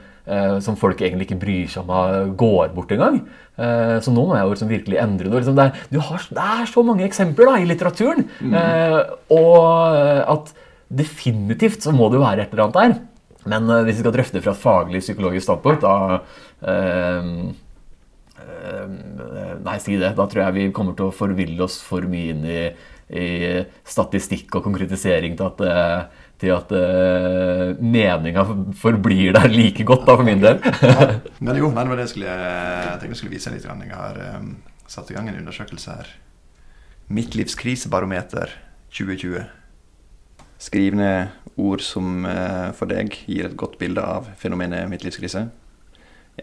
som 0.64 0.76
folk 0.80 1.00
egentlig 1.00 1.30
ikke 1.30 1.40
bryr 1.40 1.70
seg 1.72 1.88
om 1.88 2.32
går 2.40 2.74
bort 2.76 2.92
engang. 2.92 3.22
Uh, 3.58 3.98
så 4.04 4.12
nå 4.12 4.26
må 4.28 4.36
jeg 4.36 4.44
jo 4.44 4.54
liksom 4.54 4.72
virkelig 4.72 4.98
endre 5.02 5.30
det. 5.30 5.40
Liksom 5.40 5.58
det, 5.58 5.68
er, 5.70 6.02
har, 6.10 6.26
det, 6.38 6.48
er, 6.58 6.66
så 6.72 6.84
mange 6.86 7.06
eksempler 7.08 7.52
da, 7.52 7.60
i 7.60 7.70
litteraturen. 7.70 8.26
Mm. 8.42 8.58
og 9.38 10.34
at 10.36 10.52
definitivt 10.88 11.84
så 11.84 11.94
må 11.96 12.10
det 12.12 12.20
jo 12.20 12.26
være 12.26 12.44
et 12.44 12.52
eller 12.52 12.68
annet 12.68 12.82
der. 12.82 12.98
Men 13.48 13.72
hvis 13.88 14.02
vi 14.02 14.04
skal 14.04 14.16
drøfte 14.18 14.44
fra 14.44 14.54
et 14.54 14.66
faglig 14.66 15.04
psykologisk 15.06 15.48
standpunkt, 15.48 15.88
da 15.88 15.96
nei, 19.64 19.80
si 19.84 19.98
det. 20.00 20.14
Da 20.18 20.28
tror 20.28 20.46
jeg 20.46 20.56
vi 20.58 20.68
kommer 20.76 20.96
til 20.98 21.10
å 21.10 21.16
forville 21.16 21.64
oss 21.66 21.80
for 21.84 22.06
mye 22.10 22.34
inn 22.34 22.46
i, 22.48 22.62
i 23.08 23.28
statistikk 23.88 24.58
og 24.58 24.66
konkretisering 24.68 25.38
til 25.38 25.50
at, 25.50 25.64
eh, 25.64 26.26
til 26.42 26.54
at 26.54 26.72
uh, 26.74 27.74
meninga 27.82 28.44
forblir 28.78 29.34
der 29.38 29.50
like 29.50 29.86
godt, 29.88 30.06
da, 30.06 30.16
for 30.20 30.28
min 30.28 30.42
del. 30.44 30.62
ja, 30.86 31.08
men 31.40 31.58
jo, 31.58 31.72
men 31.74 31.82
det 31.82 31.94
var 31.94 32.00
det 32.00 32.08
jeg 32.08 32.14
skulle, 32.14 32.38
tenkte 33.02 33.14
jeg 33.16 33.22
skulle 33.22 33.36
vise 33.36 33.54
litt. 33.54 33.66
Jeg 33.66 33.94
har 33.94 34.22
um, 34.38 34.52
satt 34.88 35.12
i 35.12 35.18
gang 35.18 35.30
en 35.32 35.40
undersøkelse 35.42 35.98
her. 35.98 36.12
Midtlivskrisebarometer 37.08 38.54
2020. 38.92 39.46
Skriv 40.62 40.98
ned 40.98 41.34
ord 41.58 41.82
som 41.86 42.26
uh, 42.26 42.70
for 42.78 42.90
deg 42.90 43.14
gir 43.26 43.50
et 43.50 43.58
godt 43.58 43.80
bilde 43.82 44.04
av 44.04 44.30
fenomenet 44.38 44.90
midtlivskrise 44.92 45.48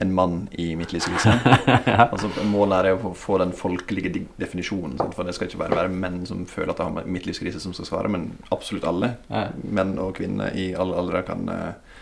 en 0.01 0.11
mann 0.15 0.49
i 0.59 0.73
midtlivskrise. 0.77 1.33
ja. 1.87 2.09
altså, 2.11 2.31
målet 2.51 2.89
er 2.89 2.97
å 2.99 3.13
få 3.15 3.37
den 3.39 3.53
folkelige 3.55 4.11
definisjonen. 4.41 4.97
Sant? 4.99 5.15
For 5.15 5.23
det 5.29 5.35
skal 5.37 5.47
ikke 5.51 5.61
bare 5.63 5.79
være 5.85 5.93
menn 5.95 6.25
som 6.27 6.43
føler 6.51 6.73
at 6.75 6.81
de 6.83 6.89
har 6.89 7.07
midtlivskrise 7.15 7.61
som 7.63 7.75
skal 7.77 7.87
svare, 7.87 8.11
men 8.11 8.33
absolutt 8.55 8.87
alle. 8.91 9.13
Ja. 9.31 9.45
Menn 9.63 9.95
og 10.03 10.17
kvinner 10.19 10.51
i 10.59 10.73
alle 10.75 10.99
aldre 10.99 11.23
kan, 11.29 11.47
uh, 11.47 12.01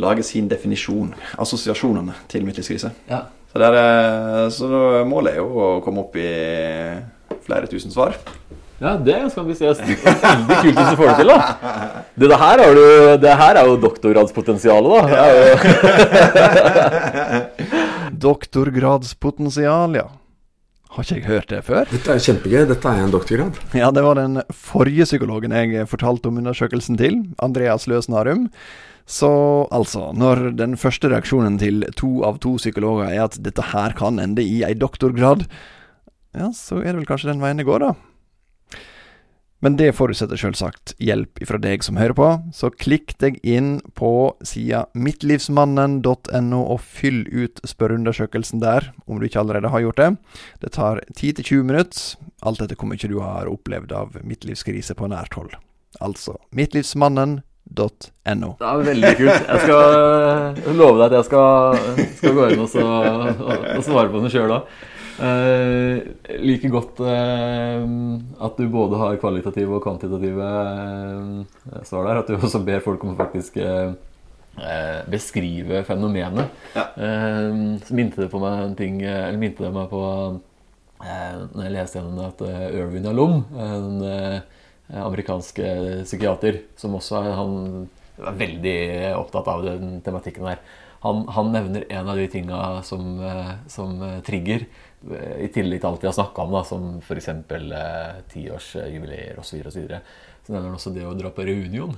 lage 0.00 0.24
sin 0.26 0.48
definisjon, 0.50 1.12
assosiasjonene 1.38 2.16
til 2.32 2.46
midtlivskrise. 2.48 2.90
Ja. 3.10 3.26
Så, 3.52 3.60
der, 3.62 3.76
er- 3.78 4.48
så 4.50 4.68
målet 5.06 5.36
er 5.36 5.42
jo 5.44 5.50
å 5.62 5.68
komme 5.84 6.02
opp 6.06 6.16
i 6.18 6.30
flere 7.44 7.68
tusen 7.70 7.92
svar. 7.94 8.16
Ja, 8.82 8.96
det 8.98 9.30
skal 9.30 9.46
vi 9.46 9.54
se. 9.54 9.70
Veldig 9.70 10.56
kult 10.64 10.78
hvis 10.78 10.90
du 10.90 10.96
får 10.98 11.06
det 11.10 11.16
til, 11.20 11.30
da. 11.30 11.38
Det, 12.14 12.26
det, 12.26 12.38
her, 12.40 12.62
er 12.64 12.66
jo, 12.74 12.88
det 13.22 13.34
her 13.38 13.60
er 13.60 13.70
jo 13.70 13.76
doktorgradspotensialet, 13.84 14.90
da. 14.90 15.00
Det 15.06 15.18
er 15.22 15.44
Doktorgradspotensial, 18.24 19.98
ja. 20.00 20.08
Har 20.94 21.02
ikke 21.02 21.16
jeg 21.18 21.26
hørt 21.26 21.50
det 21.50 21.60
før? 21.66 21.88
Dette 21.90 22.14
er 22.14 22.22
kjempegøy. 22.22 22.64
Dette 22.70 22.90
er 22.90 23.02
en 23.02 23.14
doktorgrad. 23.14 23.56
Ja, 23.74 23.88
det 23.94 24.02
var 24.06 24.18
den 24.18 24.38
forrige 24.54 25.06
psykologen 25.08 25.54
jeg 25.54 25.88
fortalte 25.90 26.30
om 26.30 26.38
undersøkelsen 26.38 26.98
til, 27.00 27.18
Andreas 27.42 27.88
Løsnarum. 27.90 28.48
Så 29.10 29.30
altså, 29.74 30.12
når 30.16 30.52
den 30.56 30.78
første 30.80 31.10
reaksjonen 31.12 31.58
til 31.60 31.82
to 31.98 32.22
av 32.24 32.38
to 32.40 32.54
psykologer 32.62 33.10
er 33.10 33.26
at 33.26 33.38
dette 33.42 33.62
her 33.74 33.92
kan 33.98 34.22
ende 34.22 34.46
i 34.46 34.62
ei 34.64 34.72
doktorgrad, 34.78 35.44
ja, 36.34 36.48
så 36.56 36.78
er 36.80 36.92
det 36.92 37.02
vel 37.02 37.10
kanskje 37.10 37.32
den 37.32 37.42
veien 37.42 37.58
det 37.60 37.66
går, 37.68 37.84
da. 37.84 38.13
Men 39.64 39.78
det 39.80 39.94
forutsetter 39.96 40.36
selvsagt 40.36 40.92
hjelp 41.00 41.40
fra 41.48 41.56
deg 41.56 41.80
som 41.86 41.96
hører 41.96 42.12
på, 42.18 42.26
så 42.52 42.68
klikk 42.68 43.14
deg 43.22 43.38
inn 43.48 43.78
på 43.96 44.34
sida 44.44 44.82
mittlivsmannen.no 44.92 46.60
og 46.60 46.82
fyll 46.84 47.22
ut 47.32 47.62
spørreundersøkelsen 47.64 48.60
der, 48.60 48.90
om 49.08 49.22
du 49.22 49.24
ikke 49.24 49.40
allerede 49.40 49.72
har 49.72 49.86
gjort 49.86 50.02
det. 50.02 50.10
Det 50.60 50.74
tar 50.76 51.00
10-20 51.16 51.64
minutter, 51.64 52.28
alt 52.44 52.60
etter 52.60 52.76
hvor 52.76 52.92
mye 52.92 53.08
du 53.08 53.16
har 53.24 53.48
opplevd 53.48 53.96
av 53.96 54.20
midtlivskrise 54.20 54.98
på 54.98 55.08
nært 55.08 55.40
hold. 55.40 55.56
Altså 56.04 56.36
mittlivsmannen.no. 56.52 58.50
det 58.60 58.68
er 58.68 58.88
veldig 58.90 59.14
kult. 59.22 59.48
Jeg 59.48 59.64
skal 59.64 60.76
love 60.76 60.98
deg 61.00 61.06
at 61.08 61.22
jeg 61.22 61.30
skal, 61.30 62.10
skal 62.20 62.36
gå 62.36 62.50
inn 62.52 62.66
og, 62.66 62.68
så, 62.68 62.84
og, 62.84 63.70
og 63.78 63.86
svare 63.88 64.12
på 64.12 64.20
den 64.26 64.34
sjøl 64.34 64.58
òg. 64.60 64.74
Uh, 65.14 66.00
like 66.42 66.66
godt 66.72 66.98
uh, 66.98 67.84
at 68.42 68.56
du 68.58 68.64
både 68.66 68.98
har 68.98 69.20
kvalitative 69.22 69.76
og 69.76 69.84
kvantitative 69.84 70.42
uh, 70.42 71.84
svar 71.86 72.08
der. 72.08 72.20
At 72.22 72.30
du 72.30 72.34
også 72.34 72.64
ber 72.66 72.82
folk 72.84 73.04
om 73.04 73.14
å 73.14 73.20
faktisk 73.20 73.60
beskrive 75.10 75.80
fenomenet. 75.82 76.52
Ja. 76.76 76.84
Så 77.82 77.96
minte 77.98 78.20
det 78.22 78.28
på 78.30 78.38
meg 78.38 78.60
en 78.62 78.76
ting 78.78 79.00
Eller 79.02 79.34
minte 79.34 79.64
det 79.64 79.72
meg 79.74 79.88
på 79.90 80.02
Når 81.02 81.64
jeg 81.64 81.72
leste 81.74 81.98
gjennom 81.98 82.20
det, 82.20 82.28
at 82.28 82.44
uh, 82.46 82.68
Irvin 82.70 83.08
Alum, 83.10 83.40
en 83.58 83.98
amerikansk 84.94 85.58
psykiater, 86.04 86.60
som 86.78 86.94
også 86.94 87.18
er 87.24 87.34
han 87.34 87.58
er 88.20 88.38
veldig 88.38 88.78
opptatt 89.18 89.48
av 89.50 89.64
den 89.66 89.98
tematikken 90.06 90.46
der. 90.46 90.62
Han, 91.02 91.24
han 91.34 91.50
nevner 91.50 91.88
en 91.90 92.12
av 92.12 92.20
de 92.20 92.28
tinga 92.30 92.60
som, 92.86 93.16
som 93.66 93.96
trigger, 94.28 94.68
i 95.44 95.48
tillegg 95.52 95.82
til 95.82 95.90
alt 95.90 96.04
vi 96.04 96.08
har 96.08 96.16
snakka 96.16 96.44
om, 96.44 96.54
da, 96.54 96.62
som 96.66 96.86
f.eks. 97.02 97.28
Eh, 97.28 98.14
tiårsjubileer 98.32 99.40
osv. 99.40 99.60
Så, 99.66 99.80
videre, 99.80 100.00
så 100.44 100.54
nevner 100.54 100.70
han 100.70 100.78
også 100.78 100.94
det 100.94 101.04
å 101.08 101.16
dra 101.18 101.32
på 101.34 101.46
reunion. 101.48 101.92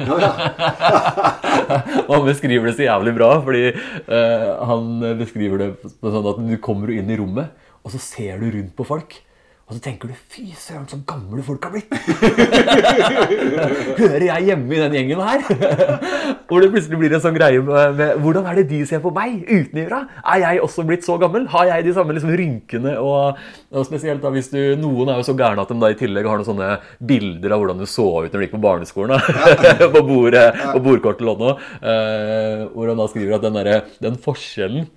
og 2.08 2.14
han 2.14 2.28
beskriver 2.28 2.70
det 2.70 2.76
så 2.76 2.88
jævlig 2.88 3.16
bra, 3.16 3.32
fordi 3.46 3.64
eh, 3.70 4.46
han 4.72 4.92
beskriver 5.20 5.64
det 5.64 5.72
sånn 6.00 6.30
at 6.34 6.44
du 6.50 6.56
kommer 6.62 6.92
inn 6.94 7.10
i 7.10 7.18
rommet, 7.20 7.66
og 7.80 7.94
så 7.94 8.02
ser 8.02 8.42
du 8.42 8.50
rundt 8.50 8.76
på 8.76 8.88
folk. 8.88 9.20
Og 9.70 9.76
så 9.76 9.82
tenker 9.84 10.08
du 10.10 10.14
'fy 10.18 10.48
søren, 10.58 10.86
så 10.90 10.96
gamle 11.06 11.42
folk 11.46 11.62
har 11.62 11.70
blitt'. 11.70 11.92
Hører 14.00 14.24
jeg 14.24 14.46
hjemme 14.48 14.74
i 14.74 14.80
den 14.80 14.96
gjengen 14.96 15.20
her? 15.22 15.44
Hvor 16.50 16.58
det 16.58 16.72
plutselig 16.72 16.98
blir 16.98 17.14
en 17.14 17.22
sånn 17.22 17.36
greie 17.36 17.62
med, 17.62 17.94
med 17.94 18.16
hvordan 18.18 18.48
er 18.50 18.58
det 18.58 18.64
de 18.72 18.80
ser 18.88 18.98
på 18.98 19.12
meg 19.14 19.44
utenfra? 19.46 20.00
Er 20.34 20.42
jeg 20.42 20.62
også 20.64 20.82
blitt 20.88 21.06
så 21.06 21.14
gammel? 21.22 21.46
Har 21.52 21.68
jeg 21.68 21.86
de 21.86 21.94
samme 21.94 22.16
liksom, 22.16 22.34
rynkene? 22.34 22.96
Og, 22.98 23.38
og 23.70 23.86
spesielt 23.86 24.24
da 24.24 24.34
hvis 24.34 24.50
du 24.50 24.58
Noen 24.80 25.12
er 25.12 25.20
jo 25.20 25.28
så 25.30 25.36
gærne 25.38 25.62
at 25.62 25.70
de 25.70 25.78
da 25.78 25.92
i 25.94 25.98
tillegg 26.00 26.26
har 26.26 26.40
noen 26.40 26.50
sånne 26.50 26.72
bilder 26.98 27.54
av 27.54 27.62
hvordan 27.62 27.78
du 27.78 27.86
så 27.86 28.08
ut 28.24 28.26
når 28.26 28.34
du 28.34 28.46
gikk 28.48 28.56
på 28.56 28.64
barneskolen. 28.66 29.14
Da. 29.14 29.86
på, 29.94 30.02
bordet, 30.02 30.48
på 30.72 30.82
bordkortet 30.88 31.22
lå 31.28 31.38
nå. 31.38 31.54
Uh, 31.78 32.66
hvor 32.74 32.90
han 32.90 32.98
da 32.98 33.06
skriver 33.14 33.38
at 33.38 33.46
den, 33.46 33.60
der, 33.60 33.86
den 34.02 34.18
forskjellen 34.18 34.90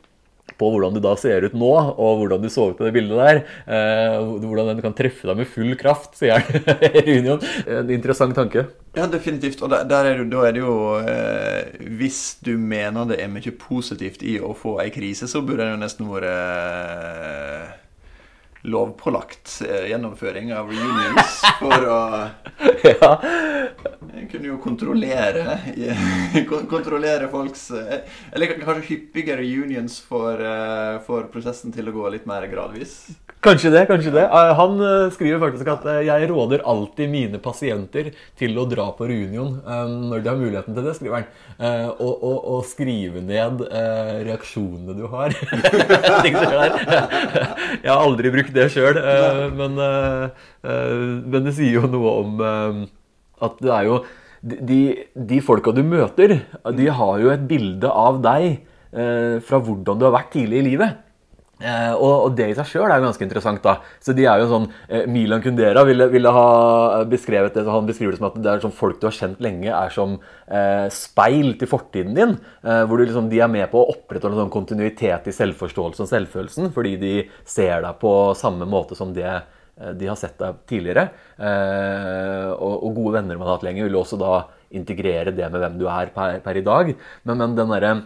på 0.63 0.71
hvordan 0.71 0.95
du 0.95 1.01
da 1.03 1.13
ser 1.19 1.47
ut 1.47 1.57
nå, 1.57 1.73
og 1.93 2.23
hvordan 2.23 2.43
du 2.43 2.49
så 2.53 2.69
ut 2.71 2.79
på 2.79 2.87
det 2.87 2.93
bildet 2.95 3.19
der. 3.19 3.43
Eh, 3.67 4.17
hvordan 4.43 4.71
den 4.71 4.81
kan 4.85 4.95
treffe 4.97 5.27
deg 5.29 5.41
med 5.41 5.51
full 5.51 5.75
kraft, 5.79 6.15
sier 6.19 6.43
Union. 7.17 7.43
En 7.67 7.91
interessant 7.93 8.35
tanke. 8.37 8.67
Ja, 8.95 9.07
definitivt. 9.09 9.61
Og 9.65 9.71
der, 9.73 9.85
der 9.89 10.11
er 10.11 10.21
det, 10.21 10.29
da 10.31 10.43
er 10.47 10.53
det 10.53 10.61
jo 10.61 10.73
eh, 11.01 11.71
Hvis 11.97 12.37
du 12.45 12.53
mener 12.61 13.07
det 13.09 13.17
er 13.23 13.31
mye 13.31 13.53
positivt 13.57 14.23
i 14.25 14.37
å 14.39 14.53
få 14.57 14.77
ei 14.83 14.91
krise, 14.93 15.29
så 15.29 15.41
burde 15.41 15.65
det 15.65 15.73
jo 15.73 15.81
nesten 15.81 16.11
vært 16.11 16.29
eh, 16.29 17.71
lovpålagt 18.63 19.61
eh, 19.69 19.89
gjennomføring 19.89 20.53
av 20.55 20.69
reunions 20.71 21.41
for 21.59 21.83
å 21.83 22.29
ja. 22.87 23.19
Kunne 24.31 24.47
jo 24.47 24.55
kontrollere 24.63 25.57
Kontrollere 26.71 27.27
folks 27.31 27.71
eh, 27.75 27.99
Eller 28.31 28.47
kanskje 28.61 28.87
hyppigere 28.87 29.41
reunions 29.43 29.99
for, 30.07 30.39
eh, 30.39 30.99
for 31.03 31.23
prosessen 31.33 31.71
til 31.75 31.89
å 31.91 31.93
gå 31.95 32.07
litt 32.13 32.25
mer 32.29 32.47
gradvis. 32.47 32.93
Kanskje 33.43 33.71
det. 33.73 33.83
kanskje 33.89 34.11
det. 34.15 34.23
Han 34.31 34.79
skriver 35.11 35.39
faktisk 35.41 35.67
at 35.73 35.83
jeg 36.07 36.27
råder 36.29 36.61
alltid 36.63 37.09
mine 37.11 37.39
pasienter 37.43 38.13
til 38.39 38.55
å 38.55 38.63
dra 38.71 38.85
på 38.95 39.03
reunion 39.09 39.59
når 40.07 40.23
de 40.23 40.29
har 40.31 40.39
muligheten 40.39 40.71
til 40.77 40.85
det, 40.87 40.93
skriver 40.95 41.15
han. 41.17 41.27
Og, 41.97 42.13
og, 42.13 42.37
og 42.53 42.61
skrive 42.69 43.19
ned 43.19 43.59
reaksjonene 44.29 44.95
du 44.95 45.03
har. 45.11 45.35
Jeg 47.83 47.89
har 47.89 47.99
aldri 47.99 48.31
brukt 48.31 48.52
det 48.55 48.69
sjøl, 48.73 48.99
men, 49.57 49.79
eh, 49.81 50.43
eh, 50.65 51.05
men 51.23 51.47
det 51.47 51.55
sier 51.57 51.81
jo 51.81 51.89
noe 51.91 52.13
om 52.23 52.43
eh, 52.43 52.83
at 53.43 53.63
det 53.63 53.73
er 53.79 53.89
jo 53.91 54.03
De, 54.43 55.07
de 55.15 55.37
folka 55.39 55.71
du 55.71 55.79
møter, 55.87 56.33
de 56.75 56.87
har 56.91 57.19
jo 57.21 57.29
et 57.31 57.43
bilde 57.47 57.87
av 57.87 58.17
deg 58.25 58.47
eh, 58.91 59.37
fra 59.39 59.59
hvordan 59.63 59.99
du 59.99 60.03
har 60.03 60.11
vært 60.17 60.33
tidlig 60.33 60.57
i 60.59 60.65
livet. 60.65 60.97
Eh, 61.61 61.93
og, 61.93 62.13
og 62.25 62.33
det 62.35 62.47
i 62.49 62.55
seg 62.57 62.65
sjøl 62.65 62.89
er 62.89 62.97
jo 62.97 63.05
ganske 63.05 63.23
interessant. 63.23 63.61
da 63.63 63.77
Så 64.03 64.15
de 64.17 64.25
er 64.27 64.41
jo 64.41 64.49
sånn 64.49 64.65
eh, 64.89 65.05
Milan 65.09 65.43
Kundera 65.43 65.83
ville, 65.87 66.07
ville 66.11 66.33
ha 66.33 67.03
beskrevet 67.07 67.55
det 67.55 67.63
Han 67.69 67.87
beskriver 67.87 68.15
det 68.15 68.19
som 68.19 68.27
at 68.31 68.39
det 68.41 68.51
er 68.51 68.63
sånn 68.63 68.75
folk 68.75 68.99
du 68.99 69.07
har 69.07 69.15
kjent 69.15 69.43
lenge, 69.43 69.69
er 69.69 69.93
som 69.93 70.17
eh, 70.47 70.87
speil 70.93 71.53
til 71.61 71.69
fortiden 71.69 72.17
din. 72.17 72.35
Eh, 72.65 72.83
hvor 72.89 72.99
du 72.99 73.05
liksom, 73.05 73.29
de 73.31 73.43
er 73.45 73.51
med 73.53 73.69
på 73.71 73.79
å 73.83 73.93
opprettholde 73.93 74.41
sånn 74.41 74.53
kontinuitet 74.53 75.29
i 75.29 75.35
selvforståelse 75.35 76.03
og 76.03 76.11
selvfølelsen. 76.11 76.73
Fordi 76.75 76.95
de 77.01 77.13
ser 77.45 77.85
deg 77.85 78.01
på 78.01 78.15
samme 78.39 78.67
måte 78.69 78.97
som 78.99 79.13
det 79.15 79.29
eh, 79.29 79.93
de 79.99 80.09
har 80.09 80.19
sett 80.19 80.35
deg 80.41 80.65
tidligere. 80.69 81.07
Eh, 81.37 82.49
og, 82.57 82.75
og 82.81 82.97
gode 82.97 83.19
venner 83.19 83.39
man 83.39 83.51
har 83.51 83.59
hatt 83.59 83.69
lenge, 83.69 83.85
vil 83.85 84.01
også 84.01 84.19
da 84.19 84.35
integrere 84.73 85.31
det 85.37 85.47
med 85.53 85.61
hvem 85.61 85.77
du 85.77 85.85
er 85.91 86.09
per, 86.15 86.39
per 86.43 86.57
i 86.57 86.65
dag. 86.65 86.91
Men, 87.29 87.39
men 87.39 87.55
den 87.57 87.77
eh, 87.77 88.03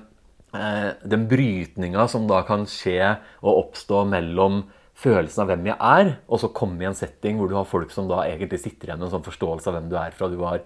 den 1.08 1.28
brytninga 1.32 2.08
som 2.12 2.28
da 2.30 2.42
kan 2.48 2.66
skje 2.70 3.16
og 3.44 3.54
oppstå 3.68 4.06
mellom 4.10 4.64
følelsen 4.98 5.44
av 5.44 5.52
hvem 5.52 5.68
jeg 5.70 5.78
er, 5.78 6.08
og 6.26 6.40
så 6.42 6.48
komme 6.58 6.82
i 6.82 6.88
en 6.90 6.96
setting 6.98 7.36
hvor 7.38 7.52
du 7.52 7.54
har 7.54 7.68
folk 7.70 7.92
som 7.94 8.08
da 8.10 8.24
egentlig 8.26 8.58
sitter 8.64 8.88
igjen 8.90 8.98
med 8.98 9.06
en 9.06 9.12
sånn 9.12 9.26
forståelse 9.28 9.70
av 9.70 9.76
hvem 9.76 9.92
du 9.92 9.94
er 10.02 10.16
fra 10.18 10.26
du 10.32 10.40
var 10.40 10.64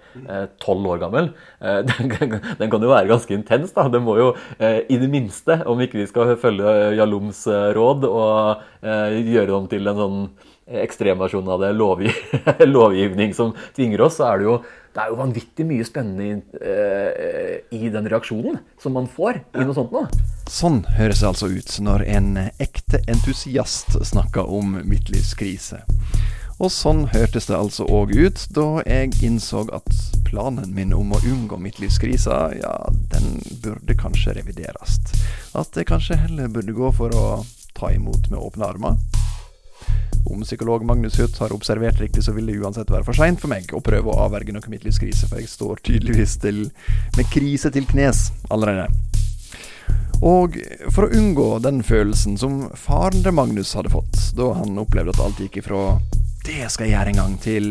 tolv 0.64 0.88
år 0.94 1.02
gammel, 1.02 1.28
eh, 1.60 1.82
den, 1.90 2.14
kan- 2.14 2.38
den 2.62 2.72
kan 2.72 2.86
jo 2.86 2.94
være 2.94 3.10
ganske 3.12 3.36
intens. 3.36 3.74
da. 3.76 3.90
Det 3.92 4.00
må 4.06 4.16
jo 4.22 4.30
eh, 4.58 4.86
i 4.88 5.02
det 5.02 5.10
minste, 5.12 5.60
om 5.68 5.84
ikke 5.84 6.00
vi 6.00 6.08
skal 6.08 6.32
følge 6.40 6.78
Jaloms 6.96 7.44
eh, 7.52 7.74
råd 7.76 8.08
og 8.08 8.64
eh, 8.88 9.20
gjøre 9.20 9.50
det 9.52 9.58
om 9.60 9.68
til 9.76 9.92
en 9.92 10.00
sånn 10.06 10.24
ekstremversjon 10.84 11.50
av 11.52 11.64
det 11.64 11.72
lovgiv 11.76 12.16
lovgivning 12.76 13.34
som 13.38 13.56
tvinger 13.76 14.06
oss, 14.08 14.20
så 14.20 14.30
er 14.32 14.42
det 14.42 14.48
jo, 14.48 14.58
det 14.96 15.04
er 15.04 15.12
jo 15.12 15.20
vanvittig 15.20 15.68
mye 15.68 15.88
spennende 15.88 16.28
i, 16.28 16.36
uh, 16.64 17.78
i 17.78 17.92
den 17.94 18.10
reaksjonen 18.12 18.60
som 18.82 18.96
man 18.98 19.10
får 19.12 19.42
i 19.56 19.66
noe 19.66 19.78
sånt 19.78 19.96
noe. 19.96 20.08
Sånn 20.52 20.84
høres 20.98 21.24
det 21.24 21.32
altså 21.32 21.52
ut 21.52 21.78
når 21.84 22.06
en 22.12 22.32
ekte 22.60 23.04
entusiast 23.12 23.96
snakker 24.12 24.50
om 24.52 24.80
midtlivskrise. 24.84 25.84
Og 26.62 26.70
sånn 26.70 27.08
hørtes 27.10 27.48
det 27.50 27.58
altså 27.58 27.88
òg 27.90 28.12
ut 28.14 28.44
da 28.54 28.84
jeg 28.86 29.16
innså 29.26 29.64
at 29.74 29.88
planen 30.28 30.76
min 30.76 30.94
om 30.94 31.16
å 31.16 31.22
unngå 31.26 31.58
midtlivskrisa, 31.58 32.38
ja, 32.60 32.76
den 33.14 33.40
burde 33.64 33.96
kanskje 33.98 34.36
revideres. 34.38 35.00
At 35.58 35.74
jeg 35.74 35.90
kanskje 35.90 36.20
heller 36.22 36.52
burde 36.54 36.76
gå 36.78 36.92
for 36.94 37.18
å 37.18 37.26
ta 37.74 37.90
imot 37.96 38.30
med 38.30 38.38
åpne 38.38 38.70
armer. 38.76 39.00
Om 40.26 40.44
psykolog 40.46 40.86
Magnus 40.86 41.18
Huth 41.20 41.42
har 41.42 41.54
observert 41.54 42.00
riktig, 42.00 42.24
så 42.24 42.34
vil 42.36 42.46
det 42.46 42.60
uansett 42.62 42.92
være 42.92 43.06
for 43.08 43.18
seint 43.18 43.42
for 43.42 43.52
meg 43.52 43.72
å 43.74 43.82
prøve 43.84 44.12
å 44.12 44.20
avverge 44.26 44.54
noe 44.54 44.74
midtlivskrise, 44.74 45.28
for 45.30 45.42
jeg 45.42 45.50
står 45.50 45.82
tydeligvis 45.88 46.38
til 46.44 46.64
med 47.18 47.32
krise 47.34 47.72
til 47.74 47.88
knes 47.90 48.30
allerede. 48.54 48.88
Og 50.22 50.58
for 50.94 51.08
å 51.08 51.14
unngå 51.18 51.48
den 51.66 51.82
følelsen 51.84 52.38
som 52.38 52.68
faren 52.78 53.24
til 53.26 53.34
Magnus 53.34 53.74
hadde 53.74 53.90
fått 53.90 54.20
da 54.38 54.52
han 54.60 54.78
opplevde 54.78 55.16
at 55.16 55.24
alt 55.24 55.42
gikk 55.42 55.64
ifra 55.64 55.98
'det 56.46 56.70
skal 56.70 56.88
jeg 56.88 56.94
gjøre 56.94 57.10
en 57.10 57.22
gang' 57.22 57.40
til 57.42 57.66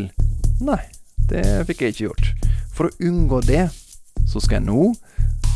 'nei, 0.59 0.83
det 1.29 1.65
fikk 1.67 1.81
jeg 1.81 1.93
ikke 1.93 2.07
gjort'. 2.07 2.33
For 2.75 2.87
å 2.87 2.95
unngå 3.07 3.41
det, 3.45 3.69
så 4.27 4.39
skal 4.39 4.59
jeg 4.59 4.67
nå 4.67 4.93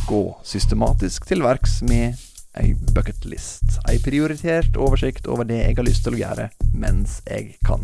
gå 0.07 0.23
systematisk 0.43 1.25
til 1.25 1.41
verks 1.41 1.81
med 1.81 2.15
ei 2.61 2.75
bucketlist. 2.95 3.79
Ei 3.89 3.99
prioritert 3.99 4.77
oversikt 4.77 5.27
over 5.27 5.47
det 5.47 5.61
jeg 5.61 5.77
har 5.77 5.87
lyst 5.87 6.05
til 6.05 6.15
å 6.15 6.21
gjøre 6.21 6.49
mens 6.75 7.19
jeg 7.27 7.55
kan. 7.65 7.83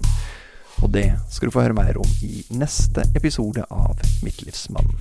Og 0.82 0.94
det 0.96 1.12
skal 1.30 1.50
du 1.50 1.54
få 1.54 1.66
høre 1.66 1.78
mer 1.78 2.00
om 2.02 2.18
i 2.26 2.44
neste 2.58 3.06
episode 3.16 3.66
av 3.70 4.00
Midtlivsmannen. 4.26 4.98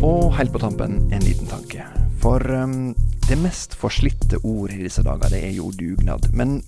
Og 0.00 0.30
helt 0.32 0.52
på 0.52 0.62
tampen 0.62 0.96
en 1.12 1.26
liten 1.26 1.50
tanke. 1.50 1.84
For 2.20 2.44
um, 2.52 2.94
det 3.28 3.38
mest 3.40 3.74
forslitte 3.80 4.40
ordet 4.44 4.76
i 4.78 4.86
disse 4.88 5.04
dager, 5.06 5.32
det 5.32 5.40
er 5.46 5.54
jo 5.56 5.70
dugnad. 5.72 6.28
Men 6.36 6.60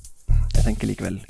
jeg 0.55 0.65
tenker 0.65 0.89
likevel 0.91 1.21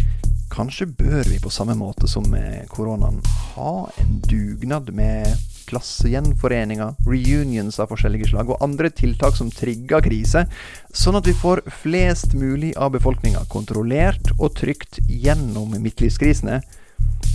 Kanskje 0.53 0.85
bør 0.85 1.25
vi 1.25 1.39
på 1.41 1.49
samme 1.49 1.73
måte 1.81 2.05
som 2.11 2.27
med 2.29 2.67
koronaen 2.69 3.23
ha 3.55 3.87
en 4.03 4.19
dugnad 4.29 4.91
med 4.93 5.31
klassegjenforeninger, 5.71 6.93
reunions 7.09 7.79
av 7.81 7.89
forskjellige 7.89 8.29
slag 8.35 8.51
og 8.53 8.61
andre 8.61 8.91
tiltak 8.93 9.39
som 9.39 9.49
trigger 9.49 10.05
krise, 10.05 10.45
sånn 10.93 11.17
at 11.17 11.31
vi 11.31 11.33
får 11.39 11.65
flest 11.81 12.37
mulig 12.37 12.75
av 12.77 12.93
befolkninga 12.99 13.47
kontrollert 13.53 14.29
og 14.37 14.53
trygt 14.61 15.01
gjennom 15.09 15.73
midtlivskrisene 15.73 16.61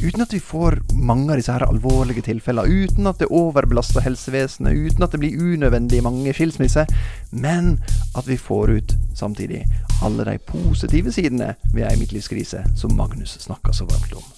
Uten 0.03 0.21
at 0.21 0.33
vi 0.33 0.39
får 0.39 0.79
mange 0.93 1.31
av 1.31 1.39
disse 1.39 1.53
her 1.53 1.65
alvorlige 1.65 2.21
tilfellene, 2.27 2.69
uten 2.85 3.09
at 3.09 3.17
det 3.17 3.31
overbelaster 3.33 4.05
helsevesenet, 4.05 4.77
uten 4.77 5.03
at 5.03 5.15
det 5.15 5.21
blir 5.23 5.41
unødvendig 5.41 6.03
mange 6.05 6.33
skilsmisser, 6.37 6.85
men 7.31 7.79
at 8.13 8.29
vi 8.29 8.37
får 8.37 8.75
ut 8.77 8.95
samtidig 9.17 9.63
alle 10.05 10.27
de 10.29 10.37
positive 10.45 11.11
sidene 11.15 11.55
ved 11.73 11.87
ei 11.89 11.97
midtlivskrise 11.97 12.61
som 12.77 12.93
Magnus 12.97 13.39
snakka 13.41 13.73
så 13.73 13.89
varmt 13.89 14.13
om. 14.21 14.29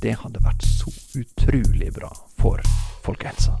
Det 0.00 0.16
hadde 0.24 0.40
vært 0.42 0.64
så 0.64 0.88
utrolig 1.20 1.92
bra 1.92 2.10
for 2.40 2.64
folkehelsa. 3.04 3.58